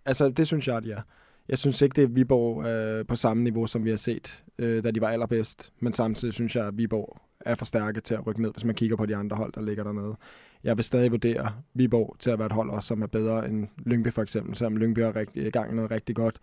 Altså, 0.05 0.29
det 0.29 0.47
synes 0.47 0.67
jeg, 0.67 0.83
de 0.83 0.91
er. 0.91 1.01
Jeg 1.49 1.57
synes 1.57 1.81
ikke, 1.81 1.95
det 1.95 2.03
er 2.03 2.07
Viborg 2.07 2.65
øh, 2.65 3.05
på 3.05 3.15
samme 3.15 3.43
niveau, 3.43 3.67
som 3.67 3.85
vi 3.85 3.89
har 3.89 3.97
set, 3.97 4.43
øh, 4.59 4.83
da 4.83 4.91
de 4.91 5.01
var 5.01 5.09
allerbedst. 5.09 5.73
Men 5.79 5.93
samtidig 5.93 6.33
synes 6.33 6.55
jeg, 6.55 6.67
at 6.67 6.77
Viborg 6.77 7.21
er 7.39 7.55
for 7.55 7.65
stærke 7.65 8.01
til 8.01 8.13
at 8.13 8.27
rykke 8.27 8.41
ned, 8.41 8.51
hvis 8.53 8.65
man 8.65 8.75
kigger 8.75 8.95
på 8.95 9.05
de 9.05 9.15
andre 9.15 9.37
hold, 9.37 9.53
der 9.53 9.61
ligger 9.61 9.83
dernede. 9.83 10.15
Jeg 10.63 10.77
vil 10.77 10.85
stadig 10.85 11.11
vurdere 11.11 11.53
Viborg 11.73 12.15
til 12.19 12.29
at 12.29 12.39
være 12.39 12.45
et 12.45 12.51
hold, 12.51 12.69
også, 12.69 12.87
som 12.87 13.01
er 13.01 13.07
bedre 13.07 13.49
end 13.49 13.67
Lyngby 13.85 14.13
for 14.13 14.21
eksempel, 14.21 14.55
selvom 14.55 14.77
Lyngby 14.77 14.99
har 14.99 15.15
rigtig, 15.15 15.47
i 15.47 15.49
gang 15.49 15.75
noget 15.75 15.91
rigtig 15.91 16.15
godt 16.15 16.39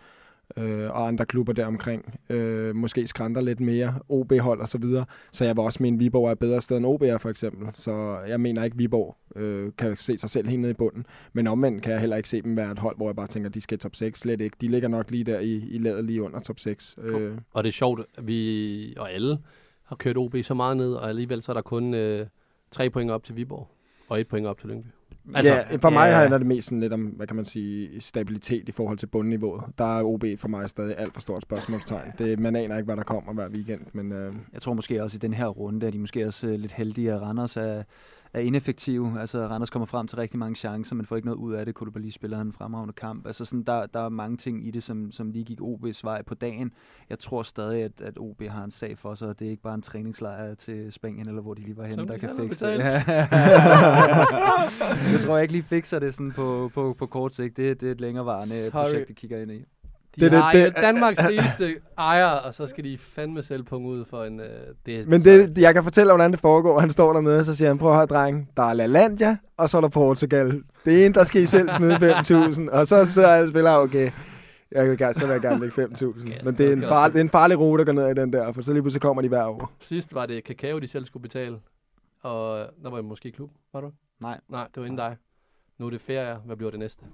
øh, 0.57 0.91
og 0.91 1.07
andre 1.09 1.27
klubber 1.27 1.53
deromkring. 1.53 2.19
Øh, 2.31 2.75
måske 2.77 3.07
skrænter 3.07 3.41
lidt 3.41 3.61
mere, 3.61 3.95
OB-hold 4.09 4.61
og 4.61 4.69
så 4.69 4.79
videre. 4.79 5.05
Så 5.33 5.45
jeg 5.45 5.57
vil 5.57 5.63
også 5.63 5.83
mene, 5.83 5.95
at 5.97 6.01
Viborg 6.01 6.27
er 6.29 6.33
et 6.33 6.39
bedre 6.39 6.63
sted 6.63 6.77
end 6.77 6.87
OB 6.87 7.03
er, 7.03 7.19
for 7.19 7.29
eksempel. 7.29 7.69
Så 7.75 8.19
jeg 8.29 8.41
mener 8.41 8.65
ikke, 8.65 8.75
at 8.75 8.79
Viborg 8.79 9.17
øh, 9.37 9.73
kan 9.79 9.97
se 9.97 10.19
sig 10.19 10.31
selv 10.31 10.49
helt 10.49 10.61
nede 10.61 10.71
i 10.71 10.75
bunden. 10.75 11.07
Men 11.33 11.47
omvendt 11.47 11.83
kan 11.83 11.93
jeg 11.93 12.01
heller 12.01 12.17
ikke 12.17 12.29
se 12.29 12.43
dem 12.43 12.57
være 12.57 12.73
et 12.73 12.79
hold, 12.79 12.97
hvor 12.97 13.09
jeg 13.09 13.17
bare 13.17 13.27
tænker, 13.27 13.49
at 13.49 13.55
de 13.55 13.61
skal 13.61 13.75
i 13.77 13.79
top 13.79 13.97
6. 13.97 14.21
Slet 14.21 14.41
ikke. 14.41 14.57
De 14.61 14.69
ligger 14.69 14.89
nok 14.89 15.11
lige 15.11 15.25
der 15.25 15.39
i, 15.41 15.55
i 15.57 15.79
ladet 15.79 16.05
lige 16.05 16.23
under 16.23 16.41
top 16.41 16.59
6. 16.61 16.97
Øh, 16.99 17.11
Og 17.53 17.65
det 17.65 17.69
er 17.69 17.73
sjovt, 17.73 18.01
at 18.19 18.27
vi 18.27 18.95
og 18.97 19.13
alle 19.13 19.39
har 19.85 19.97
kørt 19.97 20.17
OB 20.17 20.37
så 20.43 20.55
meget 20.55 20.77
ned, 20.77 20.93
og 20.93 21.09
alligevel 21.09 21.43
så 21.43 21.53
er 21.53 21.55
der 21.55 21.63
kun 21.63 21.95
øh, 21.95 22.27
tre 22.71 22.91
point 22.91 23.11
op 23.11 23.25
til 23.25 23.37
Viborg, 23.37 23.69
og 24.09 24.21
et 24.21 24.29
point 24.29 24.47
op 24.47 24.59
til 24.59 24.69
Lyngby. 24.69 24.87
Altså, 25.35 25.55
ja, 25.55 25.77
for 25.77 25.91
mig 25.91 26.09
ja. 26.09 26.19
handler 26.19 26.39
det 26.39 26.47
mest 26.47 26.69
sådan 26.69 26.81
lidt 26.81 26.93
om, 26.93 27.01
hvad 27.01 27.27
kan 27.27 27.37
man 27.37 27.45
sige, 27.45 28.01
stabilitet 28.01 28.69
i 28.69 28.73
forhold 28.73 28.99
til 28.99 29.07
bundniveauet. 29.07 29.63
Der 29.79 29.99
er 29.99 30.03
OB 30.05 30.25
for 30.39 30.49
mig 30.49 30.69
stadig 30.69 30.99
alt 30.99 31.15
for 31.15 31.21
stort 31.21 31.43
spørgsmålstegn. 31.43 32.13
Det, 32.19 32.39
man 32.39 32.57
aner 32.57 32.77
ikke, 32.77 32.85
hvad 32.85 32.97
der 32.97 33.03
kommer 33.03 33.33
hver 33.33 33.49
weekend, 33.49 33.81
men 33.93 34.13
øh, 34.13 34.35
Jeg 34.53 34.63
tror 34.63 34.75
måske 34.75 35.03
også 35.03 35.17
i 35.17 35.19
den 35.19 35.35
her 35.35 35.47
runde, 35.47 35.87
er 35.87 35.91
de 35.91 35.99
måske 35.99 36.27
også 36.27 36.47
øh, 36.47 36.55
lidt 36.55 36.73
heldige, 36.73 37.13
at 37.13 37.23
Randers 37.23 37.57
er, 37.57 37.83
er 38.33 38.41
ineffektive. 38.41 39.21
Altså 39.21 39.47
Randers 39.47 39.71
kommer 39.71 39.87
frem 39.87 40.07
til 40.07 40.19
rigtig 40.19 40.39
mange 40.39 40.57
chancer, 40.57 40.97
men 40.97 41.07
får 41.07 41.17
ikke 41.17 41.27
noget 41.27 41.39
ud 41.39 41.55
af 41.55 41.67
det. 41.67 41.75
Koulibaly 41.75 42.11
spiller 42.11 42.41
en 42.41 42.53
fremragende 42.53 42.93
kamp. 42.93 43.27
Altså 43.27 43.45
sådan, 43.45 43.63
der, 43.63 43.87
der 43.87 44.01
er 44.01 44.09
mange 44.09 44.37
ting 44.37 44.67
i 44.67 44.71
det, 44.71 44.83
som, 44.83 45.13
som 45.13 45.31
lige 45.31 45.45
gik 45.45 45.61
OB's 45.61 46.01
vej 46.03 46.23
på 46.23 46.35
dagen. 46.35 46.73
Jeg 47.11 47.19
tror 47.19 47.43
stadig, 47.43 47.83
at, 47.83 48.01
at 48.01 48.19
OB 48.19 48.43
har 48.43 48.65
en 48.65 48.71
sag 48.71 48.99
for 48.99 49.15
sig, 49.15 49.29
og 49.29 49.39
det 49.39 49.47
er 49.47 49.51
ikke 49.51 49.63
bare 49.63 49.75
en 49.75 49.83
træningslejr 49.83 50.55
til 50.55 50.93
Spanien, 50.93 51.29
eller 51.29 51.43
hvor 51.43 51.55
de 51.55 51.63
lige 51.63 51.77
var 51.77 51.83
henne, 51.83 51.95
Som 51.95 52.07
der 52.07 52.15
de 52.15 52.21
kan 52.21 52.31
fikse 52.39 52.67
det. 52.67 52.79
jeg 55.13 55.21
tror 55.21 55.37
jeg 55.37 55.43
ikke 55.43 55.53
lige 55.53 55.63
fikser 55.65 55.99
det 55.99 56.15
sådan 56.15 56.33
på, 56.33 56.71
på, 56.75 56.95
på 56.99 57.07
kort 57.07 57.33
sigt. 57.33 57.57
Det, 57.57 57.81
det 57.81 57.87
er 57.87 57.93
et 57.93 58.01
længerevarende 58.01 58.71
Sorry. 58.71 58.71
projekt, 58.71 59.09
de 59.09 59.15
kigger 59.15 59.43
ind 59.43 59.51
i. 59.51 59.65
De 60.17 60.21
Det- 60.21 60.33
har 60.33 60.53
det- 60.53 60.67
det, 60.67 60.83
Danmarks 60.83 61.19
rigeste 61.29 61.77
ejer, 61.99 62.27
og 62.27 62.55
så 62.55 62.67
skal 62.67 62.85
de 62.85 62.99
fandme 62.99 63.43
selv 63.43 63.63
punge 63.63 63.89
ud 63.89 64.05
for 64.05 64.25
en... 64.25 64.41
Øh, 64.41 64.47
det, 64.87 65.09
Men 65.09 65.25
det, 65.25 65.59
jeg 65.59 65.75
kan 65.75 65.85
fortælle, 65.85 66.13
hvordan 66.13 66.33
det 66.33 66.41
foregår. 66.41 66.81
Han 66.81 66.91
står 66.91 67.13
dernede, 67.13 67.39
og 67.39 67.45
så 67.45 67.55
siger 67.55 67.69
han, 67.69 67.79
prøv 67.79 67.91
at 67.91 67.97
høre, 67.97 68.07
dreng, 68.07 68.49
der 68.57 68.63
er 68.63 68.73
LaLandia, 68.73 69.37
og 69.57 69.71
så 69.71 69.77
er 69.77 69.81
der 69.81 69.89
Portugal. 69.89 70.63
Det 70.85 71.05
ene, 71.07 71.15
der 71.15 71.25
skal 71.25 71.43
I 71.43 71.47
selv 71.47 71.71
smide 71.73 71.97
5.000. 72.17 72.71
Og 72.71 72.87
så 72.87 73.05
sidder 73.05 73.29
alle 73.29 73.51
spillere, 73.51 73.79
okay, 73.81 74.11
jeg 74.73 74.89
vil 74.91 74.99
gerne, 74.99 75.15
så 75.15 75.27
vil 75.27 75.33
jeg 75.33 75.41
gerne 75.41 75.61
lægge 75.61 75.83
5.000. 75.85 76.45
Men 76.45 76.55
det 76.59 76.69
er, 76.69 76.73
en 76.73 76.83
far, 76.83 77.09
det 77.09 77.17
er 77.17 77.21
en 77.21 77.31
farlig 77.31 77.59
rute 77.59 77.81
at 77.81 77.87
gå 77.87 77.93
ned 77.93 78.11
i 78.11 78.15
den 78.15 78.33
der, 78.33 78.53
for 78.53 78.63
så 78.63 78.73
lige 78.73 78.83
pludselig 78.83 79.03
kommer 79.03 79.23
de 79.23 79.29
hver 79.29 79.45
år. 79.47 79.73
Sidst 79.81 80.15
var 80.15 80.27
det 80.27 80.45
kakao, 80.45 80.79
de 80.79 80.87
selv 80.87 81.07
skulle 81.07 81.23
betale, 81.23 81.57
og 82.23 82.67
der 82.83 82.91
var 82.91 82.97
jeg 82.97 83.05
måske 83.05 83.29
i 83.29 83.33
klub, 83.33 83.51
var 83.73 83.81
du? 83.81 83.91
Nej. 84.21 84.41
Nej, 84.49 84.65
det 84.75 84.77
var 84.81 84.83
inden 84.85 84.97
dig. 84.99 85.17
Nu 85.79 85.87
er 85.87 85.91
det 85.91 86.01
ferie. 86.01 86.37
Hvad 86.47 86.57
bliver 86.57 86.71
det 86.71 86.81
næste? 86.81 87.05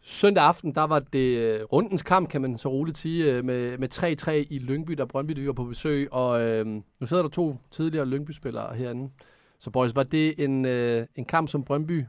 Søndag 0.00 0.44
aften, 0.44 0.74
der 0.74 0.82
var 0.82 0.98
det 0.98 1.38
øh, 1.38 1.64
rundens 1.64 2.02
kamp, 2.02 2.28
kan 2.28 2.42
man 2.42 2.58
så 2.58 2.68
roligt 2.68 2.98
sige, 2.98 3.32
øh, 3.32 3.44
med, 3.44 3.78
med 3.78 3.94
3-3 3.94 4.30
i 4.30 4.58
Lyngby, 4.58 4.92
der 4.92 5.04
Brøndby 5.04 5.32
de 5.32 5.46
var 5.46 5.52
på 5.52 5.64
besøg. 5.64 6.12
Og 6.12 6.42
øh, 6.42 6.66
nu 6.66 7.06
sidder 7.06 7.22
der 7.22 7.30
to 7.30 7.56
tidligere 7.70 8.06
Lyngby-spillere 8.06 8.74
herinde. 8.74 9.10
Så 9.58 9.70
boys, 9.70 9.94
var 9.96 10.02
det 10.02 10.44
en, 10.44 10.64
øh, 10.64 11.06
en 11.14 11.24
kamp, 11.24 11.48
som 11.48 11.64
Brøndby 11.64 12.04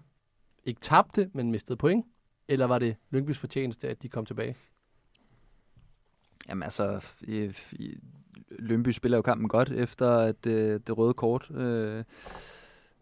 ikke 0.65 0.81
tabte, 0.81 1.29
men 1.33 1.51
mistede 1.51 1.77
point? 1.77 2.05
Eller 2.47 2.67
var 2.67 2.79
det 2.79 2.95
Lyngbys 3.09 3.39
fortjeneste, 3.39 3.87
at 3.89 4.01
de 4.01 4.09
kom 4.09 4.25
tilbage? 4.25 4.55
Jamen 6.49 6.63
altså, 6.63 7.05
i, 7.21 7.51
i, 7.71 7.97
Lønby 8.49 8.89
spiller 8.89 9.17
jo 9.17 9.21
kampen 9.21 9.47
godt 9.47 9.71
efter 9.71 10.11
at 10.11 10.45
øh, 10.45 10.79
det 10.87 10.97
røde 10.97 11.13
kort. 11.13 11.51
Øh, 11.51 12.03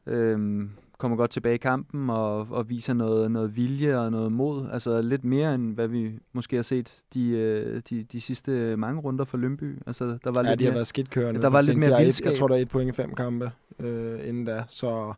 øh, 0.05 0.69
kommer 0.97 1.17
godt 1.17 1.31
tilbage 1.31 1.55
i 1.55 1.57
kampen 1.57 2.09
og, 2.09 2.47
og 2.51 2.69
viser 2.69 2.93
noget, 2.93 3.31
noget 3.31 3.55
vilje 3.55 3.97
og 3.99 4.11
noget 4.11 4.31
mod. 4.31 4.65
Altså 4.71 5.01
lidt 5.01 5.23
mere 5.23 5.55
end 5.55 5.73
hvad 5.75 5.87
vi 5.87 6.11
måske 6.33 6.55
har 6.55 6.63
set 6.63 6.97
de, 7.13 7.29
øh, 7.29 7.81
de, 7.89 8.03
de 8.03 8.21
sidste 8.21 8.77
mange 8.77 9.01
runder 9.01 9.25
for 9.25 9.37
Lønby. 9.37 9.79
Altså 9.87 10.17
der 10.23 10.31
var 10.31 10.43
Ja, 10.43 10.49
lidt 10.49 10.59
de 10.59 10.65
har 10.65 10.71
mere, 10.71 10.75
været 10.75 10.87
skidt 10.87 11.09
kørende. 11.09 11.41
der 11.41 11.47
var 11.49 11.61
lidt 11.61 11.77
mere 11.77 11.91
er 11.91 12.03
vildskab. 12.03 12.25
Jeg 12.27 12.35
tror, 12.37 12.47
der 12.47 12.55
er 12.55 12.59
et 12.59 12.69
point 12.69 12.89
i 12.89 12.91
fem 12.95 13.15
kampe 13.15 13.51
øh, 13.79 14.27
inden 14.27 14.45
da. 14.45 14.63
Så, 14.67 15.13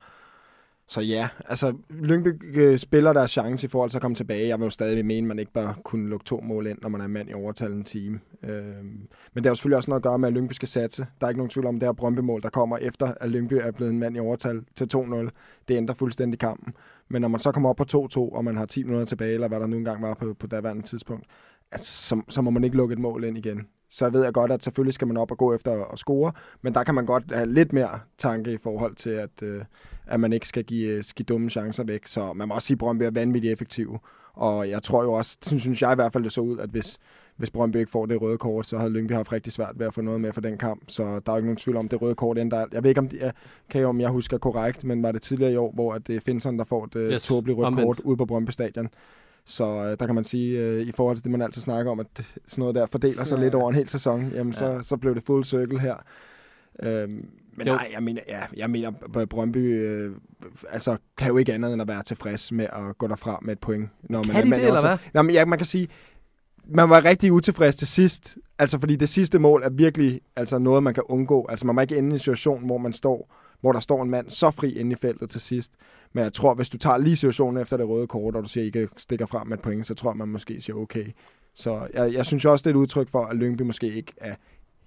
så 0.89 1.01
ja, 1.01 1.29
altså 1.45 1.73
Lyngby 1.89 2.57
øh, 2.59 2.77
spiller 2.77 3.13
deres 3.13 3.31
chance 3.31 3.65
i 3.65 3.69
forhold 3.69 3.89
til 3.89 3.97
at 3.97 4.01
komme 4.01 4.15
tilbage. 4.15 4.47
Jeg 4.47 4.59
vil 4.59 4.63
jo 4.63 4.69
stadig 4.69 5.05
mene, 5.05 5.25
at 5.25 5.27
man 5.27 5.39
ikke 5.39 5.51
bare 5.51 5.75
kunne 5.83 6.09
lukke 6.09 6.25
to 6.25 6.41
mål 6.41 6.67
ind, 6.67 6.77
når 6.81 6.89
man 6.89 7.01
er 7.01 7.07
mand 7.07 7.29
i 7.29 7.33
overtal 7.33 7.71
en 7.71 7.83
time. 7.83 8.19
Øhm, 8.43 9.07
men 9.33 9.35
det 9.35 9.45
har 9.45 9.49
jo 9.49 9.55
selvfølgelig 9.55 9.77
også 9.77 9.89
noget 9.91 9.99
at 9.99 10.03
gøre 10.03 10.19
med, 10.19 10.27
at 10.27 10.33
Lyngby 10.33 10.53
skal 10.53 10.67
satse. 10.67 11.05
Der 11.21 11.27
er 11.27 11.29
ikke 11.29 11.37
nogen 11.37 11.49
tvivl 11.49 11.65
om, 11.67 11.79
det 11.79 11.87
her 11.87 11.93
Brøndby-mål, 11.93 12.41
der 12.41 12.49
kommer 12.49 12.77
efter, 12.77 13.13
at 13.21 13.29
Lyngby 13.29 13.53
er 13.53 13.71
blevet 13.71 13.91
en 13.91 13.99
mand 13.99 14.15
i 14.15 14.19
overtal 14.19 14.61
til 14.75 14.89
2-0. 14.95 15.29
Det 15.67 15.77
ændrer 15.77 15.95
fuldstændig 15.95 16.39
kampen. 16.39 16.73
Men 17.09 17.21
når 17.21 17.29
man 17.29 17.39
så 17.39 17.51
kommer 17.51 17.69
op 17.69 17.75
på 17.75 17.85
2-2, 17.91 18.17
og 18.17 18.45
man 18.45 18.57
har 18.57 18.65
10 18.65 18.83
minutter 18.83 19.05
tilbage, 19.05 19.33
eller 19.33 19.47
hvad 19.47 19.59
der 19.59 19.67
nu 19.67 19.77
engang 19.77 20.01
var 20.01 20.13
på, 20.13 20.33
på 20.33 20.47
daværende 20.47 20.83
tidspunkt, 20.83 21.25
altså, 21.71 21.91
så, 21.93 22.21
så 22.29 22.41
må 22.41 22.49
man 22.49 22.63
ikke 22.63 22.77
lukke 22.77 22.93
et 22.93 22.99
mål 22.99 23.23
ind 23.23 23.37
igen. 23.37 23.67
Så 23.89 24.09
ved 24.09 24.23
jeg 24.23 24.33
godt, 24.33 24.51
at 24.51 24.63
selvfølgelig 24.63 24.93
skal 24.93 25.07
man 25.07 25.17
op 25.17 25.31
og 25.31 25.37
gå 25.37 25.53
efter 25.53 25.85
at 25.85 25.99
score, 25.99 26.31
men 26.61 26.73
der 26.73 26.83
kan 26.83 26.95
man 26.95 27.05
godt 27.05 27.23
have 27.31 27.45
lidt 27.45 27.73
mere 27.73 27.99
tanke 28.17 28.53
i 28.53 28.57
forhold 28.57 28.95
til, 28.95 29.09
at, 29.09 29.43
øh, 29.43 29.61
at 30.09 30.19
man 30.19 30.33
ikke 30.33 30.47
skal 30.47 30.63
give, 30.63 30.87
øh, 30.89 31.03
give 31.15 31.23
dumme 31.23 31.49
chancer 31.49 31.83
væk. 31.83 32.07
Så 32.07 32.33
man 32.33 32.47
må 32.47 32.53
også 32.53 32.65
sige, 32.67 32.75
at 32.75 32.79
Brøndby 32.79 33.03
er 33.03 33.11
vanvittigt 33.11 33.51
effektiv. 33.53 33.97
Og 34.33 34.69
jeg 34.69 34.83
tror 34.83 35.03
jo 35.03 35.13
også, 35.13 35.37
synes, 35.41 35.63
synes 35.63 35.81
jeg 35.81 35.91
i 35.91 35.95
hvert 35.95 36.13
fald, 36.13 36.23
det 36.23 36.31
så 36.31 36.41
ud, 36.41 36.57
at 36.57 36.69
hvis, 36.69 36.97
hvis 37.35 37.49
Brøndby 37.49 37.77
ikke 37.77 37.91
får 37.91 38.05
det 38.05 38.21
røde 38.21 38.37
kort, 38.37 38.67
så 38.67 38.77
havde 38.77 38.91
Lyngby 38.91 39.11
haft 39.11 39.31
rigtig 39.31 39.53
svært 39.53 39.71
ved 39.75 39.87
at 39.87 39.93
få 39.93 40.01
noget 40.01 40.21
med 40.21 40.33
for 40.33 40.41
den 40.41 40.57
kamp. 40.57 40.83
Så 40.87 41.03
der 41.03 41.09
er 41.09 41.31
jo 41.31 41.35
ikke 41.35 41.45
nogen 41.47 41.57
tvivl 41.57 41.77
om, 41.77 41.87
det 41.89 42.01
røde 42.01 42.15
kort 42.15 42.37
alt. 42.37 42.53
Jeg 42.53 42.83
ved 42.83 42.89
ikke, 42.89 42.99
om, 42.99 43.07
de 43.07 43.19
er, 43.19 43.31
kan 43.69 43.79
jeg, 43.81 43.87
om 43.87 44.01
jeg 44.01 44.09
husker 44.09 44.37
korrekt, 44.37 44.83
men 44.83 45.03
var 45.03 45.11
det 45.11 45.21
tidligere 45.21 45.51
i 45.53 45.55
år, 45.55 45.71
hvor 45.71 45.93
at 45.93 46.07
det 46.07 46.15
er 46.15 46.19
Finson, 46.19 46.57
der 46.59 46.65
får 46.65 46.85
det 46.85 47.01
Yes, 47.05 47.13
yes, 47.13 47.23
tåbelige 47.23 47.55
røde 47.57 47.67
omvendt. 47.67 47.85
kort 47.87 47.99
ude 47.99 48.17
på 48.17 48.25
Brøndby 48.25 48.49
Stadion. 48.51 48.87
Så 49.45 49.63
øh, 49.65 49.97
der 49.99 50.05
kan 50.05 50.15
man 50.15 50.23
sige, 50.23 50.59
øh, 50.59 50.81
i 50.81 50.91
forhold 50.91 51.17
til 51.17 51.23
det, 51.23 51.31
man 51.31 51.41
altid 51.41 51.61
snakker 51.61 51.91
om, 51.91 51.99
at 51.99 52.07
det- 52.17 52.25
sådan 52.47 52.61
noget 52.61 52.75
der 52.75 52.85
fordeler 52.85 53.23
sig 53.23 53.37
Ja. 53.37 53.43
lidt 53.43 53.55
over 53.55 53.69
en 53.69 53.75
hel 53.75 53.89
sæson, 53.89 54.31
jamen 54.35 54.53
så, 54.53 54.65
Ja. 54.65 54.81
så 54.83 54.97
blev 54.97 55.15
det 55.15 55.23
full 55.23 55.43
circle 55.45 55.79
her. 55.79 55.95
Øhm, 56.83 57.29
men 57.59 57.67
Jo. 57.67 57.73
nej, 57.73 57.89
jeg 57.93 58.03
mener, 58.03 58.21
ja, 58.27 58.41
jeg 58.57 58.69
mener 58.69 58.91
Brøndby 59.29 59.57
øh, 59.57 60.15
altså, 60.69 60.97
kan 61.17 61.27
jo 61.27 61.37
ikke 61.37 61.53
andet 61.53 61.73
end 61.73 61.81
at 61.81 61.87
være 61.87 62.03
tilfreds 62.03 62.51
med 62.51 62.65
at 62.65 62.97
gå 62.97 63.07
derfra 63.07 63.39
med 63.41 63.53
et 63.53 63.59
point. 63.59 63.89
Når 64.03 64.19
man 64.19 64.27
Kan 64.27 64.35
er 64.35 64.41
de 64.41 64.49
mand 64.49 64.61
i 64.61 64.63
det, 64.63 64.67
eller 64.67 64.81
overtal. 64.81 64.97
hvad? 65.11 65.11
Nå, 65.13 65.21
men 65.21 65.35
ja, 65.35 65.45
man 65.45 65.59
kan 65.59 65.65
sige, 65.65 65.87
man 66.65 66.89
var 66.89 67.05
rigtig 67.05 67.31
utilfreds 67.33 67.75
til 67.75 67.87
sidst. 67.87 68.37
Altså, 68.59 68.79
fordi 68.79 68.95
det 68.95 69.09
sidste 69.09 69.39
mål 69.39 69.61
er 69.63 69.69
virkelig 69.69 70.21
altså, 70.35 70.59
noget, 70.59 70.83
man 70.83 70.93
kan 70.93 71.03
undgå. 71.09 71.45
Altså, 71.49 71.65
man 71.65 71.75
må 71.75 71.81
ikke 71.81 71.97
ende 71.97 72.09
i 72.09 72.13
en 72.13 72.19
situation, 72.19 72.65
hvor 72.65 72.77
man 72.77 72.93
står 72.93 73.35
hvor 73.61 73.71
der 73.71 73.79
står 73.79 74.03
en 74.03 74.09
mand 74.09 74.29
så 74.29 74.51
fri 74.51 74.71
inde 74.71 74.91
i 74.91 74.95
feltet 74.95 75.29
til 75.29 75.41
sidst. 75.41 75.71
Men 76.13 76.23
jeg 76.23 76.33
tror, 76.33 76.53
hvis 76.53 76.69
du 76.69 76.77
tager 76.77 76.97
lige 76.97 77.15
situationen 77.15 77.61
efter 77.61 77.77
det 77.77 77.87
røde 77.87 78.07
kort, 78.07 78.35
og 78.35 78.43
du 78.43 78.47
siger, 78.49 78.61
at 78.61 78.75
I 78.75 78.79
ikke 78.79 78.89
stikker 78.97 79.25
frem 79.25 79.47
med 79.47 79.57
et 79.57 79.63
point, 79.63 79.87
så 79.87 79.93
tror 79.93 80.11
jeg, 80.11 80.17
man 80.17 80.27
måske 80.27 80.61
siger 80.61 80.75
okay. 80.75 81.05
Så 81.55 81.87
jeg, 81.93 82.13
jeg 82.13 82.25
synes 82.25 82.45
også, 82.45 82.63
det 82.63 82.69
er 82.69 82.73
et 82.75 82.81
udtryk 82.81 83.09
for, 83.09 83.25
at 83.25 83.35
Lyngby 83.35 83.61
måske 83.61 83.93
ikke 83.93 84.13
er 84.17 84.35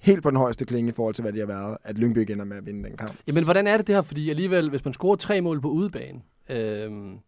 helt 0.02 0.22
på 0.22 0.30
den 0.30 0.38
højeste 0.38 0.64
klinge 0.64 0.88
i 0.88 0.92
forhold 0.92 1.14
til, 1.14 1.22
hvad 1.22 1.32
de 1.32 1.38
har 1.38 1.46
været, 1.46 1.76
at 1.84 1.98
Lyngby 1.98 2.18
ender 2.30 2.44
med 2.44 2.56
at 2.56 2.66
vinde 2.66 2.88
den 2.88 2.96
kamp. 2.96 3.16
Jamen, 3.26 3.44
hvordan 3.44 3.66
er 3.66 3.76
det 3.76 3.86
det 3.86 3.94
her? 3.94 4.02
Fordi 4.02 4.30
alligevel, 4.30 4.70
hvis 4.70 4.84
man 4.84 4.94
scorer 4.94 5.16
tre 5.16 5.40
mål 5.40 5.60
på 5.60 5.68
udebane, 5.68 6.20
øhm, 6.48 7.18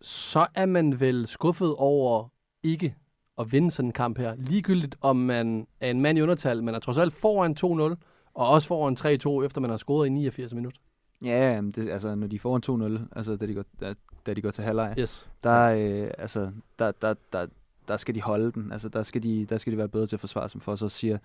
så 0.00 0.46
er 0.54 0.66
man 0.66 1.00
vel 1.00 1.26
skuffet 1.26 1.74
over 1.74 2.28
ikke 2.62 2.94
at 3.38 3.52
vinde 3.52 3.70
sådan 3.70 3.88
en 3.88 3.92
kamp 3.92 4.18
her. 4.18 4.34
Ligegyldigt 4.38 4.96
om 5.00 5.16
man 5.16 5.66
er 5.80 5.90
en 5.90 6.00
mand 6.00 6.18
i 6.18 6.22
undertal, 6.22 6.62
man 6.62 6.74
er 6.74 6.78
trods 6.78 6.98
alt 6.98 7.12
foran 7.12 7.56
2-0, 7.92 7.96
og 8.34 8.48
også 8.48 8.68
foran 8.68 8.96
3-2, 9.42 9.46
efter 9.46 9.60
man 9.60 9.70
har 9.70 9.76
scoret 9.76 10.06
i 10.06 10.10
89 10.10 10.54
minutter. 10.54 10.80
Ja, 11.24 11.60
det, 11.74 11.88
altså, 11.90 12.14
når 12.14 12.26
de 12.26 12.38
får 12.38 12.56
en 12.56 12.98
2-0, 12.98 13.16
altså, 13.16 13.36
da, 13.36 13.46
de 13.46 13.54
går, 13.54 13.64
da, 13.80 13.94
da 14.26 14.34
de 14.34 14.42
går 14.42 14.50
til 14.50 14.64
halvleg, 14.64 14.94
Yes. 14.98 15.28
der, 15.44 15.60
øh, 15.62 16.10
altså, 16.18 16.50
der, 16.78 16.92
der, 17.02 17.14
der, 17.32 17.46
der 17.88 17.96
skal 17.96 18.14
de 18.14 18.22
holde 18.22 18.52
den. 18.52 18.72
Altså, 18.72 18.88
der 18.88 19.02
skal 19.02 19.22
de, 19.22 19.46
der 19.50 19.58
skal 19.58 19.72
de 19.72 19.78
være 19.78 19.88
bedre 19.88 20.06
til 20.06 20.16
at 20.16 20.20
forsvare, 20.20 20.48
som 20.48 20.60
for 20.60 20.76
så 20.76 20.88
siger. 20.88 21.18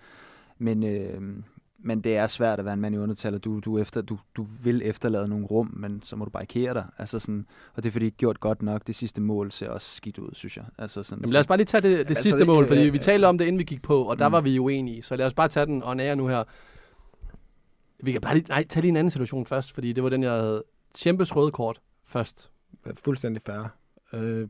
Men, 0.58 0.82
øh, 0.82 1.20
men 1.84 2.00
det 2.00 2.16
er 2.16 2.26
svært 2.26 2.58
at 2.58 2.64
være 2.64 2.74
en 2.74 2.80
mand 2.80 2.94
i 2.94 2.98
undertal, 2.98 3.34
og 3.34 3.44
du, 3.44 3.60
du, 3.60 3.78
efter, 3.78 4.00
du, 4.00 4.18
du 4.36 4.46
vil 4.62 4.82
efterlade 4.84 5.28
nogle 5.28 5.46
rum, 5.46 5.70
men 5.76 6.02
så 6.04 6.16
må 6.16 6.24
du 6.24 6.30
barrikere 6.30 6.74
dig. 6.74 6.84
Altså 6.98 7.18
sådan, 7.18 7.46
og 7.74 7.82
det 7.82 7.88
er 7.88 7.92
fordi, 7.92 8.02
de 8.04 8.06
ikke 8.06 8.16
gjort 8.18 8.40
godt 8.40 8.62
nok. 8.62 8.86
Det 8.86 8.94
sidste 8.94 9.20
mål 9.20 9.52
ser 9.52 9.68
også 9.68 9.96
skidt 9.96 10.18
ud, 10.18 10.30
synes 10.32 10.56
jeg. 10.56 10.64
Altså 10.78 11.02
sådan, 11.02 11.22
Jamen, 11.22 11.32
lad 11.32 11.40
os 11.40 11.46
bare 11.46 11.58
lige 11.58 11.66
tage 11.66 11.80
det, 11.82 11.98
det 11.98 12.08
Altså, 12.08 12.22
sidste 12.22 12.38
det- 12.38 12.46
mål, 12.46 12.66
fordi 12.68 12.80
vi 12.80 12.98
talte 12.98 13.26
om 13.26 13.38
det, 13.38 13.44
inden 13.44 13.58
vi 13.58 13.64
gik 13.64 13.82
på, 13.82 14.02
og 14.02 14.18
der 14.18 14.28
Mm. 14.28 14.32
var 14.32 14.40
vi 14.40 14.58
uenige. 14.58 15.02
Så 15.02 15.16
lad 15.16 15.26
os 15.26 15.34
bare 15.34 15.48
tage 15.48 15.66
den 15.66 15.82
on 15.84 16.00
air 16.00 16.14
nu 16.14 16.26
her. 16.28 16.44
Vi 18.02 18.12
kan 18.12 18.20
bare 18.20 18.34
lige, 18.34 18.48
nej, 18.48 18.64
tage 18.68 18.80
lige 18.80 18.88
en 18.90 18.96
anden 18.96 19.10
situation 19.10 19.46
først, 19.46 19.72
fordi 19.72 19.92
det 19.92 20.02
var 20.04 20.08
den, 20.10 20.22
jeg 20.22 20.32
havde. 20.32 20.64
Kæmpes 21.02 21.36
røde 21.36 21.50
kort 21.50 21.80
først. 22.06 22.50
fuldstændig 23.04 23.42
fair. 23.42 23.68
Øh, 24.14 24.48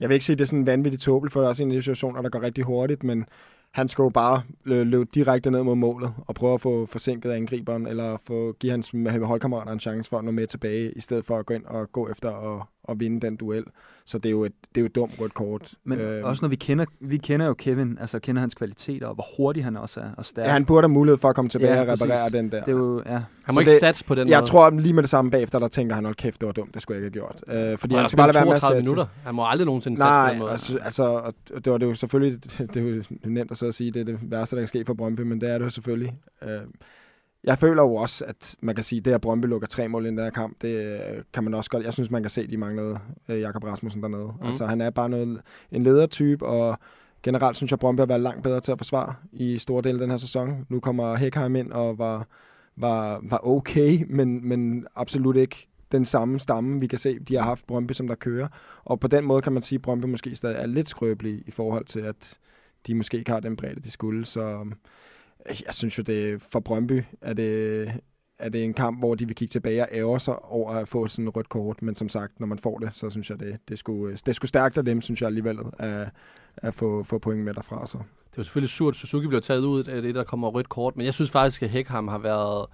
jeg 0.00 0.08
vil 0.08 0.14
ikke 0.14 0.26
sige, 0.26 0.34
at 0.34 0.38
det 0.38 0.44
er 0.44 0.48
sådan 0.48 0.66
vanvittigt 0.66 1.02
tåbeligt, 1.02 1.32
for 1.32 1.40
der 1.40 1.44
er 1.44 1.48
også 1.48 1.62
en 1.62 1.70
af 1.70 1.74
de 1.74 1.82
situationer, 1.82 2.22
der 2.22 2.28
går 2.28 2.42
rigtig 2.42 2.64
hurtigt, 2.64 3.02
men 3.02 3.24
han 3.70 3.88
skal 3.88 4.02
jo 4.02 4.08
bare 4.08 4.42
løbe 4.64 5.10
direkte 5.14 5.50
ned 5.50 5.62
mod 5.62 5.74
målet 5.74 6.14
og 6.26 6.34
prøve 6.34 6.54
at 6.54 6.60
få 6.60 6.86
forsinket 6.86 7.30
angriberen, 7.30 7.86
eller 7.86 8.16
få, 8.26 8.52
give 8.52 8.70
hans 8.70 8.90
holdkammerater 9.22 9.72
en 9.72 9.80
chance 9.80 10.10
for 10.10 10.18
at 10.18 10.24
nå 10.24 10.30
med 10.30 10.46
tilbage, 10.46 10.92
i 10.92 11.00
stedet 11.00 11.24
for 11.24 11.38
at 11.38 11.46
gå 11.46 11.54
ind 11.54 11.64
og 11.64 11.92
gå 11.92 12.08
efter 12.08 12.30
og, 12.30 12.66
at 12.88 13.00
vinde 13.00 13.20
den 13.26 13.36
duel. 13.36 13.64
Så 14.04 14.18
det 14.18 14.26
er 14.26 14.30
jo 14.30 14.44
et, 14.44 14.52
det 14.74 14.76
er 14.76 14.80
jo 14.80 14.86
et 14.86 14.94
dumt 14.94 15.12
rødt 15.20 15.34
kort. 15.34 15.72
Men 15.84 15.98
Øh, 16.00 16.18
øh, 16.18 16.24
også 16.24 16.44
når 16.44 16.48
vi 16.48 16.56
kender, 16.56 16.84
vi 17.00 17.16
kender 17.18 17.46
jo 17.46 17.54
Kevin, 17.54 17.98
altså 18.00 18.18
kender 18.18 18.40
hans 18.40 18.54
kvaliteter, 18.54 19.06
og 19.06 19.14
hvor 19.14 19.24
hurtig 19.36 19.64
han 19.64 19.76
også 19.76 20.00
er, 20.00 20.10
og 20.16 20.24
stærk. 20.26 20.46
Ja, 20.46 20.50
han 20.52 20.64
burde 20.64 20.82
have 20.84 20.92
mulighed 20.92 21.18
for 21.18 21.28
at 21.28 21.34
komme 21.34 21.48
tilbage 21.48 21.72
Ja, 21.74 21.80
og 21.82 21.88
reparere 21.88 22.18
præcis. 22.30 22.32
den 22.32 22.50
der. 22.52 22.60
det 22.64 22.68
er 22.68 22.76
jo, 22.76 23.02
ja. 23.06 23.10
Han 23.12 23.24
må 23.48 23.52
Så 23.54 23.60
ikke 23.60 23.72
det- 23.72 23.80
satse 23.80 24.04
på 24.04 24.14
den 24.14 24.28
Jeg 24.28 24.38
måde. 24.38 24.50
tror 24.50 24.70
lige 24.70 24.92
med 24.92 25.02
det 25.02 25.10
samme 25.10 25.30
bagefter, 25.30 25.58
der 25.58 25.68
tænker 25.68 25.94
han, 25.94 26.04
hold 26.04 26.14
kæft, 26.14 26.40
det 26.40 26.46
var 26.46 26.52
dumt, 26.52 26.74
det 26.74 26.82
skulle 26.82 26.98
jeg 27.00 27.06
ikke 27.06 27.20
have 27.20 27.28
gjort. 27.48 27.72
Øh, 27.72 27.78
fordi 27.78 27.94
han 27.94 28.00
han 28.00 28.08
skal 28.08 28.16
bare 28.16 28.26
lade 28.26 28.34
være 28.34 28.44
med 28.44 28.52
at 28.54 28.60
32 28.60 28.80
satse. 28.80 28.90
minutter. 28.90 29.06
Han 29.24 29.34
må 29.34 29.46
aldrig 29.46 29.66
nogensinde 29.66 29.96
satse 29.96 30.04
på 30.04 30.10
Nej, 30.10 30.30
den 30.30 30.38
måde. 30.38 30.50
altså, 30.50 30.78
altså 30.82 31.02
og 31.54 31.64
det 31.64 31.72
var 31.72 31.78
det 31.78 31.86
jo 31.86 31.94
selvfølgelig, 31.94 32.44
det, 32.44 32.58
det 32.74 32.82
er 32.82 32.94
jo 32.96 33.02
nemt 33.24 33.50
at 33.50 33.56
så 33.56 33.66
at 33.66 33.74
sige, 33.74 33.90
det 33.90 34.00
er 34.00 34.04
det 34.04 34.18
værste, 34.22 34.56
der 34.56 34.62
kan 34.62 34.68
ske 34.68 34.84
for 34.86 34.94
Brøndby, 34.94 35.20
men 35.20 35.40
det 35.40 35.50
er 35.50 35.58
det 35.58 35.64
jo 35.64 35.70
selvfølgelig. 35.70 36.14
Øh, 36.42 36.48
jeg 37.44 37.58
føler 37.58 37.82
jo 37.82 37.94
også, 37.94 38.24
at 38.24 38.56
man 38.60 38.74
kan 38.74 38.84
sige, 38.84 38.98
at 38.98 39.04
det 39.04 39.12
at 39.12 39.20
Brøndby 39.20 39.46
lukker 39.46 39.68
tre 39.68 39.88
mål 39.88 40.04
i 40.04 40.08
den 40.08 40.18
der 40.18 40.30
kamp, 40.30 40.62
det 40.62 41.00
øh, 41.00 41.22
kan 41.32 41.44
man 41.44 41.54
også 41.54 41.70
godt, 41.70 41.84
jeg 41.84 41.92
synes, 41.92 42.10
man 42.10 42.22
kan 42.22 42.30
se, 42.30 42.40
at 42.40 42.50
de 42.50 42.56
manglede 42.56 42.98
øh, 43.28 43.40
Jakob 43.40 43.64
Rasmussen 43.64 44.02
dernede. 44.02 44.32
Mm. 44.40 44.46
Altså, 44.46 44.66
han 44.66 44.80
er 44.80 44.90
bare 44.90 45.08
noget, 45.08 45.40
en 45.72 45.82
ledertype, 45.82 46.46
og 46.46 46.78
generelt 47.22 47.56
synes 47.56 47.70
jeg, 47.70 47.76
at 47.76 47.80
Brøndby 47.80 48.00
har 48.00 48.06
været 48.06 48.20
langt 48.20 48.42
bedre 48.42 48.60
til 48.60 48.72
at 48.72 48.78
forsvare 48.78 49.14
i 49.32 49.58
store 49.58 49.82
dele 49.82 49.94
af 49.94 50.00
den 50.00 50.10
her 50.10 50.18
sæson. 50.18 50.66
Nu 50.68 50.80
kommer 50.80 51.16
Hækheim 51.16 51.56
ind 51.56 51.72
og 51.72 51.98
var, 51.98 52.26
var, 52.76 53.20
var 53.22 53.46
okay, 53.46 54.04
men, 54.08 54.48
men 54.48 54.86
absolut 54.96 55.36
ikke 55.36 55.68
den 55.92 56.04
samme 56.04 56.40
stamme, 56.40 56.80
vi 56.80 56.86
kan 56.86 56.98
se, 56.98 57.18
de 57.18 57.34
har 57.34 57.42
haft 57.42 57.66
Brøndby, 57.66 57.92
som 57.92 58.08
der 58.08 58.14
kører. 58.14 58.48
Og 58.84 59.00
på 59.00 59.08
den 59.08 59.24
måde 59.24 59.42
kan 59.42 59.52
man 59.52 59.62
sige, 59.62 59.76
at 59.76 59.82
Brøndby 59.82 60.06
måske 60.06 60.36
stadig 60.36 60.56
er 60.56 60.66
lidt 60.66 60.88
skrøbelige 60.88 61.42
i 61.46 61.50
forhold 61.50 61.84
til, 61.84 62.00
at 62.00 62.38
de 62.86 62.94
måske 62.94 63.18
ikke 63.18 63.30
har 63.30 63.40
den 63.40 63.56
bredde, 63.56 63.80
de 63.80 63.90
skulle. 63.90 64.24
Så 64.24 64.66
jeg 65.46 65.74
synes 65.74 65.98
jo, 65.98 66.02
det 66.02 66.42
for 66.42 66.60
Brøndby 66.60 67.04
er 67.20 67.32
det, 67.32 67.92
er 68.38 68.48
det 68.48 68.64
en 68.64 68.74
kamp, 68.74 68.98
hvor 68.98 69.14
de 69.14 69.26
vil 69.26 69.36
kigge 69.36 69.52
tilbage 69.52 69.82
og 69.82 69.88
ære 69.92 70.20
sig 70.20 70.38
over 70.44 70.72
at 70.72 70.88
få 70.88 71.08
sådan 71.08 71.28
et 71.28 71.36
rødt 71.36 71.48
kort. 71.48 71.82
Men 71.82 71.94
som 71.94 72.08
sagt, 72.08 72.40
når 72.40 72.46
man 72.46 72.58
får 72.58 72.78
det, 72.78 72.94
så 72.94 73.10
synes 73.10 73.30
jeg, 73.30 73.40
det, 73.40 73.58
det, 73.68 73.78
skulle, 73.78 74.16
det 74.26 74.36
skulle 74.36 74.48
stærkt 74.48 74.78
af 74.78 74.84
dem, 74.84 75.00
synes 75.00 75.20
jeg 75.20 75.26
alligevel, 75.26 75.58
at, 75.78 76.08
at 76.56 76.74
få, 76.74 77.02
få 77.02 77.18
point 77.18 77.44
med 77.44 77.54
derfra. 77.54 77.86
Så. 77.86 77.98
Det 78.30 78.36
var 78.36 78.42
selvfølgelig 78.42 78.70
surt, 78.70 78.92
at 78.92 78.96
Suzuki 78.96 79.26
blev 79.26 79.42
taget 79.42 79.64
ud 79.64 79.84
af 79.84 80.02
det, 80.02 80.14
der 80.14 80.24
kommer 80.24 80.48
rødt 80.48 80.68
kort, 80.68 80.96
men 80.96 81.06
jeg 81.06 81.14
synes 81.14 81.30
faktisk, 81.30 81.62
at 81.62 81.70
Hækham 81.70 82.08
har 82.08 82.18
været 82.18 82.66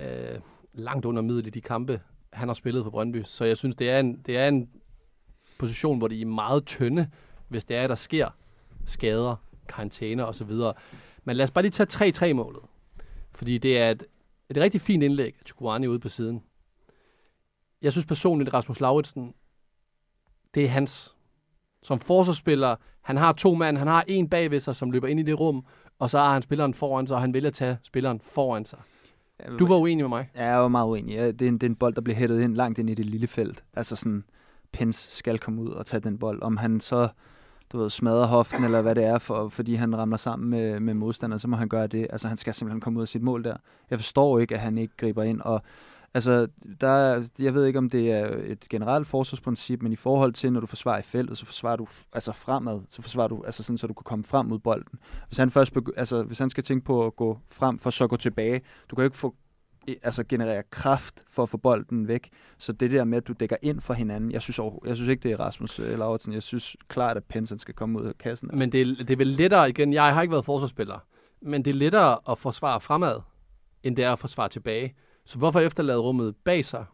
øh, 0.00 0.40
langt 0.74 1.04
under 1.04 1.22
middel 1.22 1.46
i 1.46 1.50
de 1.50 1.60
kampe, 1.60 2.00
han 2.32 2.48
har 2.48 2.54
spillet 2.54 2.84
for 2.84 2.90
Brøndby. 2.90 3.22
Så 3.24 3.44
jeg 3.44 3.56
synes, 3.56 3.76
det 3.76 3.90
er 3.90 4.00
en, 4.00 4.22
det 4.26 4.36
er 4.36 4.48
en 4.48 4.68
position, 5.58 5.98
hvor 5.98 6.08
de 6.08 6.20
er 6.20 6.26
meget 6.26 6.66
tynde, 6.66 7.10
hvis 7.48 7.64
det 7.64 7.76
er, 7.76 7.82
at 7.82 7.90
der 7.90 7.96
sker 7.96 8.28
skader, 8.86 9.36
karantæner 9.68 10.24
osv. 10.24 10.50
Men 11.28 11.36
lad 11.36 11.44
os 11.44 11.50
bare 11.50 11.62
lige 11.62 11.70
tage 11.70 12.12
3-3-målet. 12.30 12.62
Fordi 13.32 13.58
det 13.58 13.78
er 13.78 13.90
et, 13.90 14.04
et 14.50 14.56
rigtig 14.56 14.80
fint 14.80 15.02
indlæg 15.02 15.34
af 15.40 15.46
Chukwani 15.46 15.86
ude 15.86 15.98
på 15.98 16.08
siden. 16.08 16.42
Jeg 17.82 17.92
synes 17.92 18.06
personligt, 18.06 18.48
at 18.48 18.54
Rasmus 18.54 18.80
Lauritsen, 18.80 19.34
det 20.54 20.64
er 20.64 20.68
hans. 20.68 21.16
Som 21.82 22.00
forsvarsspiller, 22.00 22.76
han 23.00 23.16
har 23.16 23.32
to 23.32 23.54
mand, 23.54 23.78
han 23.78 23.86
har 23.86 24.04
en 24.06 24.28
bagved 24.28 24.60
sig, 24.60 24.76
som 24.76 24.90
løber 24.90 25.08
ind 25.08 25.20
i 25.20 25.22
det 25.22 25.40
rum, 25.40 25.66
og 25.98 26.10
så 26.10 26.18
har 26.18 26.32
han 26.32 26.42
spilleren 26.42 26.74
foran 26.74 27.06
sig, 27.06 27.16
og 27.16 27.20
han 27.20 27.34
vælger 27.34 27.48
at 27.48 27.54
tage 27.54 27.78
spilleren 27.82 28.20
foran 28.20 28.64
sig. 28.64 28.78
Du 29.58 29.66
var 29.66 29.76
uenig 29.76 30.04
med 30.04 30.08
mig. 30.08 30.30
Ja, 30.34 30.44
jeg 30.44 30.58
var 30.58 30.68
meget 30.68 30.88
uenig. 30.88 31.14
Ja, 31.14 31.26
det, 31.26 31.42
er 31.42 31.48
en, 31.48 31.54
det 31.54 31.62
er 31.62 31.70
en 31.70 31.76
bold, 31.76 31.94
der 31.94 32.00
bliver 32.00 32.16
hættet 32.16 32.40
ind 32.40 32.54
langt 32.54 32.78
ind 32.78 32.90
i 32.90 32.94
det 32.94 33.06
lille 33.06 33.26
felt. 33.26 33.64
Altså 33.74 33.96
sådan, 33.96 34.24
Pence 34.72 35.16
skal 35.16 35.38
komme 35.38 35.62
ud 35.62 35.70
og 35.70 35.86
tage 35.86 36.00
den 36.00 36.18
bold. 36.18 36.42
Om 36.42 36.56
han 36.56 36.80
så 36.80 37.08
du 37.72 37.78
ved, 37.78 37.90
smadrer 37.90 38.26
hoften, 38.26 38.64
eller 38.64 38.82
hvad 38.82 38.94
det 38.94 39.04
er, 39.04 39.18
for, 39.18 39.48
fordi 39.48 39.74
han 39.74 39.96
ramler 39.98 40.16
sammen 40.16 40.50
med, 40.50 40.80
med 40.80 40.94
modstanderen, 40.94 41.40
så 41.40 41.48
må 41.48 41.56
han 41.56 41.68
gøre 41.68 41.86
det. 41.86 42.06
Altså, 42.10 42.28
han 42.28 42.36
skal 42.36 42.54
simpelthen 42.54 42.80
komme 42.80 42.96
ud 42.98 43.02
af 43.02 43.08
sit 43.08 43.22
mål 43.22 43.44
der. 43.44 43.56
Jeg 43.90 43.98
forstår 43.98 44.38
ikke, 44.38 44.54
at 44.54 44.60
han 44.60 44.78
ikke 44.78 44.96
griber 44.96 45.22
ind, 45.22 45.40
og 45.40 45.62
Altså, 46.14 46.46
der, 46.80 46.88
er- 46.88 47.28
jeg 47.38 47.54
ved 47.54 47.64
ikke, 47.66 47.78
om 47.78 47.90
det 47.90 48.12
er 48.12 48.36
et 48.44 48.68
generelt 48.68 49.06
forsvarsprincip, 49.06 49.82
men 49.82 49.92
i 49.92 49.96
forhold 49.96 50.32
til, 50.32 50.52
når 50.52 50.60
du 50.60 50.66
forsvarer 50.66 50.98
i 50.98 51.02
feltet, 51.02 51.38
så 51.38 51.46
forsvarer 51.46 51.76
du 51.76 51.86
altså 52.12 52.32
fremad, 52.32 52.80
så 52.88 53.02
forsvarer 53.02 53.28
du, 53.28 53.42
altså 53.46 53.62
sådan, 53.62 53.78
så 53.78 53.86
du 53.86 53.92
kan 53.94 54.02
komme 54.04 54.24
frem 54.24 54.46
mod 54.46 54.58
bolden. 54.58 54.98
Hvis 55.28 55.38
han 55.38 55.50
først 55.50 55.76
begy- 55.76 55.92
altså, 55.96 56.22
hvis 56.22 56.38
han 56.38 56.50
skal 56.50 56.64
tænke 56.64 56.84
på 56.86 57.06
at 57.06 57.16
gå 57.16 57.38
frem, 57.50 57.78
for 57.78 57.90
så 57.90 58.04
at 58.04 58.10
gå 58.10 58.16
tilbage, 58.16 58.60
du 58.90 58.96
kan 58.96 59.02
jo 59.02 59.06
ikke 59.06 59.16
få 59.18 59.34
altså 60.02 60.24
generere 60.24 60.62
kraft 60.70 61.24
for 61.30 61.42
at 61.42 61.48
få 61.48 61.56
bolden 61.56 62.08
væk. 62.08 62.28
Så 62.58 62.72
det 62.72 62.90
der 62.90 63.04
med, 63.04 63.18
at 63.18 63.28
du 63.28 63.32
dækker 63.32 63.56
ind 63.62 63.80
for 63.80 63.94
hinanden, 63.94 64.32
jeg 64.32 64.42
synes, 64.42 64.60
jeg 64.86 64.96
synes 64.96 65.10
ikke, 65.10 65.22
det 65.22 65.32
er 65.32 65.40
Rasmus 65.40 65.78
øh, 65.78 65.98
Lauritsen. 65.98 66.32
Jeg 66.32 66.42
synes 66.42 66.76
klart, 66.88 67.16
at 67.16 67.24
Pensen 67.24 67.58
skal 67.58 67.74
komme 67.74 68.00
ud 68.00 68.06
af 68.06 68.18
kassen. 68.18 68.50
Men 68.52 68.72
det 68.72 68.80
er, 68.80 68.84
det 68.84 69.10
er 69.10 69.16
vel 69.16 69.26
lettere, 69.26 69.68
igen, 69.68 69.92
jeg 69.92 70.14
har 70.14 70.22
ikke 70.22 70.32
været 70.32 70.44
forsvarsspiller, 70.44 70.98
men 71.42 71.64
det 71.64 71.70
er 71.70 71.74
lettere 71.74 72.18
at 72.30 72.38
forsvare 72.38 72.80
fremad, 72.80 73.20
end 73.82 73.96
det 73.96 74.04
er 74.04 74.12
at 74.12 74.18
forsvare 74.18 74.48
tilbage. 74.48 74.94
Så 75.24 75.38
hvorfor 75.38 75.60
efterlade 75.60 75.98
rummet 75.98 76.36
bag 76.44 76.64
sig, 76.64 76.84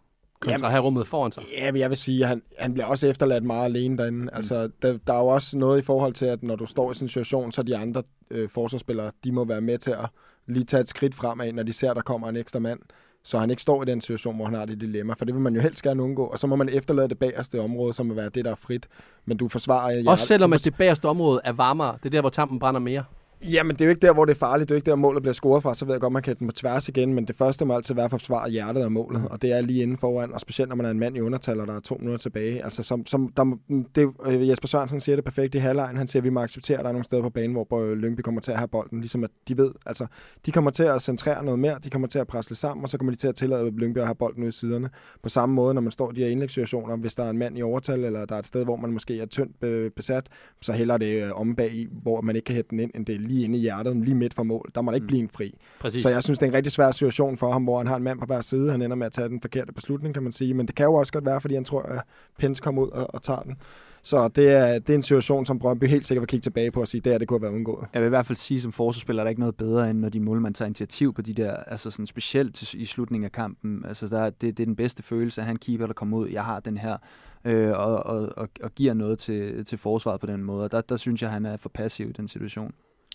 kontra 0.40 0.52
Jamen- 0.54 0.64
at 0.64 0.70
have 0.70 0.83
rummet 0.83 1.07
foran 1.07 1.33
sig? 1.33 1.44
Ja, 1.57 1.72
jeg 1.74 1.90
vil 1.90 1.98
sige, 1.98 2.22
at 2.22 2.28
han, 2.28 2.42
han 2.59 2.74
bliver 2.74 2.87
også 2.87 3.07
efterladt 3.07 3.44
meget 3.44 3.64
alene 3.64 3.98
derinde. 3.98 4.22
Mm. 4.22 4.28
Altså, 4.33 4.70
der, 4.83 4.98
der 5.07 5.12
er 5.12 5.18
jo 5.18 5.26
også 5.26 5.59
noget 5.59 5.78
i 5.78 5.83
forhold 5.83 6.12
til, 6.12 6.24
at 6.24 6.42
når 6.42 6.57
du 6.57 6.66
står 6.66 6.90
i 6.90 6.94
sådan 6.94 7.04
en 7.04 7.09
situation, 7.09 7.52
så 7.52 7.62
de 7.62 7.76
andre 7.76 8.02
øh, 8.30 8.48
forsvarsspillere, 8.48 9.11
de 9.24 9.33
må 9.33 9.44
være 9.44 9.61
med 9.61 9.78
til 9.78 9.90
at 9.90 10.07
lige 10.46 10.64
tage 10.64 10.80
et 10.80 10.88
skridt 10.88 11.14
fremad, 11.14 11.52
når 11.52 11.62
de 11.62 11.72
ser, 11.72 11.90
at 11.90 11.96
der 11.96 12.02
kommer 12.02 12.28
en 12.28 12.37
ekstra 12.37 12.59
mand. 12.59 12.80
Så 13.26 13.38
han 13.38 13.50
ikke 13.50 13.62
står 13.62 13.83
i 13.83 13.87
den 13.87 14.00
situation, 14.00 14.37
hvor 14.37 14.44
han 14.44 14.54
har 14.54 14.64
det 14.64 14.80
dilemma. 14.80 15.14
For 15.14 15.24
det 15.24 15.35
vil 15.35 15.42
man 15.42 15.54
jo 15.54 15.61
helst 15.61 15.83
gerne 15.83 16.02
undgå. 16.02 16.26
Og 16.26 16.38
så 16.38 16.46
må 16.46 16.57
man 16.57 16.68
efterlade 16.68 17.09
det 17.09 17.18
bagerste 17.18 17.61
område, 17.61 17.94
som 17.94 18.09
vil 18.09 18.16
være 18.16 18.28
det, 18.28 18.44
der 18.44 18.50
er 18.50 18.54
frit. 18.54 18.88
Men 19.24 19.37
du 19.37 19.48
forsvarer... 19.48 20.02
Også 20.07 20.26
selvom 20.26 20.50
du 20.50 20.54
at 20.54 20.64
det 20.64 20.74
bagerste 20.74 21.09
område 21.09 21.40
er 21.44 21.52
varmere, 21.52 21.96
det 22.02 22.07
er 22.07 22.11
der, 22.11 22.20
hvor 22.20 22.30
tampen 22.30 22.59
brænder 22.59 22.80
mere. 22.80 23.04
Jamen, 23.52 23.76
det 23.76 23.80
er 23.80 23.85
jo 23.85 23.90
ikke 23.90 24.07
der, 24.07 24.12
hvor 24.14 24.24
det 24.24 24.35
er 24.35 24.38
farligt. 24.38 24.68
Det 24.68 24.74
er 24.74 24.76
jo 24.76 24.78
ikke 24.78 24.90
der, 24.90 24.96
målet 24.96 25.22
bliver 25.22 25.35
scoret 25.35 25.62
fra. 25.62 25.74
Så 25.74 25.85
ved 25.85 25.94
jeg 25.94 26.00
godt, 26.00 26.12
man 26.12 26.22
kan 26.22 26.37
den 26.38 26.46
på 26.46 26.52
tværs 26.52 26.88
igen. 26.88 27.14
Men 27.14 27.24
det 27.24 27.37
første 27.37 27.64
må 27.64 27.74
altid 27.74 27.94
være 27.94 28.11
forsvaret 28.11 28.14
at 28.14 28.20
forsvare 28.20 28.50
hjertet 28.50 28.80
af 28.80 28.90
målet. 28.90 29.22
Og 29.30 29.42
det 29.42 29.52
er 29.52 29.61
lige 29.61 29.83
inden 29.83 29.98
foran. 29.98 30.33
Og 30.33 30.40
specielt, 30.40 30.68
når 30.68 30.76
man 30.76 30.87
er 30.87 30.90
en 30.90 30.98
mand 30.98 31.16
i 31.16 31.20
undertal, 31.20 31.61
og 31.61 31.66
der 31.66 31.76
er 31.76 31.80
to 31.80 31.94
minutter 31.94 32.18
tilbage. 32.18 32.64
Altså, 32.64 32.83
som, 32.83 33.07
som 33.07 33.33
der, 33.37 33.59
det, 33.94 34.12
øh, 34.26 34.48
Jesper 34.48 34.68
Sørensen 34.68 35.00
siger 35.00 35.16
det 35.16 35.24
perfekt 35.24 35.54
i 35.54 35.59
halvlejen. 35.59 35.96
Han 35.96 36.07
siger, 36.07 36.20
at 36.20 36.24
vi 36.24 36.30
må 36.30 36.40
acceptere, 36.40 36.78
at 36.78 36.83
der 36.83 36.88
er 36.88 36.92
nogle 36.92 37.04
steder 37.04 37.22
på 37.22 37.30
banen, 37.30 37.52
hvor 37.52 37.94
Lyngby 37.94 38.20
kommer 38.20 38.40
til 38.40 38.50
at 38.50 38.59
have 38.59 38.68
bolden. 38.68 39.00
Ligesom 39.00 39.24
at 39.24 39.30
de 39.48 39.57
ved, 39.57 39.70
altså, 39.87 40.07
de 40.46 40.52
kommer 40.52 40.70
til 40.70 40.83
at 40.83 41.02
centrere 41.02 41.44
noget 41.44 41.59
mere. 41.59 41.78
De 41.85 41.90
kommer 41.90 42.09
til 42.09 42.18
at 42.18 42.26
presse 42.26 42.50
lidt 42.50 42.59
sammen. 42.59 42.85
Og 42.85 42.90
så 42.90 42.98
kommer 42.98 43.12
de 43.12 43.18
til 43.18 43.28
at 43.28 43.35
tillade 43.35 43.70
Lyngby 43.70 43.98
at 43.98 44.07
have 44.07 44.14
bolden 44.14 44.42
ud 44.42 44.48
i 44.48 44.52
siderne. 44.52 44.90
På 45.22 45.28
samme 45.28 45.54
måde, 45.54 45.74
når 45.74 45.80
man 45.80 45.92
står 45.92 46.11
i 46.11 46.14
de 46.14 46.20
her 46.20 46.28
indlægssituationer, 46.28 46.96
hvis 46.96 47.14
der 47.14 47.24
er 47.24 47.30
en 47.30 47.38
mand 47.38 47.59
i 47.59 47.62
overtal, 47.62 48.04
eller 48.04 48.24
der 48.24 48.35
er 48.35 48.38
et 48.38 48.46
sted, 48.46 48.64
hvor 48.64 48.76
man 48.76 48.90
måske 48.92 49.20
er 49.20 49.26
tyndt 49.26 49.94
besat, 49.94 50.26
så 50.61 50.72
hælder 50.72 50.96
det 50.96 51.24
øh, 51.24 51.40
om 51.40 51.57
bag 51.57 51.74
i, 51.74 51.88
hvor 52.02 52.20
man 52.20 52.37
ikke 52.37 52.46
kan 52.46 52.54
hætte 52.54 52.70
den 52.70 52.80
ind, 52.80 52.90
end 52.94 53.07
det 53.07 53.14
er 53.14 53.18
lige 53.18 53.34
inde 53.42 53.59
i 53.59 53.61
hjertet, 53.61 53.97
lige 53.97 54.14
midt 54.14 54.35
for 54.35 54.42
mål. 54.42 54.70
Der 54.75 54.81
må 54.83 54.90
der 54.90 54.94
ikke 54.94 55.05
Mm. 55.05 55.07
blive 55.09 55.20
en 55.23 55.29
fri. 55.29 55.59
Præcis. 55.81 56.03
Så 56.03 56.09
jeg 56.09 56.23
synes, 56.23 56.38
det 56.38 56.47
er 56.47 56.51
en 56.51 56.55
rigtig 56.57 56.73
svær 56.73 56.90
situation 56.90 57.37
for 57.38 57.53
ham, 57.53 57.64
hvor 57.64 57.79
han 57.79 57.87
har 57.87 57.97
en 57.97 58.03
mand 58.03 58.18
på 58.20 58.27
hver 58.27 58.40
side. 58.40 58.70
Han 58.70 58.83
ender 58.83 58.97
med 58.97 59.07
at 59.07 59.12
tage 59.12 59.29
den 59.29 59.40
forkerte 59.40 59.73
beslutning, 59.73 60.14
kan 60.14 60.23
man 60.23 60.33
sige. 60.33 60.55
Men 60.55 60.66
det 60.66 60.75
kan 60.75 60.85
jo 60.87 60.94
også 60.94 61.12
godt 61.12 61.25
være, 61.27 61.40
fordi 61.40 61.55
han 61.55 61.64
tror, 61.64 61.83
at 61.83 62.03
Pence 62.38 62.62
kommer 62.62 62.83
ud 62.83 62.88
og, 62.88 63.14
og 63.14 63.23
tager 63.23 63.40
den. 63.42 63.57
Så 64.03 64.29
det 64.29 64.51
er, 64.51 64.79
det 64.79 64.90
er 64.90 64.94
en 64.94 65.03
situation, 65.03 65.47
som 65.47 65.59
Brøndby 65.59 65.85
helt 65.85 66.07
sikkert 66.07 66.20
vil 66.20 66.29
kigge 66.29 66.42
tilbage 66.42 66.70
på 66.70 66.81
og 66.81 66.88
sige, 66.88 67.01
det 67.01 67.12
her, 67.12 67.18
det 67.18 67.29
kunne 67.29 67.38
have 67.38 67.42
været 67.42 67.55
undgået. 67.55 67.87
Jeg 67.94 68.03
vil 68.03 68.07
i 68.07 68.09
hvert 68.09 68.27
fald 68.27 68.37
sige, 68.38 68.61
som 68.61 68.73
forsvarsspiller 68.73 69.23
er 69.23 69.25
der 69.25 69.29
ikke 69.29 69.40
noget 69.40 69.57
bedre, 69.57 69.90
end 69.90 69.99
når 69.99 70.09
de 70.09 70.20
målmand 70.20 70.55
tager 70.55 70.66
initiativ 70.66 71.14
på 71.14 71.23
de 71.23 71.35
der, 71.35 71.57
altså 71.57 71.90
sådan 71.90 72.07
specielt 72.07 72.75
i 72.75 72.87
slutningen 72.87 73.25
af 73.25 73.33
kampen. 73.33 73.85
Altså 73.88 74.09
der, 74.09 74.25
det, 74.31 74.40
det 74.40 74.61
er 74.61 74.66
den 74.66 74.77
bedste 74.77 75.03
følelse 75.03 75.40
at 75.40 75.47
han 75.47 75.57
keeper, 75.57 75.87
der 75.87 75.94
kommer 75.94 76.18
ud, 76.18 76.29
jeg 76.29 76.44
har 76.44 76.61
den 76.61 76.79
her, 76.79 76.97
øh, 77.44 77.70
og, 77.70 78.07
og, 78.07 78.29
og, 78.37 78.49
og 78.62 78.75
giver 78.75 78.94
noget 78.94 79.18
til, 79.18 79.64
til 79.64 79.79
forsvaret 79.79 80.20
på 80.20 80.27
den 80.27 80.44
måde. 80.44 80.64
Og 80.64 80.73
der, 80.73 80.81
der 80.81 80.97
synes 80.97 81.23
jeg, 81.23 81.31
han 81.31 81.47
er 81.47 81.57
for 81.57 81.68
passiv 81.68 82.09
i 82.09 82.12
den 82.12 82.29
situation. 82.29 82.73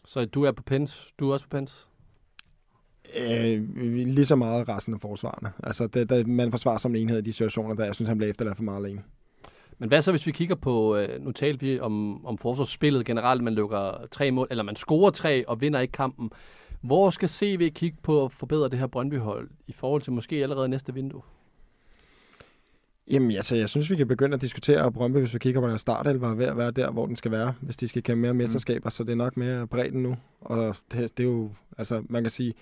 Så 0.09 0.25
du 0.25 0.43
er 0.43 0.51
på 0.51 0.63
pens. 0.63 1.13
Du 1.19 1.29
er 1.29 1.33
også 1.33 1.45
på 1.45 1.57
pens. 1.57 1.87
Øh, 3.19 3.77
lige 4.07 4.25
så 4.25 4.35
meget 4.35 4.69
resten 4.69 4.93
af 4.93 5.01
forsvarerne. 5.01 5.51
Altså, 5.63 5.87
det, 5.87 6.09
det, 6.09 6.27
man 6.27 6.51
forsvarer 6.51 6.77
som 6.77 6.95
en 6.95 7.01
enhed 7.01 7.17
i 7.17 7.21
de 7.21 7.33
situationer, 7.33 7.75
der 7.75 7.85
jeg 7.85 7.95
synes, 7.95 8.07
han 8.09 8.17
bliver 8.17 8.29
efterladt 8.29 8.57
for 8.57 8.63
meget 8.63 8.85
alene. 8.85 9.03
Men 9.77 9.89
hvad 9.89 10.01
så, 10.01 10.11
hvis 10.11 10.27
vi 10.27 10.31
kigger 10.31 10.55
på, 10.55 10.95
øh, 10.95 11.21
nu 11.21 11.31
talte 11.31 11.65
vi 11.65 11.79
om, 11.79 12.25
om 12.25 12.37
forsvarsspillet 12.37 13.05
generelt, 13.05 13.43
man 13.43 13.53
lukker 13.53 14.07
tre 14.11 14.31
mål, 14.31 14.47
eller 14.49 14.63
man 14.63 14.75
scorer 14.75 15.11
tre 15.11 15.47
og 15.47 15.61
vinder 15.61 15.79
ikke 15.79 15.91
kampen. 15.91 16.31
Hvor 16.81 17.09
skal 17.09 17.29
CV 17.29 17.71
kigge 17.71 17.97
på 18.03 18.25
at 18.25 18.31
forbedre 18.31 18.69
det 18.69 18.79
her 18.79 18.87
Brøndby-hold 18.87 19.49
i 19.67 19.71
forhold 19.71 20.01
til 20.01 20.13
måske 20.13 20.35
allerede 20.35 20.69
næste 20.69 20.93
vindue? 20.93 21.21
Jamen, 23.09 23.31
altså, 23.31 23.55
jeg 23.55 23.69
synes, 23.69 23.89
vi 23.89 23.95
kan 23.95 24.07
begynde 24.07 24.35
at 24.35 24.41
diskutere 24.41 24.91
Brøndby, 24.91 25.17
hvis 25.17 25.33
vi 25.33 25.39
kigger 25.39 25.61
på 25.61 25.67
deres 25.67 25.81
startelver, 25.81 26.29
er 26.29 26.35
ved 26.35 26.45
at 26.45 26.57
være 26.57 26.71
der, 26.71 26.91
hvor 26.91 27.05
den 27.05 27.15
skal 27.15 27.31
være, 27.31 27.53
hvis 27.61 27.77
de 27.77 27.87
skal 27.87 28.03
kæmpe 28.03 28.21
mere 28.21 28.33
mesterskaber, 28.33 28.89
så 28.89 29.03
det 29.03 29.11
er 29.11 29.15
nok 29.15 29.37
mere 29.37 29.67
bredt 29.67 29.95
nu. 29.95 30.17
Og 30.41 30.75
det, 30.91 31.17
det 31.17 31.23
er 31.23 31.27
jo, 31.27 31.51
altså, 31.77 32.03
man 32.09 32.23
kan 32.23 32.31
sige, 32.31 32.53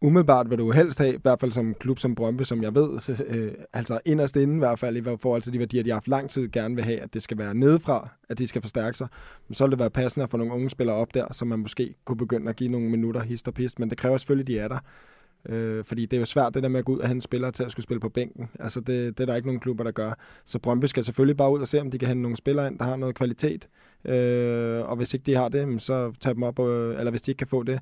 umiddelbart 0.00 0.50
vil 0.50 0.58
du 0.58 0.70
helst 0.70 0.98
have, 0.98 1.14
i 1.14 1.18
hvert 1.22 1.40
fald 1.40 1.52
som 1.52 1.74
klub 1.74 1.98
som 1.98 2.14
Brøndby, 2.14 2.42
som 2.42 2.62
jeg 2.62 2.74
ved, 2.74 3.00
øh, 3.28 3.52
altså 3.72 4.00
inderst 4.04 4.36
inde 4.36 4.54
i 4.54 4.58
hvert 4.58 4.78
fald, 4.78 4.96
i 4.96 5.02
forhold 5.02 5.42
til 5.42 5.52
de 5.52 5.58
værdier, 5.58 5.82
de 5.82 5.90
har 5.90 5.94
haft 5.94 6.08
lang 6.08 6.30
tid, 6.30 6.48
gerne 6.48 6.74
vil 6.74 6.84
have, 6.84 7.00
at 7.00 7.14
det 7.14 7.22
skal 7.22 7.38
være 7.38 7.54
nedefra, 7.54 8.08
at 8.28 8.38
de 8.38 8.48
skal 8.48 8.62
forstærke 8.62 8.98
sig. 8.98 9.08
Men 9.48 9.54
så 9.54 9.64
vil 9.64 9.70
det 9.70 9.78
være 9.78 9.90
passende 9.90 10.24
at 10.24 10.30
få 10.30 10.36
nogle 10.36 10.52
unge 10.52 10.70
spillere 10.70 10.96
op 10.96 11.14
der, 11.14 11.32
så 11.32 11.44
man 11.44 11.58
måske 11.58 11.94
kunne 12.04 12.18
begynde 12.18 12.48
at 12.50 12.56
give 12.56 12.70
nogle 12.70 12.90
minutter 12.90 13.20
hist 13.22 13.48
og 13.48 13.54
pist, 13.54 13.78
men 13.78 13.90
det 13.90 13.98
kræver 13.98 14.18
selvfølgelig, 14.18 14.54
at 14.54 14.58
de 14.58 14.64
er 14.64 14.68
der. 14.68 14.78
Øh, 15.48 15.84
fordi 15.84 16.06
det 16.06 16.16
er 16.16 16.20
jo 16.20 16.26
svært 16.26 16.54
det 16.54 16.62
der 16.62 16.68
med 16.68 16.78
at 16.78 16.84
gå 16.84 16.92
ud 16.92 16.98
og 16.98 17.08
hente 17.08 17.22
spillere 17.22 17.52
til 17.52 17.64
at 17.64 17.72
skulle 17.72 17.84
spille 17.84 18.00
på 18.00 18.08
bænken. 18.08 18.48
Altså 18.60 18.80
det, 18.80 19.18
det 19.18 19.20
er 19.20 19.26
der 19.26 19.36
ikke 19.36 19.48
nogen 19.48 19.60
klubber, 19.60 19.84
der 19.84 19.90
gør. 19.90 20.12
Så 20.44 20.58
Brøndby 20.58 20.84
skal 20.84 21.04
selvfølgelig 21.04 21.36
bare 21.36 21.52
ud 21.52 21.60
og 21.60 21.68
se, 21.68 21.80
om 21.80 21.90
de 21.90 21.98
kan 21.98 22.08
hente 22.08 22.22
nogle 22.22 22.36
spillere 22.36 22.66
ind, 22.66 22.78
der 22.78 22.84
har 22.84 22.96
noget 22.96 23.14
kvalitet. 23.14 23.68
Øh, 24.04 24.88
og 24.88 24.96
hvis 24.96 25.14
ikke 25.14 25.26
de 25.26 25.36
har 25.36 25.48
det, 25.48 25.82
så 25.82 26.12
tag 26.20 26.34
dem 26.34 26.42
op, 26.42 26.60
øh, 26.60 26.98
eller 26.98 27.10
hvis 27.10 27.22
de 27.22 27.30
ikke 27.30 27.38
kan 27.38 27.46
få 27.46 27.62
det, 27.62 27.80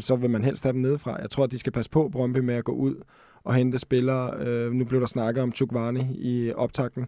så 0.00 0.16
vil 0.16 0.30
man 0.30 0.44
helst 0.44 0.62
have 0.62 0.72
dem 0.72 0.80
nedefra. 0.80 1.20
Jeg 1.20 1.30
tror, 1.30 1.44
at 1.44 1.50
de 1.50 1.58
skal 1.58 1.72
passe 1.72 1.90
på 1.90 2.08
Brøndby 2.08 2.38
med 2.38 2.54
at 2.54 2.64
gå 2.64 2.72
ud 2.72 2.94
og 3.44 3.54
hente 3.54 3.78
spillere. 3.78 4.46
Øh, 4.46 4.72
nu 4.72 4.84
blev 4.84 5.00
der 5.00 5.06
snakket 5.06 5.42
om 5.42 5.52
Chukvani 5.52 6.06
i 6.14 6.52
optakten. 6.52 7.06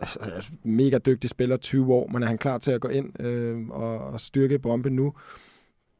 Altså, 0.00 0.18
altså, 0.18 0.50
mega 0.62 0.98
dygtig 0.98 1.30
spiller, 1.30 1.56
20 1.56 1.94
år, 1.94 2.08
men 2.08 2.22
er 2.22 2.26
han 2.26 2.38
klar 2.38 2.58
til 2.58 2.70
at 2.70 2.80
gå 2.80 2.88
ind 2.88 3.22
øh, 3.22 3.68
og, 3.68 3.98
og 3.98 4.20
styrke 4.20 4.58
Brøndby 4.58 4.88
nu? 4.88 5.12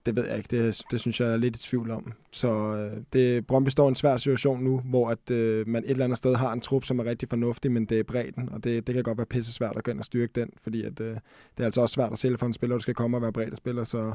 Det 0.06 0.16
ved 0.16 0.26
jeg 0.26 0.36
ikke. 0.36 0.56
Det, 0.56 0.82
det 0.90 1.00
synes 1.00 1.20
jeg 1.20 1.32
er 1.32 1.36
lidt 1.36 1.56
i 1.56 1.58
tvivl 1.58 1.90
om. 1.90 2.12
Så 2.30 2.48
øh, 2.48 3.02
det, 3.12 3.46
Brøndby 3.46 3.68
står 3.68 3.86
i 3.86 3.88
en 3.88 3.94
svær 3.94 4.16
situation 4.16 4.64
nu, 4.64 4.78
hvor 4.78 5.10
at, 5.10 5.30
øh, 5.30 5.68
man 5.68 5.84
et 5.84 5.90
eller 5.90 6.04
andet 6.04 6.18
sted 6.18 6.34
har 6.34 6.52
en 6.52 6.60
trup, 6.60 6.84
som 6.84 6.98
er 6.98 7.04
rigtig 7.04 7.28
fornuftig, 7.28 7.72
men 7.72 7.84
det 7.84 7.98
er 7.98 8.02
bredden, 8.02 8.48
og 8.48 8.64
det, 8.64 8.86
det 8.86 8.94
kan 8.94 9.04
godt 9.04 9.18
være 9.18 9.26
pisse 9.26 9.52
svært 9.52 9.76
at 9.76 9.84
gå 9.84 9.90
ind 9.90 9.98
og 9.98 10.04
styrke 10.04 10.32
den, 10.40 10.50
fordi 10.62 10.82
at, 10.82 11.00
øh, 11.00 11.06
det 11.06 11.20
er 11.58 11.64
altså 11.64 11.80
også 11.80 11.92
svært 11.92 12.12
at 12.12 12.18
sælge 12.18 12.38
for 12.38 12.46
en 12.46 12.52
spiller, 12.52 12.76
der 12.76 12.82
skal 12.82 12.94
komme 12.94 13.16
og 13.16 13.22
være 13.22 13.32
bredt 13.32 13.56
spiller, 13.56 13.84
så 13.84 14.14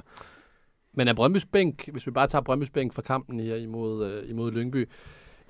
Men 0.94 1.08
er 1.08 1.14
Brøndbys 1.14 1.46
bænk, 1.46 1.90
hvis 1.90 2.08
vi 2.08 2.12
bare 2.12 2.28
tager 2.28 2.42
Brøndbys 2.42 2.70
bænk 2.70 2.94
fra 2.94 3.02
kampen 3.02 3.40
her 3.40 3.56
imod, 3.56 4.06
øh, 4.06 4.30
imod 4.30 4.52
Lyngby, 4.52 4.90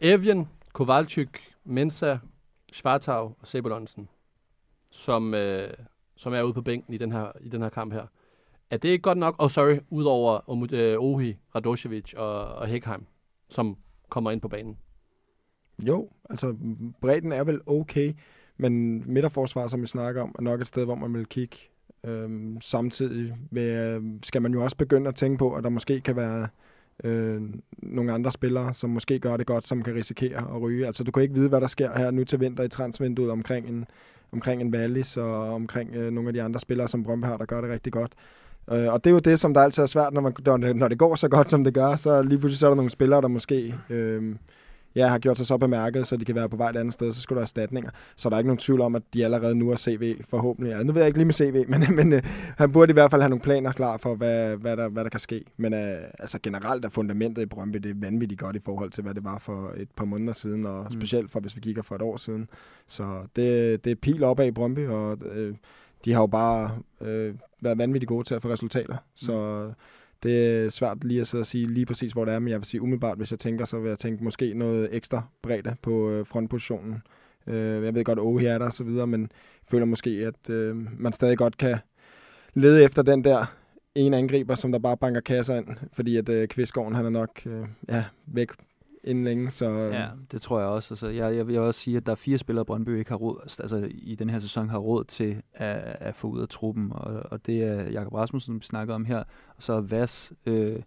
Evian, 0.01 0.47
Kovalchuk, 0.73 1.29
Mensa, 1.63 2.17
Schwartau 2.73 3.35
og 3.39 3.47
Sebulonsen, 3.47 4.09
som, 4.89 5.33
øh, 5.33 5.69
som 6.15 6.33
er 6.33 6.41
ude 6.41 6.53
på 6.53 6.61
bænken 6.61 6.93
i 6.93 6.97
den 6.97 7.11
her, 7.11 7.31
i 7.41 7.49
den 7.49 7.61
her 7.61 7.69
kamp 7.69 7.93
her. 7.93 8.05
Er 8.71 8.77
det 8.77 8.89
ikke 8.89 9.01
godt 9.01 9.17
nok? 9.17 9.35
Oh, 9.39 9.49
sorry, 9.49 9.79
udover 9.89 10.49
Omud- 10.49 10.73
uh, 10.73 10.79
øh, 10.79 10.95
Ohi, 10.99 11.37
Radosevic 11.55 12.13
og, 12.13 12.45
og 12.45 12.67
Hekheim, 12.67 13.05
som 13.49 13.77
kommer 14.09 14.31
ind 14.31 14.41
på 14.41 14.47
banen. 14.47 14.77
Jo, 15.79 16.09
altså 16.29 16.55
bredden 17.01 17.31
er 17.31 17.43
vel 17.43 17.61
okay, 17.65 18.13
men 18.57 19.03
midterforsvar, 19.13 19.67
som 19.67 19.81
vi 19.81 19.87
snakker 19.87 20.21
om, 20.21 20.35
er 20.39 20.41
nok 20.41 20.61
et 20.61 20.67
sted, 20.67 20.85
hvor 20.85 20.95
man 20.95 21.13
vil 21.13 21.25
kigge. 21.25 21.57
Øhm, 22.03 22.61
samtidig 22.61 23.35
med, 23.51 23.95
øh, 23.95 24.03
skal 24.23 24.41
man 24.41 24.53
jo 24.53 24.63
også 24.63 24.77
begynde 24.77 25.07
at 25.07 25.15
tænke 25.15 25.37
på, 25.37 25.53
at 25.53 25.63
der 25.63 25.69
måske 25.69 26.01
kan 26.01 26.15
være 26.15 26.47
øh, 27.03 27.41
nogle 27.77 28.13
andre 28.13 28.31
spillere, 28.31 28.73
som 28.73 28.89
måske 28.89 29.19
gør 29.19 29.37
det 29.37 29.47
godt, 29.47 29.67
som 29.67 29.83
kan 29.83 29.95
risikere 29.95 30.55
at 30.55 30.61
ryge. 30.61 30.87
Altså 30.87 31.03
du 31.03 31.11
kan 31.11 31.23
ikke 31.23 31.35
vide, 31.35 31.49
hvad 31.49 31.61
der 31.61 31.67
sker 31.67 31.97
her 31.97 32.11
nu 32.11 32.23
til 32.23 32.39
vinter 32.39 32.63
i 32.63 32.69
transvinduet 32.69 33.31
omkring 33.31 33.67
en, 33.69 33.85
omkring 34.31 34.61
en 34.61 34.75
Wallis 34.75 35.17
og 35.17 35.53
omkring 35.53 35.95
øh, 35.95 36.11
nogle 36.11 36.29
af 36.29 36.33
de 36.33 36.41
andre 36.41 36.59
spillere, 36.59 36.87
som 36.87 37.03
Brøndby 37.03 37.25
har, 37.25 37.37
der 37.37 37.45
gør 37.45 37.61
det 37.61 37.69
rigtig 37.69 37.93
godt. 37.93 38.11
Øh, 38.71 38.93
og 38.93 39.03
det 39.03 39.09
er 39.09 39.13
jo 39.13 39.19
det, 39.19 39.39
som 39.39 39.53
der 39.53 39.61
altid 39.61 39.83
er 39.83 39.87
svært, 39.87 40.13
når, 40.13 40.21
man, 40.21 40.33
når, 40.75 40.87
det, 40.87 40.97
går 40.97 41.15
så 41.15 41.27
godt, 41.27 41.49
som 41.49 41.63
det 41.63 41.73
gør, 41.73 41.95
så 41.95 42.21
lige 42.21 42.39
pludselig 42.39 42.59
så 42.59 42.65
er 42.65 42.69
der 42.69 42.75
nogle 42.75 42.91
spillere, 42.91 43.21
der 43.21 43.27
måske 43.27 43.75
øh, 43.89 44.35
ja, 44.95 45.07
har 45.07 45.19
gjort 45.19 45.37
sig 45.37 45.45
så 45.45 45.57
bemærket, 45.57 46.07
så 46.07 46.17
de 46.17 46.25
kan 46.25 46.35
være 46.35 46.49
på 46.49 46.57
vej 46.57 46.69
et 46.69 46.75
andet 46.75 46.93
sted, 46.93 47.11
så 47.11 47.21
skulle 47.21 47.37
der 47.37 47.43
erstatninger. 47.43 47.89
Så 48.15 48.29
der 48.29 48.35
er 48.35 48.39
ikke 48.39 48.47
nogen 48.47 48.57
tvivl 48.57 48.81
om, 48.81 48.95
at 48.95 49.01
de 49.13 49.25
allerede 49.25 49.55
nu 49.55 49.71
er 49.71 49.75
CV 49.75 50.21
forhåbentlig. 50.29 50.71
Ja, 50.71 50.83
nu 50.83 50.93
ved 50.93 51.01
jeg 51.01 51.07
ikke 51.07 51.19
lige 51.19 51.25
med 51.25 51.33
CV, 51.33 51.65
men, 51.71 51.95
men 51.95 52.13
øh, 52.13 52.21
han 52.57 52.71
burde 52.71 52.89
i 52.89 52.93
hvert 52.93 53.11
fald 53.11 53.21
have 53.21 53.29
nogle 53.29 53.41
planer 53.41 53.71
klar 53.71 53.97
for, 53.97 54.15
hvad, 54.15 54.55
hvad, 54.55 54.77
der, 54.77 54.89
hvad 54.89 55.03
der 55.03 55.09
kan 55.09 55.19
ske. 55.19 55.43
Men 55.57 55.73
øh, 55.73 55.97
altså 56.19 56.39
generelt 56.43 56.85
er 56.85 56.89
fundamentet 56.89 57.41
i 57.41 57.45
Brøndby, 57.45 57.77
det 57.77 57.91
er 57.91 57.95
vanvittigt 57.97 58.39
godt 58.41 58.55
i 58.55 58.59
forhold 58.59 58.91
til, 58.91 59.03
hvad 59.03 59.13
det 59.13 59.23
var 59.23 59.39
for 59.39 59.73
et 59.77 59.89
par 59.95 60.05
måneder 60.05 60.33
siden, 60.33 60.65
og 60.65 60.83
mm. 60.83 60.91
specielt 60.91 61.31
for, 61.31 61.39
hvis 61.39 61.55
vi 61.55 61.61
kigger 61.61 61.81
for 61.81 61.95
et 61.95 62.01
år 62.01 62.17
siden. 62.17 62.49
Så 62.87 63.03
det, 63.35 63.83
det 63.85 63.91
er 63.91 63.95
pil 63.95 64.23
opad 64.23 64.47
i 64.47 64.51
Brøndby, 64.51 64.87
og 64.87 65.17
øh, 65.35 65.55
de 66.05 66.13
har 66.13 66.21
jo 66.21 66.27
bare 66.27 66.71
øh, 67.01 67.33
været 67.61 67.77
vanvittigt 67.77 68.07
gode 68.07 68.27
til 68.27 68.35
at 68.35 68.41
få 68.41 68.49
resultater. 68.49 68.97
Så 69.15 69.65
mm. 69.67 69.73
det 70.23 70.65
er 70.65 70.69
svært 70.69 71.03
lige 71.03 71.21
at 71.21 71.27
sidde 71.27 71.41
og 71.41 71.45
sige 71.45 71.67
lige 71.67 71.85
præcis, 71.85 72.11
hvor 72.11 72.25
det 72.25 72.33
er, 72.33 72.39
men 72.39 72.49
jeg 72.49 72.59
vil 72.59 72.65
sige 72.65 72.81
umiddelbart, 72.81 73.17
hvis 73.17 73.31
jeg 73.31 73.39
tænker, 73.39 73.65
så 73.65 73.79
vil 73.79 73.89
jeg 73.89 73.99
tænke 73.99 74.23
måske 74.23 74.53
noget 74.53 74.89
ekstra 74.91 75.23
bredde 75.41 75.75
på 75.81 76.09
øh, 76.09 76.25
frontpositionen. 76.25 77.03
Øh, 77.47 77.85
jeg 77.85 77.95
ved 77.95 78.03
godt, 78.03 78.19
at 78.19 78.23
Ohi 78.23 78.45
er 78.45 78.57
der 78.57 78.65
og 78.65 78.73
så 78.73 78.83
videre, 78.83 79.07
men 79.07 79.31
føler 79.71 79.85
måske, 79.85 80.09
at 80.09 80.49
øh, 80.49 81.01
man 81.01 81.13
stadig 81.13 81.37
godt 81.37 81.57
kan 81.57 81.77
lede 82.53 82.83
efter 82.83 83.01
den 83.01 83.23
der 83.23 83.45
ene 83.95 84.17
angriber, 84.17 84.55
som 84.55 84.71
der 84.71 84.79
bare 84.79 84.97
banker 84.97 85.21
kasser 85.21 85.55
ind, 85.55 85.67
fordi 85.93 86.17
at 86.17 86.29
øh, 86.29 86.47
Kvistgården, 86.47 86.95
han 86.95 87.05
er 87.05 87.09
nok 87.09 87.41
øh, 87.45 87.65
ja, 87.89 88.05
væk 88.25 88.51
inden 89.03 89.23
længe, 89.23 89.51
så... 89.51 89.69
Øhm. 89.69 89.93
Ja, 89.93 90.07
det 90.31 90.41
tror 90.41 90.59
jeg 90.59 90.67
også. 90.67 90.93
Altså, 90.93 91.07
jeg, 91.07 91.35
jeg 91.35 91.47
vil 91.47 91.59
også 91.59 91.79
sige, 91.79 91.97
at 91.97 92.05
der 92.05 92.11
er 92.11 92.15
fire 92.15 92.37
spillere, 92.37 92.65
Brøndby 92.65 92.97
ikke 92.97 93.09
har 93.09 93.17
råd, 93.17 93.39
altså, 93.41 93.61
altså 93.61 93.89
i 93.91 94.15
den 94.15 94.29
her 94.29 94.39
sæson 94.39 94.69
har 94.69 94.77
råd 94.77 95.03
til 95.03 95.41
at, 95.53 95.97
at 95.99 96.15
få 96.15 96.27
ud 96.27 96.41
af 96.41 96.47
truppen, 96.47 96.91
og, 96.91 97.23
og 97.31 97.45
det 97.45 97.63
er 97.63 97.89
Jakob 97.89 98.13
Rasmussen, 98.13 98.53
som 98.53 98.59
vi 98.59 98.65
snakker 98.65 98.95
om 98.95 99.05
her, 99.05 99.17
og 99.57 99.63
så 99.63 99.79
Vas, 99.79 100.33
øh, 100.45 100.81